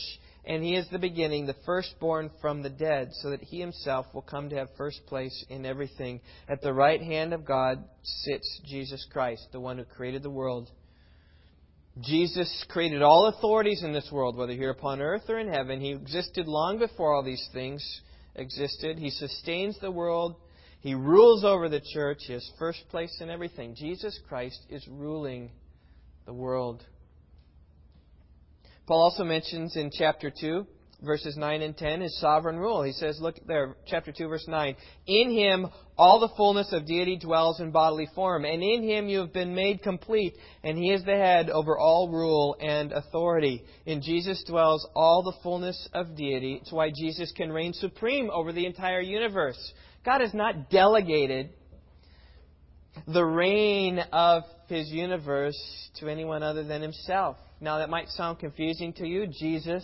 and 0.50 0.64
he 0.64 0.76
is 0.76 0.88
the 0.90 0.98
beginning, 0.98 1.46
the 1.46 1.56
firstborn 1.64 2.32
from 2.42 2.64
the 2.64 2.72
dead, 2.72 3.12
so 3.22 3.30
that 3.30 3.44
he 3.44 3.60
himself 3.60 4.08
will 4.16 4.24
come 4.24 4.50
to 4.50 4.56
have 4.56 4.68
first 4.76 5.00
place 5.06 5.46
in 5.48 5.64
everything. 5.64 6.20
At 6.50 6.64
the 6.64 6.74
right 6.74 7.00
hand 7.00 7.36
of 7.36 7.46
God 7.46 7.84
sits 8.04 8.62
Jesus 8.66 9.06
Christ, 9.14 9.48
the 9.52 9.60
one 9.60 9.78
who 9.78 9.84
created 9.84 10.24
the 10.24 10.32
world. 10.32 10.72
Jesus 12.02 12.66
created 12.68 13.04
all 13.04 13.28
authorities 13.28 13.84
in 13.84 13.94
this 13.94 14.10
world, 14.12 14.36
whether 14.36 14.54
here 14.54 14.72
upon 14.72 15.02
earth 15.02 15.30
or 15.30 15.38
in 15.38 15.54
heaven. 15.54 15.80
He 15.80 15.92
existed 15.92 16.48
long 16.48 16.80
before 16.80 17.14
all 17.14 17.24
these 17.24 17.48
things 17.54 18.02
existed. 18.36 18.98
He 18.98 19.12
sustains 19.12 19.78
the 19.80 19.92
world. 19.92 20.36
He 20.82 20.96
rules 20.96 21.44
over 21.44 21.70
the 21.70 21.82
church. 21.94 22.22
He 22.26 22.34
has 22.34 22.52
first 22.58 22.80
place 22.90 23.16
in 23.22 23.30
everything. 23.30 23.76
Jesus 23.76 24.20
Christ 24.28 24.60
is 24.72 24.88
ruling 24.88 25.52
the 26.26 26.34
world. 26.34 26.84
Paul 28.90 29.04
also 29.04 29.24
mentions 29.24 29.76
in 29.76 29.92
chapter 29.94 30.32
2, 30.32 30.66
verses 31.04 31.38
9 31.38 31.62
and 31.62 31.78
10, 31.78 32.02
his 32.02 32.20
sovereign 32.20 32.58
rule. 32.58 32.82
He 32.82 32.92
says, 32.92 33.20
look 33.22 33.36
there, 33.46 33.76
chapter 33.86 34.12
2, 34.12 34.28
verse 34.28 34.48
9. 34.48 34.76
In 35.06 35.30
him 35.30 35.68
all 35.96 36.20
the 36.20 36.36
fullness 36.36 36.74
of 36.74 36.88
deity 36.88 37.16
dwells 37.16 37.60
in 37.60 37.70
bodily 37.70 38.08
form, 38.16 38.46
and 38.46 38.64
in 38.64 38.82
him 38.82 39.08
you 39.08 39.20
have 39.20 39.32
been 39.32 39.54
made 39.54 39.84
complete, 39.84 40.34
and 40.64 40.76
he 40.76 40.90
is 40.90 41.06
the 41.06 41.16
head 41.16 41.52
over 41.52 41.78
all 41.78 42.10
rule 42.10 42.58
and 42.60 42.92
authority. 42.92 43.64
In 43.86 44.02
Jesus 44.02 44.44
dwells 44.48 44.88
all 44.96 45.22
the 45.22 45.38
fullness 45.44 45.88
of 45.94 46.16
deity. 46.18 46.58
It's 46.60 46.72
why 46.72 46.90
Jesus 46.90 47.32
can 47.38 47.52
reign 47.52 47.74
supreme 47.74 48.32
over 48.32 48.52
the 48.52 48.66
entire 48.66 49.02
universe. 49.02 49.72
God 50.04 50.22
has 50.22 50.34
not 50.34 50.72
delegated 50.72 51.52
the 53.08 53.24
reign 53.24 54.00
of 54.12 54.46
his 54.68 54.90
universe 54.90 55.60
to 56.00 56.10
anyone 56.10 56.42
other 56.42 56.64
than 56.64 56.82
himself. 56.82 57.38
Now, 57.62 57.80
that 57.80 57.90
might 57.90 58.08
sound 58.10 58.40
confusing 58.40 58.94
to 58.94 59.08
you. 59.08 59.28
Jesus 59.28 59.84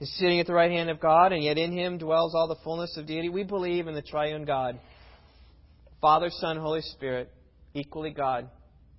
is 0.00 0.18
sitting 0.18 0.40
at 0.40 0.46
the 0.46 0.52
right 0.52 0.70
hand 0.70 0.90
of 0.90 1.00
God, 1.00 1.32
and 1.32 1.42
yet 1.42 1.58
in 1.58 1.72
him 1.72 1.98
dwells 1.98 2.34
all 2.34 2.48
the 2.48 2.56
fullness 2.64 2.96
of 2.96 3.06
deity. 3.06 3.28
We 3.28 3.44
believe 3.44 3.86
in 3.86 3.94
the 3.94 4.02
triune 4.02 4.44
God 4.44 4.78
Father, 6.00 6.30
Son, 6.30 6.56
Holy 6.56 6.82
Spirit, 6.82 7.28
equally 7.74 8.10
God, 8.10 8.48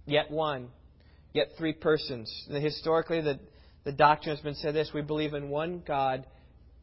yet 0.06 0.30
one, 0.30 0.68
yet 1.34 1.47
three 1.58 1.72
persons. 1.72 2.30
Historically, 2.50 3.22
the, 3.22 3.39
the 3.86 3.93
doctrine 3.93 4.36
has 4.36 4.43
been 4.43 4.56
said 4.56 4.76
this 4.76 4.91
we 4.93 5.02
believe 5.02 5.34
in 5.34 5.50
one 5.50 5.82
God 5.86 6.26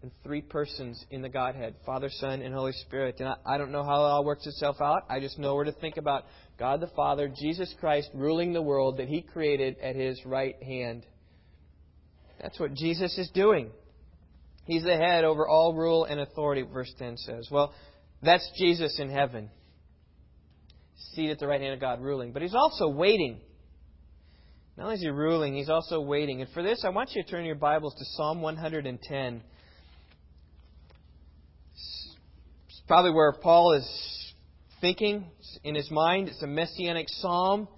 and 0.02 0.10
three 0.22 0.42
persons 0.42 1.02
in 1.10 1.22
the 1.22 1.28
Godhead 1.28 1.74
Father, 1.84 2.08
Son, 2.10 2.42
and 2.42 2.54
Holy 2.54 2.72
Spirit. 2.72 3.16
And 3.18 3.28
I, 3.28 3.36
I 3.44 3.58
don't 3.58 3.72
know 3.72 3.82
how 3.82 4.04
it 4.04 4.08
all 4.08 4.24
works 4.24 4.46
itself 4.46 4.80
out. 4.80 5.04
I 5.08 5.20
just 5.20 5.38
know 5.38 5.54
where 5.54 5.64
to 5.64 5.72
think 5.72 5.96
about 5.96 6.24
God 6.58 6.80
the 6.80 6.90
Father, 6.94 7.32
Jesus 7.40 7.74
Christ 7.80 8.10
ruling 8.14 8.52
the 8.52 8.62
world 8.62 8.98
that 8.98 9.08
He 9.08 9.22
created 9.22 9.76
at 9.82 9.96
His 9.96 10.20
right 10.24 10.60
hand. 10.62 11.04
That's 12.40 12.58
what 12.60 12.74
Jesus 12.74 13.16
is 13.18 13.30
doing. 13.34 13.70
He's 14.66 14.82
the 14.82 14.96
head 14.96 15.24
over 15.24 15.48
all 15.48 15.74
rule 15.74 16.04
and 16.04 16.20
authority, 16.20 16.62
verse 16.62 16.92
10 16.98 17.16
says. 17.18 17.48
Well, 17.50 17.72
that's 18.22 18.48
Jesus 18.58 18.98
in 18.98 19.10
heaven, 19.10 19.50
seated 21.14 21.32
at 21.32 21.38
the 21.38 21.46
right 21.46 21.60
hand 21.60 21.74
of 21.74 21.80
God, 21.80 22.00
ruling. 22.00 22.32
But 22.32 22.42
He's 22.42 22.54
also 22.54 22.88
waiting. 22.88 23.40
Not 24.76 24.84
only 24.84 24.96
is 24.96 25.02
He 25.02 25.08
ruling, 25.08 25.54
He's 25.54 25.70
also 25.70 26.00
waiting. 26.00 26.42
And 26.42 26.50
for 26.50 26.62
this, 26.62 26.84
I 26.84 26.90
want 26.90 27.10
you 27.14 27.22
to 27.22 27.30
turn 27.30 27.44
your 27.44 27.54
Bibles 27.54 27.94
to 27.94 28.04
Psalm 28.16 28.42
110. 28.42 29.42
It's 32.66 32.75
probably 32.86 33.10
where 33.10 33.32
Paul 33.32 33.72
is 33.72 34.34
thinking 34.80 35.24
in 35.64 35.74
his 35.74 35.90
mind. 35.90 36.28
It's 36.28 36.42
a 36.42 36.46
messianic 36.46 37.08
psalm. 37.08 37.68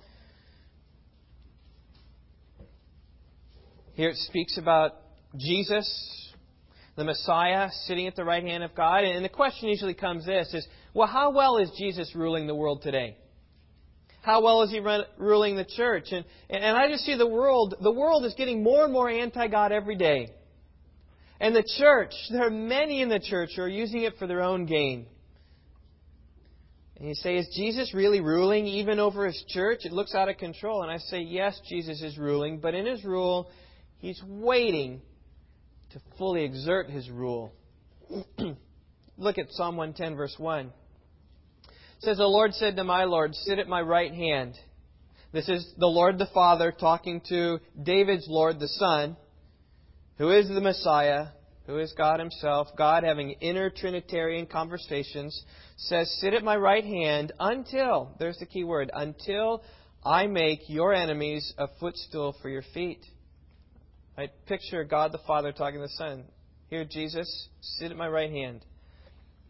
Here 3.94 4.10
it 4.10 4.16
speaks 4.16 4.58
about 4.58 4.92
Jesus, 5.36 6.32
the 6.96 7.04
Messiah, 7.04 7.68
sitting 7.86 8.06
at 8.06 8.16
the 8.16 8.24
right 8.24 8.44
hand 8.44 8.62
of 8.62 8.74
God. 8.74 9.04
And 9.04 9.24
the 9.24 9.28
question 9.28 9.68
usually 9.68 9.94
comes 9.94 10.26
this 10.26 10.52
is, 10.54 10.66
well, 10.94 11.08
how 11.08 11.32
well 11.32 11.58
is 11.58 11.70
Jesus 11.78 12.14
ruling 12.14 12.46
the 12.46 12.54
world 12.54 12.82
today? 12.82 13.16
How 14.22 14.42
well 14.42 14.62
is 14.62 14.70
he 14.70 14.78
run, 14.78 15.04
ruling 15.16 15.56
the 15.56 15.64
church? 15.64 16.08
And, 16.12 16.24
and 16.50 16.76
I 16.76 16.88
just 16.88 17.04
see 17.04 17.16
the 17.16 17.26
world, 17.26 17.76
the 17.80 17.90
world 17.90 18.24
is 18.24 18.34
getting 18.34 18.62
more 18.62 18.84
and 18.84 18.92
more 18.92 19.08
anti-God 19.08 19.72
every 19.72 19.96
day. 19.96 20.30
And 21.40 21.54
the 21.54 21.64
church, 21.78 22.12
there 22.30 22.46
are 22.46 22.50
many 22.50 23.00
in 23.00 23.08
the 23.08 23.20
church 23.20 23.50
who 23.56 23.62
are 23.62 23.68
using 23.68 24.02
it 24.02 24.14
for 24.18 24.26
their 24.26 24.42
own 24.42 24.66
gain. 24.66 25.06
And 26.98 27.08
you 27.08 27.14
say, 27.14 27.36
is 27.36 27.48
Jesus 27.54 27.94
really 27.94 28.20
ruling 28.20 28.66
even 28.66 28.98
over 28.98 29.24
his 29.26 29.44
church? 29.48 29.80
It 29.84 29.92
looks 29.92 30.14
out 30.14 30.28
of 30.28 30.36
control. 30.36 30.82
And 30.82 30.90
I 30.90 30.98
say, 30.98 31.20
yes, 31.20 31.60
Jesus 31.68 32.02
is 32.02 32.18
ruling, 32.18 32.58
but 32.58 32.74
in 32.74 32.86
his 32.86 33.04
rule, 33.04 33.48
he's 33.98 34.20
waiting 34.26 35.00
to 35.90 36.00
fully 36.18 36.44
exert 36.44 36.90
his 36.90 37.08
rule. 37.08 37.52
Look 39.16 39.38
at 39.38 39.46
Psalm 39.50 39.76
110, 39.76 40.16
verse 40.16 40.34
1. 40.38 40.66
It 40.66 40.72
says, 42.00 42.16
The 42.16 42.24
Lord 42.24 42.52
said 42.54 42.76
to 42.76 42.84
my 42.84 43.04
Lord, 43.04 43.34
Sit 43.34 43.60
at 43.60 43.68
my 43.68 43.80
right 43.80 44.12
hand. 44.12 44.54
This 45.32 45.48
is 45.48 45.72
the 45.78 45.86
Lord 45.86 46.18
the 46.18 46.28
Father 46.32 46.72
talking 46.72 47.20
to 47.28 47.58
David's 47.80 48.26
Lord 48.28 48.58
the 48.58 48.68
Son, 48.68 49.16
who 50.18 50.30
is 50.30 50.48
the 50.48 50.60
Messiah, 50.60 51.28
who 51.66 51.78
is 51.78 51.92
God 51.96 52.18
Himself, 52.18 52.68
God 52.76 53.04
having 53.04 53.30
inner 53.40 53.70
Trinitarian 53.70 54.46
conversations, 54.46 55.44
says, 55.76 56.10
Sit 56.20 56.34
at 56.34 56.42
my 56.42 56.56
right 56.56 56.84
hand 56.84 57.32
until, 57.38 58.14
there's 58.18 58.38
the 58.38 58.46
key 58.46 58.64
word, 58.64 58.90
until 58.92 59.62
I 60.04 60.26
make 60.26 60.68
your 60.68 60.92
enemies 60.92 61.54
a 61.56 61.68
footstool 61.78 62.34
for 62.42 62.48
your 62.48 62.64
feet. 62.74 63.04
Right? 64.16 64.30
Picture 64.46 64.82
God 64.84 65.12
the 65.12 65.20
Father 65.26 65.52
talking 65.52 65.80
to 65.80 65.86
the 65.86 65.88
Son. 65.90 66.24
Here, 66.68 66.84
Jesus, 66.84 67.48
sit 67.60 67.90
at 67.90 67.96
my 67.96 68.08
right 68.08 68.30
hand. 68.30 68.64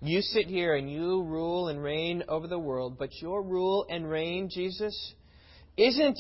You 0.01 0.21
sit 0.21 0.47
here 0.47 0.77
and 0.77 0.91
you 0.91 1.23
rule 1.23 1.69
and 1.69 1.83
reign 1.83 2.23
over 2.29 2.47
the 2.47 2.59
world, 2.59 2.99
but 2.99 3.11
your 3.21 3.43
rule 3.43 3.87
and 3.89 4.09
reign, 4.09 4.49
Jesus, 4.53 5.15
isn't 5.77 6.19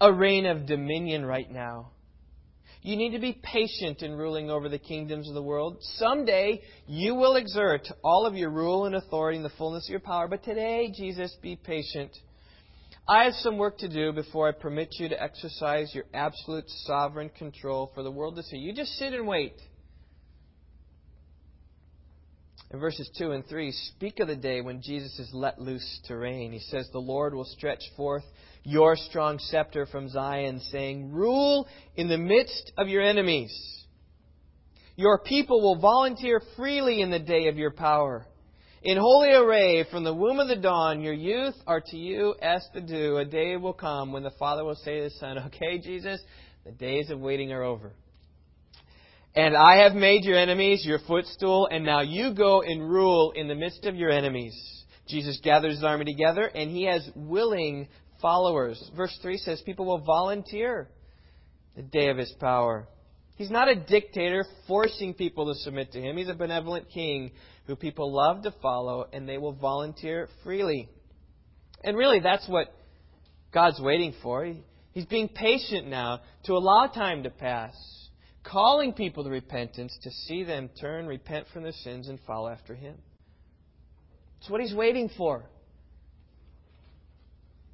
a 0.00 0.12
reign 0.12 0.46
of 0.46 0.66
dominion 0.66 1.24
right 1.24 1.50
now. 1.50 1.90
You 2.86 2.94
need 2.94 3.14
to 3.14 3.18
be 3.18 3.36
patient 3.42 4.02
in 4.02 4.14
ruling 4.14 4.48
over 4.48 4.68
the 4.68 4.78
kingdoms 4.78 5.28
of 5.28 5.34
the 5.34 5.42
world. 5.42 5.78
Someday 5.96 6.62
you 6.86 7.16
will 7.16 7.34
exert 7.34 7.88
all 8.04 8.26
of 8.26 8.36
your 8.36 8.50
rule 8.50 8.86
and 8.86 8.94
authority 8.94 9.38
in 9.38 9.42
the 9.42 9.50
fullness 9.58 9.88
of 9.88 9.90
your 9.90 9.98
power. 9.98 10.28
But 10.28 10.44
today, 10.44 10.92
Jesus, 10.96 11.36
be 11.42 11.56
patient. 11.56 12.12
I 13.08 13.24
have 13.24 13.32
some 13.34 13.58
work 13.58 13.78
to 13.78 13.88
do 13.88 14.12
before 14.12 14.48
I 14.48 14.52
permit 14.52 14.90
you 15.00 15.08
to 15.08 15.20
exercise 15.20 15.92
your 15.96 16.04
absolute 16.14 16.66
sovereign 16.84 17.30
control 17.36 17.90
for 17.92 18.04
the 18.04 18.10
world 18.12 18.36
to 18.36 18.44
see. 18.44 18.58
You 18.58 18.72
just 18.72 18.92
sit 18.92 19.12
and 19.12 19.26
wait. 19.26 19.54
In 22.70 22.78
verses 22.78 23.10
2 23.18 23.32
and 23.32 23.44
3, 23.48 23.72
speak 23.72 24.20
of 24.20 24.28
the 24.28 24.36
day 24.36 24.60
when 24.60 24.80
Jesus 24.80 25.18
is 25.18 25.30
let 25.32 25.60
loose 25.60 26.00
to 26.04 26.16
reign. 26.16 26.52
He 26.52 26.60
says, 26.60 26.88
The 26.92 27.00
Lord 27.00 27.34
will 27.34 27.46
stretch 27.46 27.82
forth 27.96 28.24
your 28.66 28.96
strong 28.96 29.38
scepter 29.38 29.86
from 29.86 30.08
Zion, 30.08 30.60
saying, 30.72 31.12
Rule 31.12 31.68
in 31.94 32.08
the 32.08 32.18
midst 32.18 32.72
of 32.76 32.88
your 32.88 33.00
enemies. 33.00 33.52
Your 34.96 35.20
people 35.20 35.62
will 35.62 35.78
volunteer 35.78 36.42
freely 36.56 37.00
in 37.00 37.10
the 37.10 37.20
day 37.20 37.46
of 37.46 37.56
your 37.56 37.70
power. 37.70 38.26
In 38.82 38.98
holy 38.98 39.30
array 39.30 39.84
from 39.88 40.02
the 40.02 40.14
womb 40.14 40.40
of 40.40 40.48
the 40.48 40.56
dawn, 40.56 41.00
your 41.00 41.14
youth 41.14 41.54
are 41.66 41.80
to 41.80 41.96
you 41.96 42.34
as 42.42 42.66
the 42.74 42.80
dew. 42.80 43.18
A 43.18 43.24
day 43.24 43.56
will 43.56 43.72
come 43.72 44.12
when 44.12 44.24
the 44.24 44.32
Father 44.38 44.64
will 44.64 44.74
say 44.74 44.96
to 44.96 45.04
the 45.04 45.10
Son, 45.10 45.38
Okay, 45.46 45.78
Jesus, 45.78 46.20
the 46.64 46.72
days 46.72 47.10
of 47.10 47.20
waiting 47.20 47.52
are 47.52 47.62
over. 47.62 47.92
And 49.36 49.56
I 49.56 49.84
have 49.84 49.94
made 49.94 50.24
your 50.24 50.38
enemies 50.38 50.84
your 50.84 50.98
footstool, 51.06 51.68
and 51.70 51.84
now 51.84 52.00
you 52.00 52.34
go 52.34 52.62
and 52.62 52.90
rule 52.90 53.30
in 53.36 53.46
the 53.46 53.54
midst 53.54 53.84
of 53.84 53.94
your 53.94 54.10
enemies. 54.10 54.54
Jesus 55.06 55.38
gathers 55.44 55.74
his 55.74 55.84
army 55.84 56.04
together, 56.04 56.50
and 56.52 56.70
he 56.70 56.84
has 56.86 57.08
willing 57.14 57.86
followers. 58.20 58.82
Verse 58.96 59.16
3 59.22 59.38
says 59.38 59.62
people 59.64 59.86
will 59.86 60.00
volunteer 60.00 60.88
the 61.74 61.82
day 61.82 62.08
of 62.08 62.16
his 62.16 62.32
power. 62.40 62.88
He's 63.36 63.50
not 63.50 63.68
a 63.68 63.74
dictator 63.74 64.44
forcing 64.66 65.14
people 65.14 65.52
to 65.52 65.60
submit 65.60 65.92
to 65.92 66.00
him. 66.00 66.16
He's 66.16 66.28
a 66.28 66.34
benevolent 66.34 66.88
king 66.90 67.32
who 67.66 67.76
people 67.76 68.12
love 68.12 68.42
to 68.44 68.54
follow, 68.62 69.06
and 69.12 69.28
they 69.28 69.38
will 69.38 69.52
volunteer 69.52 70.28
freely. 70.42 70.88
And 71.84 71.96
really, 71.96 72.20
that's 72.20 72.48
what 72.48 72.72
God's 73.52 73.80
waiting 73.80 74.14
for. 74.22 74.50
He's 74.92 75.04
being 75.04 75.28
patient 75.28 75.86
now 75.86 76.20
to 76.44 76.54
allow 76.54 76.86
time 76.86 77.24
to 77.24 77.30
pass 77.30 77.74
calling 78.46 78.92
people 78.92 79.24
to 79.24 79.30
repentance 79.30 79.96
to 80.02 80.10
see 80.10 80.44
them 80.44 80.70
turn, 80.80 81.06
repent 81.06 81.46
from 81.52 81.62
their 81.62 81.72
sins, 81.72 82.08
and 82.08 82.18
follow 82.26 82.48
after 82.48 82.74
Him. 82.74 82.96
It's 84.40 84.50
what 84.50 84.60
He's 84.60 84.74
waiting 84.74 85.10
for. 85.16 85.44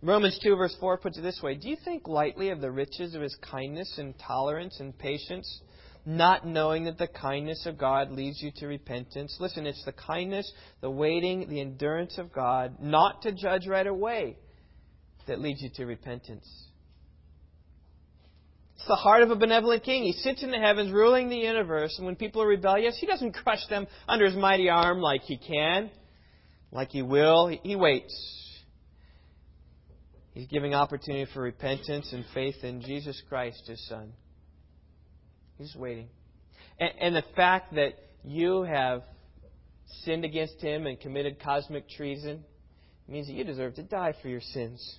Romans 0.04 0.36
2, 0.42 0.56
verse 0.56 0.76
4 0.80 0.98
puts 0.98 1.16
it 1.16 1.20
this 1.20 1.40
way 1.42 1.54
Do 1.54 1.68
you 1.68 1.76
think 1.84 2.08
lightly 2.08 2.50
of 2.50 2.60
the 2.60 2.70
riches 2.70 3.14
of 3.14 3.22
His 3.22 3.36
kindness 3.40 3.94
and 3.98 4.14
tolerance 4.18 4.80
and 4.80 4.96
patience, 4.98 5.60
not 6.04 6.44
knowing 6.44 6.84
that 6.84 6.98
the 6.98 7.06
kindness 7.06 7.66
of 7.66 7.78
God 7.78 8.10
leads 8.10 8.42
you 8.42 8.50
to 8.56 8.66
repentance? 8.66 9.36
Listen, 9.38 9.64
it's 9.64 9.84
the 9.84 9.92
kindness, 9.92 10.50
the 10.80 10.90
waiting, 10.90 11.48
the 11.48 11.60
endurance 11.60 12.18
of 12.18 12.32
God, 12.32 12.78
not 12.80 13.22
to 13.22 13.32
judge 13.32 13.68
right 13.68 13.86
away, 13.86 14.36
that 15.28 15.40
leads 15.40 15.62
you 15.62 15.70
to 15.76 15.86
repentance. 15.86 16.48
It's 18.74 18.88
the 18.88 18.96
heart 18.96 19.22
of 19.22 19.30
a 19.30 19.36
benevolent 19.36 19.84
king. 19.84 20.02
He 20.02 20.14
sits 20.14 20.42
in 20.42 20.50
the 20.50 20.58
heavens 20.58 20.90
ruling 20.90 21.28
the 21.28 21.36
universe, 21.36 21.94
and 21.98 22.06
when 22.06 22.16
people 22.16 22.42
are 22.42 22.48
rebellious, 22.48 22.98
he 22.98 23.06
doesn't 23.06 23.32
crush 23.44 23.64
them 23.68 23.86
under 24.08 24.26
his 24.26 24.34
mighty 24.34 24.68
arm 24.68 25.00
like 25.00 25.22
he 25.22 25.38
can, 25.38 25.92
like 26.72 26.90
he 26.90 27.02
will. 27.02 27.56
He 27.62 27.76
waits. 27.76 28.41
He's 30.32 30.46
giving 30.46 30.74
opportunity 30.74 31.30
for 31.32 31.42
repentance 31.42 32.12
and 32.12 32.24
faith 32.32 32.56
in 32.62 32.80
Jesus 32.80 33.20
Christ, 33.28 33.62
his 33.66 33.86
Son. 33.88 34.12
He's 35.58 35.74
waiting. 35.76 36.08
And, 36.80 36.90
and 37.00 37.16
the 37.16 37.24
fact 37.36 37.74
that 37.74 37.92
you 38.24 38.62
have 38.62 39.02
sinned 40.04 40.24
against 40.24 40.60
him 40.60 40.86
and 40.86 40.98
committed 40.98 41.40
cosmic 41.40 41.88
treason 41.88 42.44
means 43.06 43.26
that 43.26 43.34
you 43.34 43.44
deserve 43.44 43.74
to 43.74 43.82
die 43.82 44.14
for 44.22 44.28
your 44.28 44.40
sins. 44.40 44.98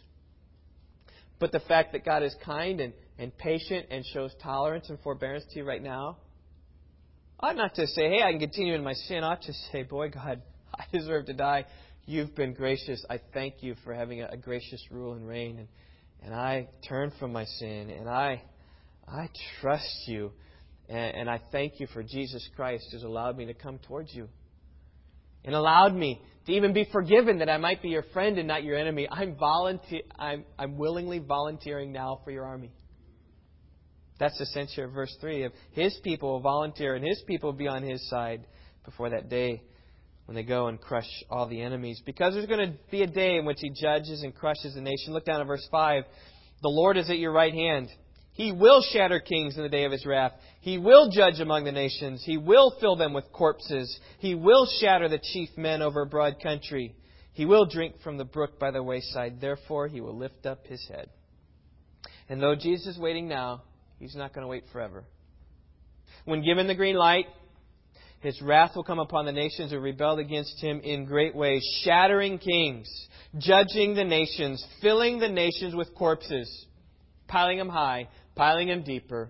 But 1.39 1.51
the 1.51 1.61
fact 1.61 1.93
that 1.93 2.05
God 2.05 2.21
is 2.23 2.35
kind 2.45 2.79
and, 2.79 2.93
and 3.17 3.35
patient 3.37 3.87
and 3.89 4.05
shows 4.13 4.31
tolerance 4.41 4.89
and 4.89 4.99
forbearance 4.99 5.43
to 5.51 5.59
you 5.59 5.65
right 5.65 5.81
now, 5.81 6.17
ought 7.39 7.57
not 7.57 7.75
to 7.75 7.87
say, 7.87 8.09
hey, 8.09 8.21
I 8.23 8.31
can 8.31 8.39
continue 8.39 8.75
in 8.75 8.83
my 8.83 8.93
sin. 8.93 9.23
I 9.23 9.33
ought 9.33 9.41
to 9.41 9.53
say, 9.71 9.83
boy, 9.83 10.09
God, 10.09 10.41
I 10.73 10.85
deserve 10.93 11.25
to 11.25 11.33
die. 11.33 11.65
You've 12.05 12.35
been 12.35 12.53
gracious. 12.53 13.03
I 13.09 13.19
thank 13.33 13.55
you 13.61 13.75
for 13.83 13.93
having 13.93 14.21
a, 14.21 14.27
a 14.31 14.37
gracious 14.37 14.83
rule 14.91 15.13
and 15.13 15.27
reign. 15.27 15.59
And, 15.59 15.67
and 16.21 16.33
I 16.33 16.67
turn 16.87 17.13
from 17.19 17.31
my 17.31 17.45
sin. 17.45 17.89
And 17.89 18.09
I, 18.09 18.43
I 19.07 19.29
trust 19.61 20.07
you. 20.07 20.31
And, 20.89 21.15
and 21.15 21.29
I 21.29 21.39
thank 21.51 21.79
you 21.79 21.87
for 21.87 22.03
Jesus 22.03 22.47
Christ 22.55 22.87
who's 22.91 23.03
allowed 23.03 23.37
me 23.37 23.45
to 23.45 23.53
come 23.53 23.79
towards 23.79 24.13
you 24.13 24.27
and 25.45 25.55
allowed 25.55 25.95
me 25.95 26.21
to 26.45 26.51
even 26.51 26.73
be 26.73 26.87
forgiven 26.91 27.39
that 27.39 27.49
I 27.49 27.57
might 27.57 27.81
be 27.81 27.89
your 27.89 28.03
friend 28.13 28.37
and 28.37 28.47
not 28.47 28.63
your 28.63 28.77
enemy. 28.77 29.07
I'm, 29.09 29.35
volunteer, 29.35 30.01
I'm, 30.17 30.43
I'm 30.59 30.77
willingly 30.77 31.19
volunteering 31.19 31.93
now 31.93 32.19
for 32.25 32.31
your 32.31 32.45
army. 32.45 32.71
That's 34.19 34.37
the 34.37 34.45
sense 34.47 34.73
here 34.75 34.85
of 34.85 34.91
verse 34.91 35.15
3 35.21 35.43
of 35.43 35.53
his 35.71 35.97
people 36.03 36.33
will 36.33 36.39
volunteer 36.41 36.95
and 36.95 37.05
his 37.05 37.21
people 37.27 37.51
will 37.51 37.57
be 37.57 37.67
on 37.67 37.83
his 37.83 38.07
side 38.09 38.45
before 38.85 39.09
that 39.09 39.29
day 39.29 39.63
when 40.25 40.35
they 40.35 40.43
go 40.43 40.67
and 40.67 40.79
crush 40.79 41.09
all 41.29 41.47
the 41.47 41.61
enemies. 41.61 42.01
Because 42.05 42.33
there's 42.33 42.47
going 42.47 42.71
to 42.71 42.77
be 42.91 43.01
a 43.01 43.07
day 43.07 43.37
in 43.37 43.45
which 43.45 43.59
he 43.59 43.69
judges 43.69 44.23
and 44.23 44.33
crushes 44.33 44.75
the 44.75 44.81
nation. 44.81 45.13
Look 45.13 45.25
down 45.25 45.41
at 45.41 45.47
verse 45.47 45.67
5. 45.71 46.03
The 46.61 46.69
Lord 46.69 46.97
is 46.97 47.09
at 47.09 47.19
your 47.19 47.33
right 47.33 47.53
hand. 47.53 47.89
He 48.31 48.51
will 48.51 48.81
shatter 48.81 49.19
kings 49.19 49.57
in 49.57 49.63
the 49.63 49.69
day 49.69 49.83
of 49.83 49.91
his 49.91 50.05
wrath. 50.05 50.31
He 50.61 50.77
will 50.77 51.11
judge 51.11 51.39
among 51.39 51.65
the 51.65 51.71
nations. 51.71 52.23
He 52.25 52.37
will 52.37 52.73
fill 52.79 52.95
them 52.95 53.13
with 53.13 53.31
corpses. 53.31 53.99
He 54.19 54.33
will 54.33 54.67
shatter 54.79 55.07
the 55.07 55.19
chief 55.19 55.49
men 55.55 55.81
over 55.81 56.01
a 56.01 56.07
broad 56.07 56.41
country. 56.41 56.95
He 57.33 57.45
will 57.45 57.65
drink 57.65 57.95
from 58.03 58.17
the 58.17 58.25
brook 58.25 58.59
by 58.59 58.71
the 58.71 58.81
wayside. 58.81 59.39
Therefore, 59.39 59.87
he 59.87 60.01
will 60.01 60.17
lift 60.17 60.45
up 60.45 60.65
his 60.65 60.83
head. 60.87 61.09
And 62.27 62.41
though 62.41 62.55
Jesus 62.55 62.95
is 62.95 62.97
waiting 62.97 63.27
now, 63.27 63.63
he's 63.99 64.15
not 64.15 64.33
going 64.33 64.43
to 64.43 64.47
wait 64.47 64.63
forever. 64.71 65.03
When 66.25 66.43
given 66.43 66.67
the 66.67 66.75
green 66.75 66.95
light, 66.95 67.25
his 68.23 68.41
wrath 68.41 68.71
will 68.73 68.85
come 68.85 68.99
upon 68.99 69.25
the 69.25 69.33
nations 69.33 69.71
who 69.71 69.79
rebelled 69.79 70.17
against 70.17 70.57
him 70.61 70.79
in 70.79 71.03
great 71.03 71.35
ways, 71.35 71.61
shattering 71.83 72.37
kings, 72.37 72.89
judging 73.37 73.95
the 73.95 74.03
nations, 74.05 74.65
filling 74.81 75.19
the 75.19 75.27
nations 75.27 75.75
with 75.75 75.93
corpses, 75.93 76.65
piling 77.27 77.57
them 77.57 77.67
high, 77.67 78.07
piling 78.33 78.69
them 78.69 78.81
deeper, 78.81 79.29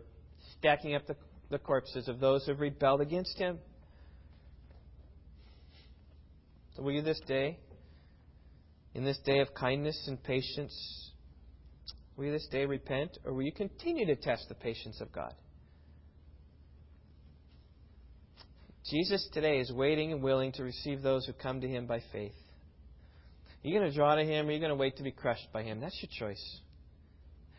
stacking 0.60 0.94
up 0.94 1.08
the, 1.08 1.16
the 1.50 1.58
corpses 1.58 2.08
of 2.08 2.20
those 2.20 2.46
who 2.46 2.52
have 2.52 2.60
rebelled 2.60 3.02
against 3.02 3.36
him. 3.36 3.58
So 6.76 6.84
will 6.84 6.92
you 6.92 7.02
this 7.02 7.20
day, 7.28 7.58
in 8.94 9.04
this 9.04 9.18
day 9.26 9.40
of 9.40 9.56
kindness 9.56 10.06
and 10.08 10.24
patience, 10.24 11.12
will 12.16 12.26
you 12.26 12.32
this 12.32 12.48
day 12.52 12.68
repent, 12.68 13.18
or 13.26 13.34
will 13.34 13.42
you 13.42 13.52
continue 13.52 14.06
to 14.06 14.16
test 14.16 14.50
the 14.50 14.56
patience 14.56 15.02
of 15.02 15.12
God? 15.12 15.34
Jesus 18.94 19.28
today 19.34 19.58
is 19.58 19.72
waiting 19.72 20.12
and 20.12 20.22
willing 20.22 20.52
to 20.52 20.62
receive 20.62 21.02
those 21.02 21.26
who 21.26 21.34
come 21.34 21.62
to 21.62 21.68
him 21.68 21.88
by 21.88 22.00
faith. 22.12 22.36
Are 23.64 23.68
you 23.68 23.80
going 23.80 23.90
to 23.90 23.96
draw 23.96 24.14
to 24.14 24.22
him 24.22 24.46
or 24.46 24.50
are 24.50 24.52
you 24.52 24.60
going 24.60 24.70
to 24.70 24.76
wait 24.76 24.98
to 24.98 25.04
be 25.04 25.12
crushed 25.12 25.48
by 25.52 25.64
him? 25.64 25.80
That's 25.80 26.00
your 26.00 26.30
choice. 26.30 26.60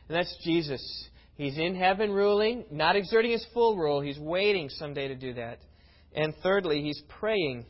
And 0.08 0.16
that's 0.16 0.32
Jesus. 0.44 1.08
He's 1.34 1.58
in 1.58 1.74
heaven 1.74 2.12
ruling, 2.12 2.66
not 2.70 2.94
exerting 2.94 3.32
his 3.32 3.44
full 3.52 3.76
rule. 3.76 4.00
He's 4.00 4.16
waiting 4.16 4.68
someday 4.68 5.08
to 5.08 5.16
do 5.16 5.34
that. 5.34 5.58
And 6.14 6.34
thirdly, 6.40 6.82
he's 6.82 7.02
praying. 7.18 7.64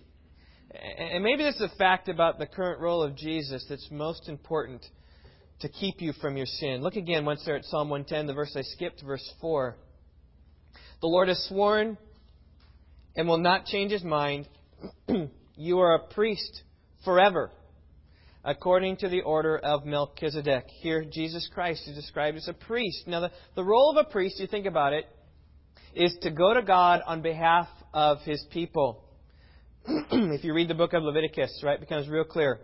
And 0.99 1.25
maybe 1.25 1.43
this 1.43 1.55
is 1.55 1.63
a 1.73 1.77
fact 1.79 2.11
about 2.11 2.39
the 2.39 2.47
current 2.47 2.83
role 2.83 3.03
of 3.03 3.17
Jesus 3.17 3.65
that's 3.67 3.89
most 3.91 4.29
important 4.29 4.85
to 5.61 5.71
keep 5.71 6.03
you 6.03 6.13
from 6.21 6.37
your 6.37 6.45
sin. 6.45 6.83
Look 6.83 6.97
again 6.97 7.25
once 7.25 7.43
there 7.47 7.57
at 7.57 7.65
Psalm 7.65 7.89
110, 7.89 8.27
the 8.27 8.35
verse 8.35 8.55
I 8.55 8.61
skipped, 8.61 9.03
verse 9.03 9.27
4. 9.41 9.75
The 11.01 11.07
Lord 11.07 11.29
has 11.29 11.43
sworn 11.49 11.97
and 13.17 13.29
will 13.29 13.39
not 13.39 13.67
change 13.67 13.93
his 13.93 14.05
mind. 14.05 14.49
you 15.57 15.79
are 15.81 15.95
a 15.95 16.15
priest 16.15 16.63
forever, 17.05 17.51
according 18.45 18.97
to 18.99 19.09
the 19.09 19.23
order 19.23 19.59
of 19.59 19.85
Melchizedek. 19.85 20.67
Here, 20.81 21.05
Jesus 21.05 21.49
Christ 21.53 21.87
is 21.89 21.95
described 21.95 22.37
as 22.37 22.49
a 22.49 22.53
priest. 22.53 23.05
Now, 23.07 23.21
the, 23.21 23.31
the 23.55 23.65
role 23.65 23.91
of 23.91 24.07
a 24.07 24.11
priest, 24.11 24.41
you 24.41 24.47
think 24.47 24.67
about 24.67 24.93
it, 24.93 25.05
is 25.95 26.17
to 26.23 26.31
go 26.31 26.55
to 26.55 26.63
God 26.63 27.03
on 27.07 27.23
behalf 27.23 27.69
of 27.93 28.19
his 28.23 28.45
people. 28.51 29.05
if 29.87 30.45
you 30.45 30.55
read 30.55 30.69
the 30.69 30.75
book 30.75 30.93
of 30.93 31.03
Leviticus, 31.03 31.61
right, 31.63 31.75
it 31.75 31.81
becomes 31.81 32.09
real 32.09 32.25
clear. 32.25 32.59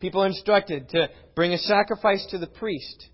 People 0.00 0.22
are 0.22 0.28
instructed 0.28 0.88
to 0.90 1.08
bring 1.34 1.52
a 1.52 1.58
sacrifice 1.58 2.24
to 2.30 2.38
the 2.38 2.46
priest. 2.46 3.08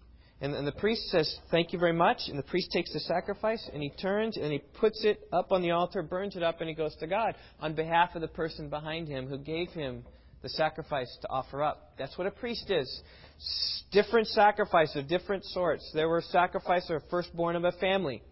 And, 0.44 0.54
and 0.54 0.66
the 0.66 0.72
priest 0.72 1.08
says, 1.08 1.38
Thank 1.50 1.72
you 1.72 1.78
very 1.78 1.94
much. 1.94 2.18
And 2.28 2.38
the 2.38 2.42
priest 2.42 2.68
takes 2.70 2.92
the 2.92 3.00
sacrifice 3.00 3.66
and 3.72 3.82
he 3.82 3.88
turns 3.88 4.36
and 4.36 4.52
he 4.52 4.58
puts 4.58 5.02
it 5.02 5.26
up 5.32 5.52
on 5.52 5.62
the 5.62 5.70
altar, 5.70 6.02
burns 6.02 6.36
it 6.36 6.42
up, 6.42 6.60
and 6.60 6.68
he 6.68 6.74
goes 6.74 6.94
to 6.96 7.06
God 7.06 7.34
on 7.60 7.74
behalf 7.74 8.10
of 8.14 8.20
the 8.20 8.28
person 8.28 8.68
behind 8.68 9.08
him 9.08 9.26
who 9.26 9.38
gave 9.38 9.70
him 9.70 10.04
the 10.42 10.50
sacrifice 10.50 11.08
to 11.22 11.30
offer 11.30 11.62
up. 11.62 11.94
That's 11.98 12.18
what 12.18 12.26
a 12.26 12.30
priest 12.30 12.70
is. 12.70 13.02
Different 13.90 14.26
sacrifices 14.28 14.96
of 14.96 15.08
different 15.08 15.46
sorts. 15.46 15.90
There 15.94 16.10
were 16.10 16.20
sacrifices 16.20 16.90
of 16.90 17.00
firstborn 17.08 17.56
of 17.56 17.64
a 17.64 17.72
family, 17.72 18.22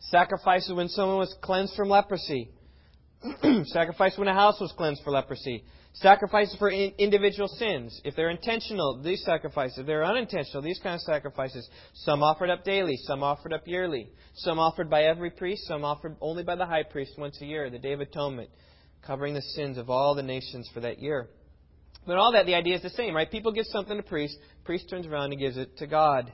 sacrifices 0.00 0.74
when 0.74 0.88
someone 0.88 1.16
was 1.16 1.34
cleansed 1.40 1.74
from 1.74 1.88
leprosy, 1.88 2.50
sacrifice 3.64 4.18
when 4.18 4.28
a 4.28 4.34
house 4.34 4.60
was 4.60 4.74
cleansed 4.76 5.00
for 5.02 5.12
leprosy, 5.12 5.64
Sacrifices 5.94 6.54
for 6.58 6.70
in 6.70 6.92
individual 6.98 7.48
sins. 7.48 8.00
If 8.04 8.14
they're 8.14 8.30
intentional, 8.30 9.02
these 9.02 9.24
sacrifices. 9.24 9.78
If 9.78 9.86
they're 9.86 10.04
unintentional, 10.04 10.62
these 10.62 10.78
kind 10.80 10.94
of 10.94 11.00
sacrifices. 11.00 11.68
Some 11.94 12.22
offered 12.22 12.50
up 12.50 12.64
daily, 12.64 12.96
some 12.98 13.22
offered 13.22 13.52
up 13.52 13.66
yearly. 13.66 14.10
Some 14.34 14.58
offered 14.58 14.88
by 14.88 15.04
every 15.04 15.30
priest, 15.30 15.66
some 15.66 15.84
offered 15.84 16.16
only 16.20 16.44
by 16.44 16.54
the 16.54 16.66
high 16.66 16.84
priest 16.84 17.12
once 17.18 17.40
a 17.40 17.46
year, 17.46 17.68
the 17.68 17.78
Day 17.78 17.92
of 17.92 18.00
Atonement, 18.00 18.50
covering 19.04 19.34
the 19.34 19.42
sins 19.42 19.76
of 19.76 19.90
all 19.90 20.14
the 20.14 20.22
nations 20.22 20.70
for 20.72 20.80
that 20.80 21.00
year. 21.00 21.28
But 22.06 22.16
all 22.16 22.32
that, 22.32 22.46
the 22.46 22.54
idea 22.54 22.76
is 22.76 22.82
the 22.82 22.90
same, 22.90 23.14
right? 23.14 23.30
People 23.30 23.52
give 23.52 23.66
something 23.66 23.96
to 23.96 24.02
priest, 24.02 24.36
priest 24.64 24.88
turns 24.88 25.06
around 25.06 25.32
and 25.32 25.40
gives 25.40 25.56
it 25.56 25.76
to 25.78 25.86
God. 25.86 26.32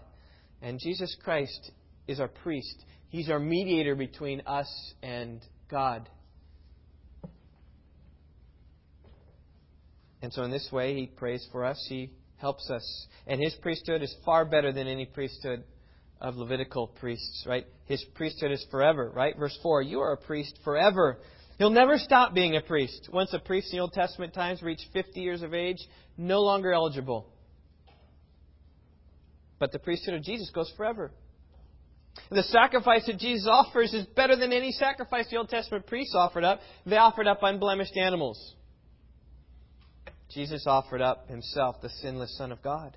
And 0.61 0.79
Jesus 0.79 1.17
Christ 1.25 1.71
is 2.07 2.21
our 2.21 2.29
priest. 2.29 2.85
He's 3.09 3.31
our 3.31 3.41
mediator 3.41 3.95
between 3.95 4.43
us 4.47 4.69
and 5.03 5.41
God. 5.71 6.09
And 10.25 10.33
so, 10.33 10.43
in 10.43 10.51
this 10.51 10.70
way, 10.72 10.95
he 10.95 11.07
prays 11.07 11.47
for 11.53 11.66
us. 11.66 11.85
He 11.87 12.11
helps 12.39 12.70
us. 12.70 13.07
And 13.27 13.39
his 13.39 13.55
priesthood 13.61 14.03
is 14.03 14.16
far 14.25 14.47
better 14.47 14.72
than 14.72 14.87
any 14.87 15.05
priesthood 15.05 15.64
of 16.18 16.37
Levitical 16.37 16.87
priests, 16.87 17.45
right? 17.47 17.66
His 17.85 18.03
priesthood 18.14 18.51
is 18.51 18.66
forever, 18.70 19.12
right? 19.14 19.37
Verse 19.37 19.57
4 19.62 19.83
You 19.83 20.01
are 20.01 20.12
a 20.12 20.16
priest 20.16 20.59
forever. 20.64 21.18
He'll 21.59 21.68
never 21.68 21.99
stop 21.99 22.33
being 22.33 22.57
a 22.57 22.62
priest. 22.62 23.11
Once 23.12 23.35
a 23.35 23.39
priest 23.39 23.68
in 23.70 23.77
the 23.77 23.83
Old 23.83 23.93
Testament 23.93 24.33
times 24.33 24.62
reached 24.62 24.87
50 24.95 25.20
years 25.20 25.43
of 25.43 25.53
age, 25.53 25.77
no 26.16 26.41
longer 26.41 26.72
eligible. 26.72 27.29
But 29.59 29.72
the 29.72 29.79
priesthood 29.79 30.14
of 30.14 30.22
Jesus 30.22 30.51
goes 30.55 30.72
forever. 30.75 31.12
The 32.31 32.45
sacrifice 32.45 33.05
that 33.07 33.18
Jesus 33.18 33.47
offers 33.47 33.93
is 33.93 34.07
better 34.16 34.37
than 34.37 34.55
any 34.55 34.72
sacrifice 34.72 35.29
the 35.31 35.37
Old 35.37 35.51
Testament 35.51 35.87
priests 35.87 36.14
offered 36.16 36.45
up. 36.45 36.61
They 36.87 36.97
offered 36.97 37.27
up 37.27 37.43
unblemished 37.43 37.97
animals. 37.99 38.55
Jesus 40.35 40.66
offered 40.66 41.01
up 41.01 41.28
himself, 41.28 41.76
the 41.80 41.89
sinless 41.89 42.37
Son 42.37 42.51
of 42.53 42.62
God. 42.62 42.97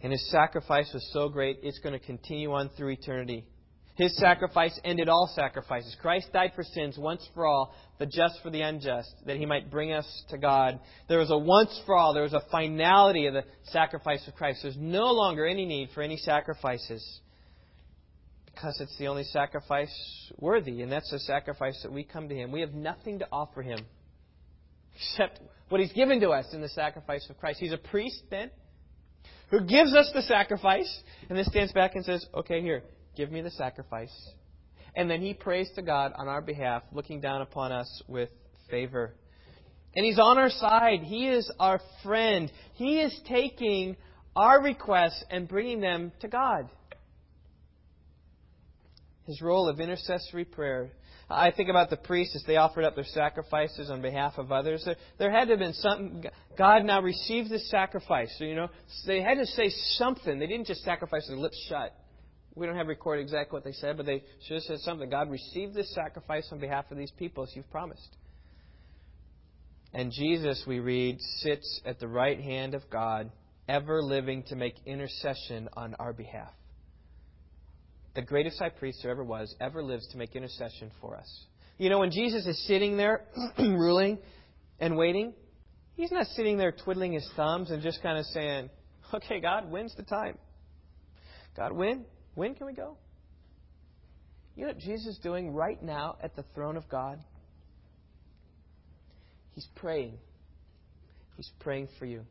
And 0.00 0.10
his 0.10 0.30
sacrifice 0.30 0.90
was 0.92 1.08
so 1.12 1.28
great, 1.28 1.60
it's 1.62 1.78
going 1.78 1.98
to 1.98 2.04
continue 2.04 2.52
on 2.52 2.70
through 2.76 2.90
eternity. 2.90 3.44
His 3.94 4.16
sacrifice 4.16 4.78
ended 4.84 5.08
all 5.08 5.30
sacrifices. 5.34 5.94
Christ 6.00 6.32
died 6.32 6.52
for 6.56 6.64
sins 6.64 6.96
once 6.98 7.28
for 7.34 7.46
all, 7.46 7.74
the 7.98 8.06
just 8.06 8.40
for 8.42 8.50
the 8.50 8.62
unjust, 8.62 9.14
that 9.26 9.36
he 9.36 9.46
might 9.46 9.70
bring 9.70 9.92
us 9.92 10.24
to 10.30 10.38
God. 10.38 10.80
There 11.08 11.18
was 11.18 11.30
a 11.30 11.38
once 11.38 11.78
for 11.86 11.94
all, 11.94 12.14
there 12.14 12.22
was 12.22 12.32
a 12.32 12.42
finality 12.50 13.26
of 13.26 13.34
the 13.34 13.44
sacrifice 13.64 14.26
of 14.26 14.34
Christ. 14.34 14.60
There's 14.62 14.76
no 14.78 15.12
longer 15.12 15.46
any 15.46 15.66
need 15.66 15.90
for 15.94 16.02
any 16.02 16.16
sacrifices 16.16 17.20
because 18.46 18.80
it's 18.80 18.96
the 18.98 19.08
only 19.08 19.24
sacrifice 19.24 19.92
worthy, 20.38 20.82
and 20.82 20.90
that's 20.90 21.10
the 21.10 21.18
sacrifice 21.20 21.78
that 21.82 21.92
we 21.92 22.02
come 22.02 22.28
to 22.28 22.34
him. 22.34 22.50
We 22.50 22.60
have 22.60 22.74
nothing 22.74 23.20
to 23.20 23.28
offer 23.30 23.62
him 23.62 23.78
except 24.94 25.40
what 25.68 25.80
he's 25.80 25.92
given 25.92 26.20
to 26.20 26.30
us 26.30 26.46
in 26.52 26.60
the 26.60 26.68
sacrifice 26.68 27.26
of 27.30 27.38
Christ. 27.38 27.60
He's 27.60 27.72
a 27.72 27.78
priest 27.78 28.22
then 28.30 28.50
who 29.50 29.60
gives 29.60 29.94
us 29.94 30.10
the 30.14 30.22
sacrifice, 30.22 31.02
and 31.28 31.36
then 31.36 31.44
stands 31.44 31.72
back 31.72 31.94
and 31.94 32.04
says, 32.04 32.26
Okay, 32.34 32.62
here, 32.62 32.82
give 33.16 33.30
me 33.30 33.42
the 33.42 33.50
sacrifice. 33.50 34.12
And 34.96 35.10
then 35.10 35.20
he 35.20 35.34
prays 35.34 35.70
to 35.76 35.82
God 35.82 36.12
on 36.16 36.26
our 36.26 36.40
behalf, 36.40 36.82
looking 36.92 37.20
down 37.20 37.42
upon 37.42 37.70
us 37.70 38.02
with 38.08 38.30
favor. 38.70 39.14
And 39.94 40.06
he's 40.06 40.18
on 40.18 40.38
our 40.38 40.48
side. 40.48 41.00
He 41.02 41.28
is 41.28 41.50
our 41.58 41.80
friend. 42.02 42.50
He 42.74 43.00
is 43.00 43.18
taking 43.28 43.96
our 44.34 44.62
requests 44.62 45.22
and 45.30 45.46
bringing 45.46 45.80
them 45.80 46.12
to 46.20 46.28
God. 46.28 46.70
His 49.26 49.40
role 49.42 49.68
of 49.68 49.80
intercessory 49.80 50.46
prayer. 50.46 50.92
I 51.30 51.50
think 51.50 51.68
about 51.68 51.90
the 51.90 51.96
priests 51.96 52.36
as 52.36 52.44
they 52.46 52.56
offered 52.56 52.84
up 52.84 52.94
their 52.94 53.04
sacrifices 53.04 53.90
on 53.90 54.02
behalf 54.02 54.34
of 54.36 54.52
others. 54.52 54.82
There, 54.84 54.96
there 55.18 55.30
had 55.30 55.46
to 55.46 55.52
have 55.52 55.58
been 55.58 55.72
something. 55.74 56.24
God 56.58 56.84
now 56.84 57.00
received 57.00 57.50
this 57.50 57.70
sacrifice. 57.70 58.34
So, 58.38 58.44
you 58.44 58.54
know, 58.54 58.68
they 59.06 59.22
had 59.22 59.38
to 59.38 59.46
say 59.46 59.70
something. 59.96 60.38
They 60.38 60.46
didn't 60.46 60.66
just 60.66 60.82
sacrifice 60.84 61.26
their 61.28 61.38
lips 61.38 61.58
shut. 61.68 61.94
We 62.54 62.66
don't 62.66 62.76
have 62.76 62.88
record 62.88 63.18
exactly 63.18 63.56
what 63.56 63.64
they 63.64 63.72
said, 63.72 63.96
but 63.96 64.04
they 64.04 64.22
should 64.46 64.54
have 64.54 64.62
said 64.64 64.78
something. 64.80 65.08
God 65.08 65.30
received 65.30 65.74
this 65.74 65.94
sacrifice 65.94 66.46
on 66.52 66.58
behalf 66.58 66.90
of 66.90 66.98
these 66.98 67.12
people 67.12 67.44
as 67.44 67.50
you've 67.54 67.70
promised. 67.70 68.16
And 69.94 70.12
Jesus, 70.12 70.62
we 70.66 70.80
read, 70.80 71.18
sits 71.38 71.80
at 71.84 71.98
the 71.98 72.08
right 72.08 72.40
hand 72.40 72.74
of 72.74 72.82
God, 72.90 73.30
ever 73.68 74.02
living 74.02 74.42
to 74.44 74.56
make 74.56 74.74
intercession 74.86 75.68
on 75.74 75.94
our 75.94 76.12
behalf. 76.12 76.52
The 78.14 78.22
greatest 78.22 78.58
high 78.58 78.68
priest 78.68 79.00
there 79.02 79.10
ever 79.10 79.24
was, 79.24 79.54
ever 79.60 79.82
lives 79.82 80.06
to 80.08 80.18
make 80.18 80.36
intercession 80.36 80.90
for 81.00 81.16
us. 81.16 81.46
You 81.78 81.88
know, 81.88 81.98
when 81.98 82.10
Jesus 82.10 82.46
is 82.46 82.66
sitting 82.66 82.96
there, 82.96 83.24
ruling 83.58 84.18
and 84.78 84.96
waiting, 84.96 85.32
he's 85.94 86.12
not 86.12 86.26
sitting 86.28 86.58
there 86.58 86.72
twiddling 86.72 87.12
his 87.12 87.28
thumbs 87.36 87.70
and 87.70 87.82
just 87.82 88.02
kind 88.02 88.18
of 88.18 88.26
saying, 88.26 88.70
okay, 89.14 89.40
God, 89.40 89.70
when's 89.70 89.94
the 89.96 90.02
time? 90.02 90.36
God, 91.56 91.72
when? 91.72 92.04
When 92.34 92.54
can 92.54 92.66
we 92.66 92.74
go? 92.74 92.96
You 94.54 94.62
know 94.62 94.68
what 94.68 94.78
Jesus 94.78 95.14
is 95.14 95.18
doing 95.18 95.52
right 95.52 95.82
now 95.82 96.16
at 96.22 96.36
the 96.36 96.44
throne 96.54 96.76
of 96.76 96.88
God? 96.88 97.18
He's 99.54 99.66
praying. 99.76 100.18
He's 101.36 101.50
praying 101.60 101.88
for 101.98 102.06
you. 102.06 102.22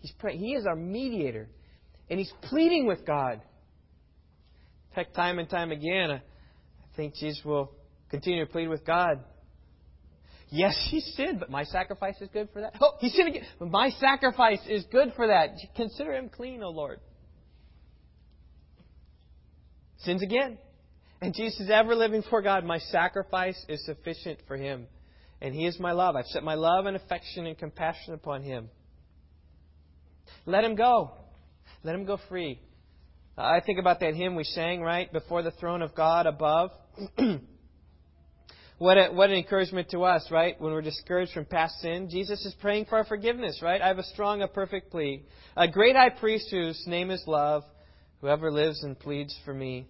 He's 0.00 0.12
praying. 0.18 0.40
He 0.40 0.54
is 0.54 0.66
our 0.66 0.76
mediator. 0.76 1.48
And 2.08 2.18
he's 2.18 2.32
pleading 2.42 2.86
with 2.86 3.04
God. 3.06 3.40
Fact, 4.96 5.14
time 5.14 5.38
and 5.38 5.48
time 5.48 5.70
again, 5.70 6.10
I 6.10 6.20
think 6.96 7.14
Jesus 7.14 7.44
will 7.44 7.70
continue 8.10 8.44
to 8.44 8.50
plead 8.50 8.66
with 8.66 8.84
God. 8.84 9.22
Yes, 10.48 10.76
he 10.90 11.00
sinned, 11.00 11.38
but 11.38 11.50
my 11.50 11.62
sacrifice 11.62 12.20
is 12.20 12.28
good 12.32 12.48
for 12.52 12.62
that. 12.62 12.74
Oh, 12.80 12.92
he 12.98 13.10
sinned 13.10 13.28
again, 13.28 13.44
but 13.60 13.70
my 13.70 13.90
sacrifice 13.90 14.60
is 14.68 14.84
good 14.90 15.12
for 15.14 15.28
that. 15.28 15.50
Consider 15.76 16.14
him 16.14 16.28
clean, 16.28 16.62
O 16.64 16.70
Lord. 16.70 16.98
Sins 19.98 20.22
again. 20.22 20.58
And 21.20 21.32
Jesus 21.32 21.60
is 21.60 21.70
ever 21.70 21.94
living 21.94 22.22
for 22.28 22.42
God. 22.42 22.64
My 22.64 22.78
sacrifice 22.78 23.62
is 23.68 23.84
sufficient 23.86 24.40
for 24.48 24.56
him 24.56 24.88
and 25.40 25.54
He 25.54 25.66
is 25.66 25.78
my 25.78 25.92
love. 25.92 26.16
I've 26.16 26.26
set 26.26 26.42
my 26.42 26.54
love 26.54 26.86
and 26.86 26.96
affection 26.96 27.46
and 27.46 27.56
compassion 27.58 28.14
upon 28.14 28.42
Him. 28.42 28.68
Let 30.44 30.64
Him 30.64 30.74
go. 30.74 31.12
Let 31.82 31.94
Him 31.94 32.04
go 32.04 32.18
free. 32.28 32.60
Uh, 33.38 33.42
I 33.42 33.60
think 33.64 33.78
about 33.78 34.00
that 34.00 34.14
hymn 34.14 34.34
we 34.34 34.44
sang, 34.44 34.80
right? 34.80 35.12
Before 35.12 35.42
the 35.42 35.50
throne 35.50 35.82
of 35.82 35.94
God 35.94 36.26
above. 36.26 36.70
what, 38.78 38.96
a, 38.96 39.08
what 39.12 39.28
an 39.28 39.36
encouragement 39.36 39.90
to 39.90 40.04
us, 40.04 40.26
right? 40.30 40.58
When 40.58 40.72
we're 40.72 40.80
discouraged 40.80 41.32
from 41.32 41.44
past 41.44 41.74
sin, 41.80 42.08
Jesus 42.10 42.42
is 42.46 42.54
praying 42.62 42.86
for 42.86 42.96
our 42.96 43.04
forgiveness, 43.04 43.60
right? 43.62 43.82
I 43.82 43.88
have 43.88 43.98
a 43.98 44.04
strong, 44.04 44.40
a 44.40 44.48
perfect 44.48 44.90
plea. 44.90 45.22
A 45.54 45.68
great 45.68 45.96
high 45.96 46.08
priest 46.08 46.48
whose 46.50 46.82
name 46.86 47.10
is 47.10 47.22
love, 47.26 47.62
whoever 48.22 48.50
lives 48.50 48.82
and 48.82 48.98
pleads 48.98 49.38
for 49.44 49.52
me. 49.52 49.86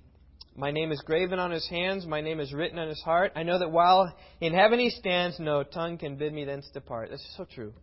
My 0.56 0.72
name 0.72 0.90
is 0.90 1.00
graven 1.06 1.38
on 1.38 1.52
his 1.52 1.68
hands, 1.68 2.04
my 2.04 2.22
name 2.22 2.40
is 2.40 2.52
written 2.52 2.78
on 2.80 2.88
his 2.88 3.02
heart. 3.02 3.30
I 3.36 3.44
know 3.44 3.58
that 3.60 3.70
while 3.70 4.12
in 4.40 4.54
heaven 4.54 4.80
he 4.80 4.90
stands, 4.90 5.38
no 5.38 5.62
tongue 5.62 5.98
can 5.98 6.16
bid 6.16 6.32
me 6.32 6.44
thence 6.44 6.68
depart. 6.72 7.10
This 7.10 7.20
is 7.20 7.34
so 7.36 7.44
true. 7.44 7.74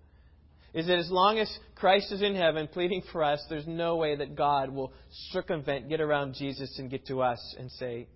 Is 0.74 0.88
that 0.88 0.98
as 0.98 1.12
long 1.12 1.38
as 1.38 1.56
Christ 1.76 2.12
is 2.12 2.22
in 2.22 2.36
heaven 2.36 2.68
pleading 2.68 3.04
for 3.12 3.24
us, 3.24 3.44
there's 3.50 3.68
no 3.68 3.98
way 3.98 4.16
that 4.16 4.36
God 4.36 4.70
will 4.70 4.92
circumvent, 5.32 5.88
get 5.88 6.02
around 6.02 6.34
Jesus, 6.34 6.80
and 6.80 6.90
get 6.90 7.06
to 7.08 7.22
us 7.22 7.56
and 7.60 7.70
say, 7.72 8.08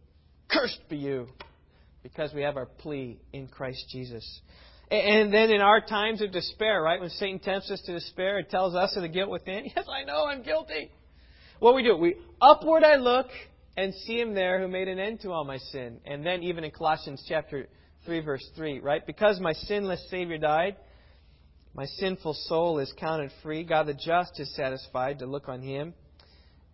Cursed 0.50 0.82
be 0.90 0.98
you, 0.98 1.28
because 2.02 2.34
we 2.34 2.42
have 2.42 2.58
our 2.58 2.66
plea 2.66 3.20
in 3.32 3.48
Christ 3.48 3.86
Jesus. 3.92 4.42
And 4.90 5.34
then 5.34 5.52
in 5.52 5.60
our 5.60 5.82
times 5.82 6.22
of 6.22 6.32
despair, 6.32 6.82
right, 6.82 7.00
when 7.00 7.10
Satan 7.10 7.40
tempts 7.40 7.70
us 7.70 7.82
to 7.82 7.94
despair 7.94 8.38
and 8.38 8.48
tells 8.48 8.74
us 8.74 8.96
of 8.96 9.02
the 9.02 9.10
guilt 9.10 9.30
within, 9.30 9.66
yes, 9.76 9.86
I 9.90 10.06
know 10.06 10.26
I'm 10.26 10.44
guilty. 10.44 10.90
What 11.60 11.76
we 11.76 11.84
do, 11.84 11.98
we 11.98 12.16
upward 12.42 12.84
I 12.84 12.96
look 12.96 13.28
and 13.76 13.94
see 13.94 14.20
him 14.20 14.34
there 14.34 14.60
who 14.60 14.68
made 14.68 14.88
an 14.88 14.98
end 14.98 15.22
to 15.22 15.32
all 15.32 15.44
my 15.44 15.58
sin. 15.58 16.00
And 16.06 16.26
then 16.26 16.42
even 16.44 16.64
in 16.64 16.72
Colossians 16.72 17.24
chapter 17.28 17.68
3 18.06 18.22
verse 18.22 18.48
3, 18.56 18.80
right? 18.80 19.06
Because 19.06 19.40
my 19.40 19.54
sinless 19.54 20.04
Savior 20.10 20.38
died, 20.38 20.78
my 21.78 21.86
sinful 21.86 22.34
soul 22.34 22.80
is 22.80 22.92
counted 22.98 23.32
free. 23.44 23.64
God 23.64 23.86
the 23.86 23.94
just 23.94 24.40
is 24.40 24.54
satisfied 24.56 25.20
to 25.20 25.28
look 25.28 25.48
on 25.48 25.62
him 25.62 25.94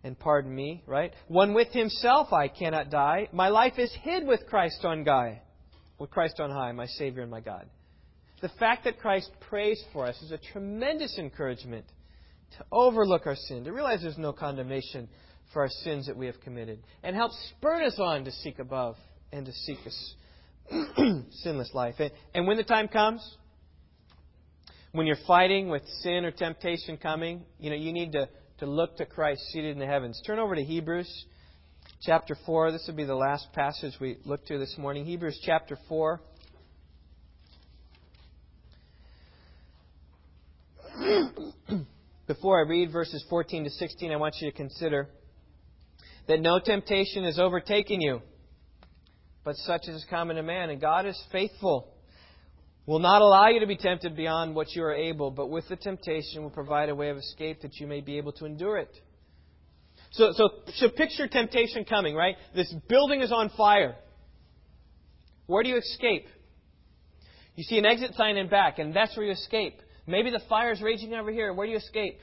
and 0.02 0.18
pardon 0.18 0.54
me, 0.54 0.82
right? 0.86 1.12
One 1.28 1.52
with 1.52 1.68
himself 1.68 2.32
I 2.32 2.48
cannot 2.48 2.90
die. 2.90 3.28
My 3.30 3.48
life 3.48 3.74
is 3.78 3.94
hid 4.00 4.26
with 4.26 4.46
Christ 4.46 4.82
on 4.82 5.04
high, 5.04 5.42
with 5.98 6.10
Christ 6.10 6.40
on 6.40 6.50
high, 6.50 6.72
my 6.72 6.86
Savior 6.86 7.20
and 7.20 7.30
my 7.30 7.40
God. 7.40 7.66
The 8.40 8.48
fact 8.58 8.84
that 8.84 8.98
Christ 8.98 9.30
prays 9.48 9.82
for 9.92 10.06
us 10.06 10.20
is 10.22 10.32
a 10.32 10.38
tremendous 10.52 11.18
encouragement 11.18 11.84
to 12.56 12.64
overlook 12.72 13.26
our 13.26 13.36
sin, 13.36 13.64
to 13.64 13.72
realize 13.72 14.00
there's 14.00 14.16
no 14.16 14.32
condemnation 14.32 15.08
for 15.52 15.62
our 15.62 15.70
sins 15.82 16.06
that 16.06 16.16
we 16.16 16.26
have 16.26 16.40
committed, 16.40 16.78
and 17.02 17.14
helps 17.14 17.38
spur 17.50 17.84
us 17.84 17.98
on 17.98 18.24
to 18.24 18.32
seek 18.32 18.58
above 18.58 18.96
and 19.32 19.44
to 19.44 19.52
seek 19.52 19.78
a 19.86 21.22
sinless 21.42 21.74
life. 21.74 21.96
And 22.34 22.46
when 22.46 22.56
the 22.56 22.64
time 22.64 22.88
comes, 22.88 23.36
when 24.94 25.06
you're 25.08 25.16
fighting 25.26 25.68
with 25.70 25.82
sin 26.02 26.24
or 26.24 26.30
temptation 26.30 26.96
coming, 26.96 27.42
you 27.58 27.68
know, 27.68 27.74
you 27.74 27.92
need 27.92 28.12
to, 28.12 28.28
to 28.60 28.66
look 28.66 28.96
to 28.98 29.04
Christ 29.04 29.42
seated 29.50 29.72
in 29.72 29.80
the 29.80 29.86
heavens. 29.86 30.22
Turn 30.24 30.38
over 30.38 30.54
to 30.54 30.62
Hebrews 30.62 31.26
chapter 32.02 32.36
4. 32.46 32.70
This 32.70 32.84
will 32.86 32.94
be 32.94 33.04
the 33.04 33.16
last 33.16 33.52
passage 33.52 33.94
we 34.00 34.18
look 34.24 34.46
to 34.46 34.56
this 34.56 34.78
morning. 34.78 35.04
Hebrews 35.04 35.40
chapter 35.44 35.76
4. 35.88 36.20
Before 42.28 42.64
I 42.64 42.68
read 42.68 42.92
verses 42.92 43.24
14 43.28 43.64
to 43.64 43.70
16, 43.70 44.12
I 44.12 44.16
want 44.16 44.36
you 44.40 44.48
to 44.48 44.56
consider 44.56 45.08
that 46.28 46.38
no 46.38 46.60
temptation 46.60 47.24
has 47.24 47.40
overtaken 47.40 48.00
you, 48.00 48.22
but 49.42 49.56
such 49.56 49.88
as 49.88 49.96
is 49.96 50.06
common 50.08 50.36
to 50.36 50.44
man. 50.44 50.70
And 50.70 50.80
God 50.80 51.04
is 51.04 51.20
faithful, 51.32 51.93
will 52.86 52.98
not 52.98 53.22
allow 53.22 53.48
you 53.48 53.60
to 53.60 53.66
be 53.66 53.76
tempted 53.76 54.14
beyond 54.14 54.54
what 54.54 54.74
you 54.74 54.82
are 54.82 54.94
able, 54.94 55.30
but 55.30 55.48
with 55.48 55.66
the 55.68 55.76
temptation 55.76 56.42
will 56.42 56.50
provide 56.50 56.88
a 56.88 56.94
way 56.94 57.08
of 57.10 57.16
escape 57.16 57.62
that 57.62 57.76
you 57.76 57.86
may 57.86 58.00
be 58.00 58.18
able 58.18 58.32
to 58.32 58.44
endure 58.44 58.76
it. 58.76 58.94
So, 60.12 60.32
so, 60.32 60.48
so 60.74 60.88
picture 60.90 61.26
temptation 61.26 61.84
coming, 61.84 62.14
right? 62.14 62.36
This 62.54 62.72
building 62.88 63.20
is 63.20 63.32
on 63.32 63.50
fire. 63.56 63.96
Where 65.46 65.62
do 65.62 65.70
you 65.70 65.76
escape? 65.76 66.26
You 67.56 67.64
see 67.64 67.78
an 67.78 67.84
exit 67.84 68.14
sign 68.14 68.36
in 68.36 68.48
back, 68.48 68.78
and 68.78 68.94
that's 68.94 69.16
where 69.16 69.26
you 69.26 69.32
escape. 69.32 69.80
Maybe 70.06 70.30
the 70.30 70.40
fire 70.48 70.72
is 70.72 70.82
raging 70.82 71.14
over 71.14 71.30
here. 71.30 71.52
Where 71.52 71.66
do 71.66 71.72
you 71.72 71.78
escape? 71.78 72.18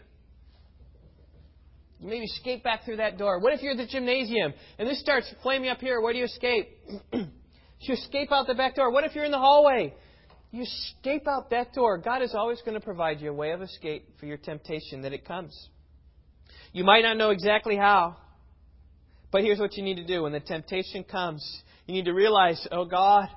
You 1.99 2.07
maybe 2.07 2.25
escape 2.25 2.63
back 2.63 2.85
through 2.85 2.97
that 2.97 3.17
door. 3.17 3.39
What 3.39 3.53
if 3.53 3.61
you're 3.61 3.73
at 3.73 3.77
the 3.77 3.87
gymnasium 3.87 4.53
and 4.77 4.87
this 4.87 4.99
starts 4.99 5.31
flaming 5.43 5.69
up 5.69 5.79
here? 5.79 6.01
Where 6.01 6.13
do 6.13 6.19
you 6.19 6.25
escape? 6.25 6.69
you 7.13 7.93
escape 7.93 8.31
out 8.31 8.47
the 8.47 8.55
back 8.55 8.75
door. 8.75 8.91
What 8.91 9.03
if 9.03 9.15
you're 9.15 9.25
in 9.25 9.31
the 9.31 9.39
hallway? 9.39 9.93
You 10.51 10.63
escape 10.63 11.27
out 11.27 11.49
that 11.51 11.73
door. 11.73 11.97
God 11.97 12.21
is 12.21 12.35
always 12.35 12.59
going 12.61 12.73
to 12.73 12.81
provide 12.81 13.21
you 13.21 13.29
a 13.29 13.33
way 13.33 13.51
of 13.51 13.61
escape 13.61 14.05
for 14.19 14.25
your 14.25 14.37
temptation 14.37 15.01
that 15.03 15.13
it 15.13 15.25
comes. 15.25 15.69
You 16.73 16.83
might 16.83 17.03
not 17.03 17.17
know 17.17 17.29
exactly 17.29 17.77
how, 17.77 18.17
but 19.31 19.41
here's 19.41 19.59
what 19.59 19.75
you 19.77 19.83
need 19.83 19.95
to 19.95 20.05
do. 20.05 20.23
When 20.23 20.33
the 20.33 20.41
temptation 20.41 21.05
comes, 21.05 21.61
you 21.85 21.93
need 21.93 22.05
to 22.05 22.13
realize, 22.13 22.67
oh 22.71 22.83
God, 22.83 23.29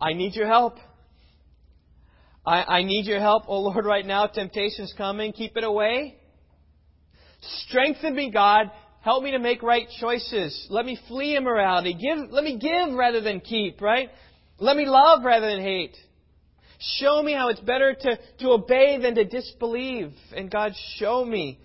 I 0.00 0.14
need 0.14 0.34
your 0.34 0.48
help. 0.48 0.78
I, 2.44 2.62
I 2.78 2.82
need 2.82 3.06
your 3.06 3.20
help, 3.20 3.44
oh 3.46 3.60
Lord, 3.60 3.84
right 3.84 4.04
now. 4.06 4.26
Temptation's 4.26 4.92
coming. 4.96 5.32
Keep 5.32 5.56
it 5.56 5.64
away. 5.64 6.16
Strengthen 7.66 8.16
me, 8.16 8.30
God. 8.32 8.70
Help 9.02 9.22
me 9.22 9.30
to 9.30 9.38
make 9.38 9.62
right 9.62 9.86
choices. 10.00 10.66
Let 10.70 10.84
me 10.84 10.98
flee 11.06 11.36
immorality. 11.36 11.94
Give, 11.94 12.30
let 12.30 12.42
me 12.42 12.58
give 12.58 12.94
rather 12.96 13.20
than 13.20 13.40
keep, 13.40 13.80
right? 13.80 14.10
Let 14.58 14.76
me 14.76 14.86
love 14.86 15.22
rather 15.24 15.48
than 15.48 15.62
hate. 15.62 15.96
Show 16.78 17.22
me 17.22 17.32
how 17.32 17.48
it's 17.48 17.60
better 17.60 17.94
to, 17.94 18.18
to 18.40 18.50
obey 18.50 18.98
than 19.00 19.16
to 19.16 19.24
disbelieve. 19.24 20.12
And 20.34 20.50
God, 20.50 20.72
show 20.96 21.24
me 21.24 21.58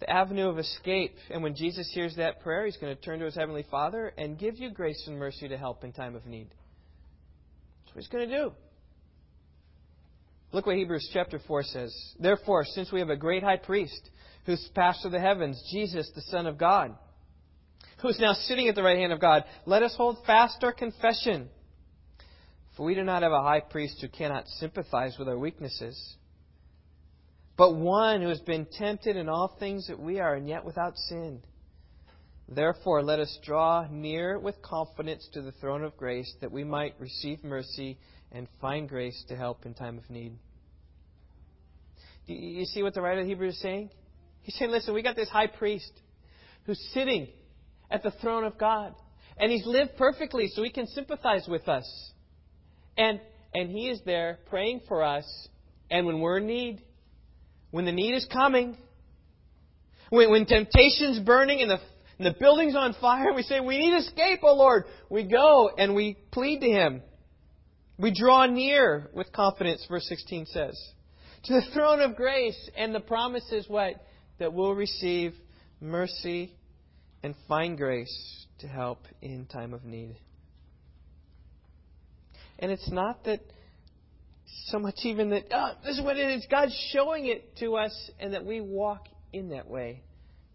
the 0.00 0.10
avenue 0.10 0.48
of 0.48 0.58
escape. 0.58 1.14
And 1.30 1.42
when 1.42 1.54
Jesus 1.54 1.90
hears 1.92 2.16
that 2.16 2.40
prayer, 2.40 2.66
he's 2.66 2.76
going 2.76 2.94
to 2.94 3.00
turn 3.00 3.18
to 3.20 3.24
his 3.24 3.34
Heavenly 3.34 3.64
Father 3.70 4.12
and 4.18 4.38
give 4.38 4.58
you 4.58 4.70
grace 4.70 5.02
and 5.06 5.18
mercy 5.18 5.48
to 5.48 5.56
help 5.56 5.84
in 5.84 5.92
time 5.92 6.14
of 6.14 6.26
need. 6.26 6.48
That's 7.84 7.94
what 7.94 8.04
he's 8.04 8.12
going 8.12 8.28
to 8.28 8.36
do. 8.36 8.52
Look 10.52 10.66
what 10.66 10.76
Hebrews 10.76 11.10
chapter 11.12 11.40
4 11.46 11.62
says. 11.64 12.14
Therefore, 12.20 12.64
since 12.64 12.92
we 12.92 13.00
have 13.00 13.10
a 13.10 13.16
great 13.16 13.42
high 13.42 13.56
priest 13.56 14.10
who's 14.44 14.68
passed 14.74 15.02
through 15.02 15.10
the 15.10 15.20
heavens, 15.20 15.62
Jesus, 15.70 16.10
the 16.14 16.22
Son 16.22 16.46
of 16.46 16.58
God, 16.58 16.94
who 18.00 18.08
is 18.08 18.20
now 18.20 18.34
sitting 18.34 18.68
at 18.68 18.74
the 18.74 18.82
right 18.82 18.98
hand 18.98 19.12
of 19.12 19.20
God, 19.20 19.44
let 19.64 19.82
us 19.82 19.94
hold 19.96 20.18
fast 20.26 20.62
our 20.62 20.72
confession. 20.72 21.48
For 22.76 22.84
we 22.84 22.94
do 22.94 23.04
not 23.04 23.22
have 23.22 23.32
a 23.32 23.42
high 23.42 23.60
priest 23.60 23.98
who 24.00 24.08
cannot 24.08 24.46
sympathize 24.48 25.16
with 25.18 25.28
our 25.28 25.38
weaknesses, 25.38 26.16
but 27.56 27.74
one 27.74 28.20
who 28.20 28.28
has 28.28 28.40
been 28.40 28.66
tempted 28.78 29.16
in 29.16 29.30
all 29.30 29.56
things 29.58 29.86
that 29.88 29.98
we 29.98 30.20
are, 30.20 30.34
and 30.34 30.46
yet 30.46 30.64
without 30.64 30.96
sin. 31.08 31.40
Therefore, 32.48 33.02
let 33.02 33.18
us 33.18 33.38
draw 33.42 33.86
near 33.90 34.38
with 34.38 34.60
confidence 34.60 35.26
to 35.32 35.40
the 35.40 35.52
throne 35.52 35.82
of 35.84 35.96
grace, 35.96 36.32
that 36.42 36.52
we 36.52 36.64
might 36.64 36.94
receive 37.00 37.42
mercy 37.42 37.98
and 38.30 38.46
find 38.60 38.88
grace 38.88 39.24
to 39.28 39.36
help 39.36 39.64
in 39.64 39.72
time 39.72 39.96
of 39.96 40.08
need. 40.10 40.38
Do 42.26 42.34
you 42.34 42.66
see 42.66 42.82
what 42.82 42.92
the 42.92 43.00
writer 43.00 43.22
of 43.22 43.26
Hebrews 43.26 43.54
is 43.54 43.62
saying? 43.62 43.90
He's 44.42 44.54
saying, 44.56 44.70
listen, 44.70 44.92
we 44.92 45.02
got 45.02 45.16
this 45.16 45.28
high 45.28 45.46
priest 45.46 45.90
who's 46.64 46.80
sitting 46.92 47.28
at 47.90 48.02
the 48.02 48.10
throne 48.20 48.44
of 48.44 48.58
God. 48.58 48.94
And 49.38 49.50
he's 49.50 49.66
lived 49.66 49.96
perfectly, 49.96 50.48
so 50.48 50.62
he 50.62 50.70
can 50.70 50.86
sympathize 50.88 51.46
with 51.48 51.68
us. 51.68 52.12
And, 52.96 53.20
and 53.54 53.70
he 53.70 53.88
is 53.88 54.00
there 54.04 54.38
praying 54.48 54.82
for 54.88 55.02
us. 55.02 55.24
And 55.90 56.06
when 56.06 56.20
we're 56.20 56.38
in 56.38 56.46
need, 56.46 56.82
when 57.70 57.84
the 57.84 57.92
need 57.92 58.14
is 58.14 58.26
coming, 58.32 58.76
when, 60.10 60.30
when 60.30 60.46
temptation's 60.46 61.20
burning 61.20 61.60
and 61.60 61.70
the, 61.70 61.78
and 62.18 62.26
the 62.26 62.38
building's 62.38 62.74
on 62.74 62.94
fire, 63.00 63.32
we 63.34 63.42
say, 63.42 63.60
We 63.60 63.78
need 63.78 63.96
escape, 63.96 64.40
O 64.42 64.54
Lord. 64.54 64.84
We 65.10 65.24
go 65.24 65.70
and 65.76 65.94
we 65.94 66.16
plead 66.30 66.60
to 66.60 66.68
him. 66.68 67.02
We 67.98 68.12
draw 68.12 68.46
near 68.46 69.10
with 69.14 69.32
confidence, 69.32 69.84
verse 69.88 70.06
16 70.08 70.46
says, 70.46 70.78
to 71.44 71.54
the 71.54 71.62
throne 71.72 72.00
of 72.00 72.14
grace. 72.14 72.70
And 72.76 72.94
the 72.94 73.00
promise 73.00 73.50
is 73.52 73.68
what? 73.68 73.94
That 74.38 74.52
we'll 74.52 74.74
receive 74.74 75.34
mercy 75.80 76.54
and 77.22 77.34
find 77.48 77.76
grace 77.78 78.46
to 78.58 78.68
help 78.68 79.00
in 79.22 79.46
time 79.46 79.72
of 79.72 79.84
need. 79.84 80.16
And 82.58 82.70
it's 82.70 82.90
not 82.90 83.24
that 83.24 83.40
so 84.66 84.78
much 84.78 84.96
even 85.04 85.30
that, 85.30 85.44
oh, 85.52 85.72
this 85.84 85.98
is 85.98 86.02
what 86.02 86.16
it 86.16 86.30
is. 86.30 86.46
God's 86.50 86.74
showing 86.92 87.26
it 87.26 87.56
to 87.58 87.76
us 87.76 88.10
and 88.18 88.32
that 88.32 88.44
we 88.44 88.60
walk 88.60 89.08
in 89.32 89.50
that 89.50 89.68
way 89.68 90.02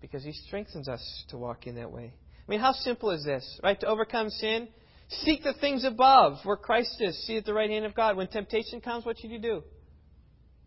because 0.02 0.24
He 0.24 0.34
strengthens 0.34 0.88
us 0.88 1.26
to 1.30 1.38
walk 1.38 1.68
in 1.68 1.76
that 1.76 1.92
way. 1.92 2.14
I 2.48 2.52
mean, 2.52 2.60
how 2.60 2.72
simple 2.74 3.12
is 3.12 3.24
this, 3.24 3.60
right? 3.64 3.80
To 3.80 3.88
overcome 3.88 4.30
sin, 4.30 4.68
seek 5.10 5.44
the 5.44 5.54
things 5.54 5.86
above 5.86 6.40
where 6.44 6.58
Christ 6.58 6.96
is, 7.00 7.26
see 7.26 7.38
at 7.38 7.46
the 7.46 7.54
right 7.54 7.70
hand 7.70 7.86
of 7.86 7.96
God. 7.96 8.18
When 8.18 8.28
temptation 8.28 8.82
comes, 8.82 9.06
what 9.06 9.20
should 9.20 9.32
you 9.32 9.40
do? 9.40 9.64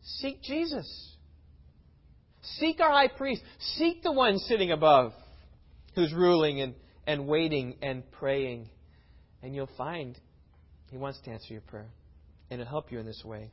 Seek 0.02 0.42
Jesus. 0.42 1.16
Seek 2.58 2.80
our 2.80 2.90
high 2.90 3.08
priest. 3.08 3.42
Seek 3.58 4.02
the 4.02 4.12
one 4.12 4.38
sitting 4.38 4.70
above 4.70 5.12
who's 5.94 6.12
ruling 6.12 6.60
and, 6.60 6.74
and 7.06 7.26
waiting 7.26 7.76
and 7.82 8.08
praying. 8.12 8.68
And 9.42 9.54
you'll 9.54 9.70
find 9.76 10.18
He 10.94 10.98
wants 10.98 11.18
to 11.24 11.30
answer 11.32 11.52
your 11.52 11.62
prayer. 11.62 11.88
And 12.50 12.60
it'll 12.60 12.70
help 12.70 12.92
you 12.92 13.00
in 13.00 13.04
this 13.04 13.20
way. 13.24 13.50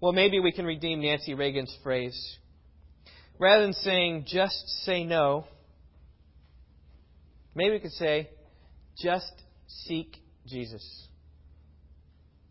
Well, 0.00 0.10
maybe 0.10 0.40
we 0.40 0.50
can 0.50 0.64
redeem 0.64 1.00
Nancy 1.00 1.34
Reagan's 1.34 1.72
phrase. 1.84 2.36
Rather 3.38 3.62
than 3.62 3.72
saying, 3.74 4.24
just 4.26 4.68
say 4.84 5.04
no, 5.04 5.44
maybe 7.54 7.74
we 7.74 7.78
could 7.78 7.92
say, 7.92 8.28
just 9.00 9.32
seek 9.84 10.16
Jesus. 10.48 11.06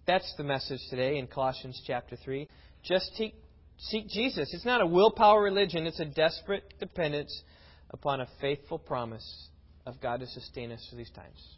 That's 0.07 0.33
the 0.37 0.45
message 0.45 0.79
today 0.89 1.17
in 1.17 1.27
Colossians 1.27 1.81
chapter 1.85 2.15
3. 2.15 2.47
Just 2.81 3.13
seek, 3.17 3.35
seek 3.77 4.07
Jesus. 4.07 4.53
It's 4.53 4.65
not 4.65 4.79
a 4.79 4.87
willpower 4.87 5.43
religion, 5.43 5.85
it's 5.85 5.99
a 5.99 6.05
desperate 6.05 6.75
dependence 6.79 7.43
upon 7.89 8.21
a 8.21 8.27
faithful 8.39 8.79
promise 8.79 9.49
of 9.85 9.99
God 9.99 10.21
to 10.21 10.27
sustain 10.27 10.71
us 10.71 10.87
through 10.89 10.99
these 10.99 11.11
times. 11.11 11.57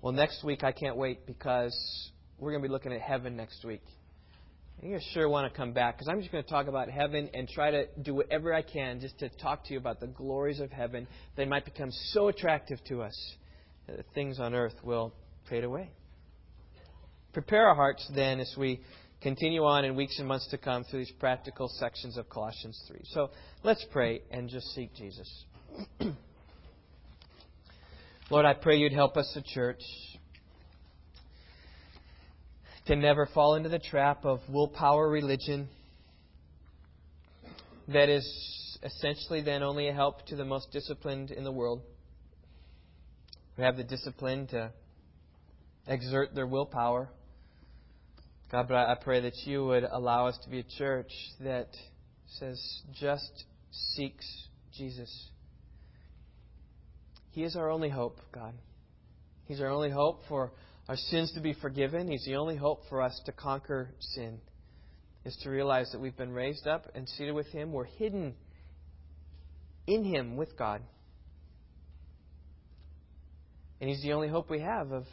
Well, 0.00 0.12
next 0.12 0.44
week 0.44 0.62
I 0.62 0.70
can't 0.70 0.96
wait 0.96 1.26
because 1.26 1.74
we're 2.38 2.52
going 2.52 2.62
to 2.62 2.68
be 2.68 2.72
looking 2.72 2.92
at 2.92 3.00
heaven 3.00 3.36
next 3.36 3.64
week. 3.64 3.82
And 4.80 4.92
you 4.92 5.00
sure 5.12 5.28
want 5.28 5.52
to 5.52 5.56
come 5.56 5.72
back 5.72 5.96
because 5.96 6.08
I'm 6.08 6.20
just 6.20 6.30
going 6.30 6.44
to 6.44 6.48
talk 6.48 6.68
about 6.68 6.88
heaven 6.88 7.28
and 7.34 7.48
try 7.48 7.72
to 7.72 7.86
do 8.00 8.14
whatever 8.14 8.54
I 8.54 8.62
can 8.62 9.00
just 9.00 9.18
to 9.18 9.28
talk 9.28 9.64
to 9.64 9.72
you 9.72 9.78
about 9.78 9.98
the 9.98 10.06
glories 10.06 10.60
of 10.60 10.70
heaven. 10.70 11.08
They 11.36 11.46
might 11.46 11.64
become 11.64 11.90
so 12.12 12.28
attractive 12.28 12.78
to 12.84 13.02
us 13.02 13.34
that 13.88 14.04
things 14.14 14.38
on 14.38 14.54
earth 14.54 14.76
will 14.84 15.12
fade 15.50 15.64
away. 15.64 15.90
Prepare 17.32 17.66
our 17.66 17.74
hearts 17.74 18.08
then 18.14 18.38
as 18.38 18.54
we 18.56 18.80
continue 19.20 19.64
on 19.64 19.84
in 19.84 19.96
weeks 19.96 20.20
and 20.20 20.28
months 20.28 20.46
to 20.50 20.58
come 20.58 20.84
through 20.84 21.00
these 21.00 21.12
practical 21.18 21.68
sections 21.68 22.16
of 22.16 22.28
Colossians 22.28 22.80
3. 22.86 23.00
So 23.10 23.30
let's 23.64 23.84
pray 23.90 24.22
and 24.30 24.48
just 24.48 24.66
seek 24.76 24.94
Jesus. 24.94 25.44
Lord, 28.30 28.44
I 28.44 28.52
pray 28.52 28.76
you'd 28.76 28.92
help 28.92 29.16
us, 29.16 29.32
the 29.34 29.40
church, 29.40 29.80
to 32.86 32.94
never 32.94 33.24
fall 33.26 33.54
into 33.54 33.70
the 33.70 33.78
trap 33.78 34.26
of 34.26 34.40
willpower 34.50 35.08
religion 35.08 35.68
that 37.88 38.10
is 38.10 38.78
essentially 38.82 39.40
then 39.40 39.62
only 39.62 39.88
a 39.88 39.94
help 39.94 40.26
to 40.26 40.36
the 40.36 40.44
most 40.44 40.70
disciplined 40.72 41.30
in 41.30 41.42
the 41.42 41.50
world 41.50 41.80
who 43.56 43.62
have 43.62 43.78
the 43.78 43.84
discipline 43.84 44.46
to 44.48 44.72
exert 45.86 46.34
their 46.34 46.46
willpower 46.46 47.08
God, 48.50 48.66
but 48.68 48.76
I 48.76 48.94
pray 48.94 49.20
that 49.20 49.36
you 49.44 49.64
would 49.66 49.84
allow 49.84 50.26
us 50.26 50.38
to 50.44 50.50
be 50.50 50.60
a 50.60 50.78
church 50.78 51.12
that 51.40 51.68
says, 52.38 52.58
just 52.98 53.44
seeks 53.70 54.24
Jesus. 54.74 55.28
He 57.38 57.44
is 57.44 57.54
our 57.54 57.70
only 57.70 57.88
hope, 57.88 58.18
God. 58.32 58.52
He's 59.44 59.60
our 59.60 59.68
only 59.68 59.90
hope 59.90 60.22
for 60.28 60.50
our 60.88 60.96
sins 60.96 61.30
to 61.34 61.40
be 61.40 61.52
forgiven. 61.52 62.08
He's 62.08 62.24
the 62.24 62.34
only 62.34 62.56
hope 62.56 62.80
for 62.88 63.00
us 63.00 63.20
to 63.26 63.32
conquer 63.32 63.90
sin, 64.00 64.40
is 65.24 65.36
to 65.44 65.48
realize 65.48 65.88
that 65.92 66.00
we've 66.00 66.16
been 66.16 66.32
raised 66.32 66.66
up 66.66 66.86
and 66.96 67.08
seated 67.08 67.36
with 67.36 67.46
Him. 67.52 67.70
We're 67.70 67.84
hidden 67.84 68.34
in 69.86 70.02
Him 70.02 70.36
with 70.36 70.58
God. 70.58 70.82
And 73.80 73.88
He's 73.88 74.02
the 74.02 74.14
only 74.14 74.26
hope 74.26 74.50
we 74.50 74.58
have 74.58 74.90
of, 74.90 75.04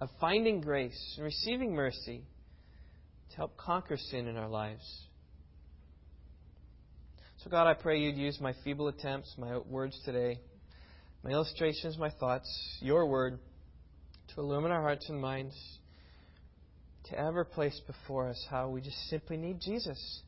of 0.00 0.10
finding 0.20 0.60
grace 0.60 1.14
and 1.16 1.24
receiving 1.24 1.74
mercy 1.74 2.22
to 3.30 3.36
help 3.36 3.56
conquer 3.56 3.96
sin 3.96 4.28
in 4.28 4.36
our 4.36 4.48
lives. 4.48 4.88
So, 7.42 7.50
God, 7.50 7.66
I 7.66 7.74
pray 7.74 7.98
you'd 7.98 8.16
use 8.16 8.38
my 8.40 8.54
feeble 8.62 8.86
attempts, 8.86 9.34
my 9.36 9.58
words 9.58 10.00
today, 10.04 10.38
my 11.24 11.30
illustrations, 11.30 11.96
my 11.96 12.10
thoughts, 12.10 12.46
your 12.80 13.06
word, 13.06 13.38
to 14.34 14.40
illumine 14.40 14.70
our 14.70 14.82
hearts 14.82 15.08
and 15.08 15.18
minds, 15.18 15.54
to 17.06 17.18
ever 17.18 17.44
place 17.44 17.80
before 17.86 18.28
us 18.28 18.46
how 18.50 18.68
we 18.68 18.82
just 18.82 19.08
simply 19.08 19.38
need 19.38 19.58
Jesus. 19.58 20.22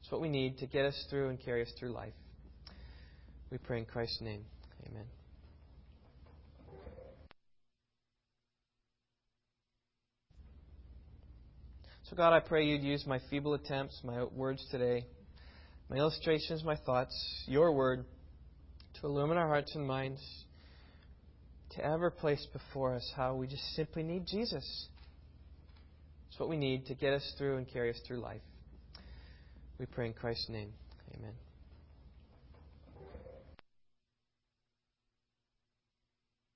It's 0.00 0.10
what 0.10 0.20
we 0.20 0.28
need 0.28 0.58
to 0.58 0.66
get 0.66 0.84
us 0.84 1.06
through 1.08 1.28
and 1.28 1.40
carry 1.40 1.62
us 1.62 1.72
through 1.78 1.92
life. 1.92 2.12
We 3.52 3.58
pray 3.58 3.78
in 3.78 3.84
Christ's 3.84 4.20
name. 4.20 4.44
Amen. 4.88 5.04
So, 12.10 12.16
God, 12.16 12.32
I 12.32 12.40
pray 12.40 12.66
you'd 12.66 12.82
use 12.82 13.06
my 13.06 13.20
feeble 13.30 13.54
attempts, 13.54 14.00
my 14.02 14.24
words 14.24 14.66
today, 14.72 15.06
my 15.88 15.96
illustrations, 15.96 16.64
my 16.64 16.76
thoughts, 16.76 17.14
your 17.46 17.72
word, 17.72 18.04
to 19.00 19.06
illumine 19.06 19.36
our 19.36 19.48
hearts 19.48 19.74
and 19.74 19.86
minds, 19.86 20.20
to 21.76 21.84
ever 21.84 22.10
place 22.10 22.46
before 22.52 22.94
us 22.94 23.12
how 23.16 23.34
we 23.34 23.46
just 23.46 23.74
simply 23.74 24.02
need 24.02 24.26
Jesus. 24.26 24.88
It's 26.28 26.38
what 26.38 26.48
we 26.48 26.56
need 26.56 26.86
to 26.86 26.94
get 26.94 27.12
us 27.12 27.34
through 27.38 27.58
and 27.58 27.70
carry 27.70 27.90
us 27.90 28.00
through 28.06 28.20
life. 28.20 28.40
We 29.78 29.86
pray 29.86 30.06
in 30.06 30.12
Christ's 30.12 30.48
name. 30.48 30.72
Amen. 31.16 31.32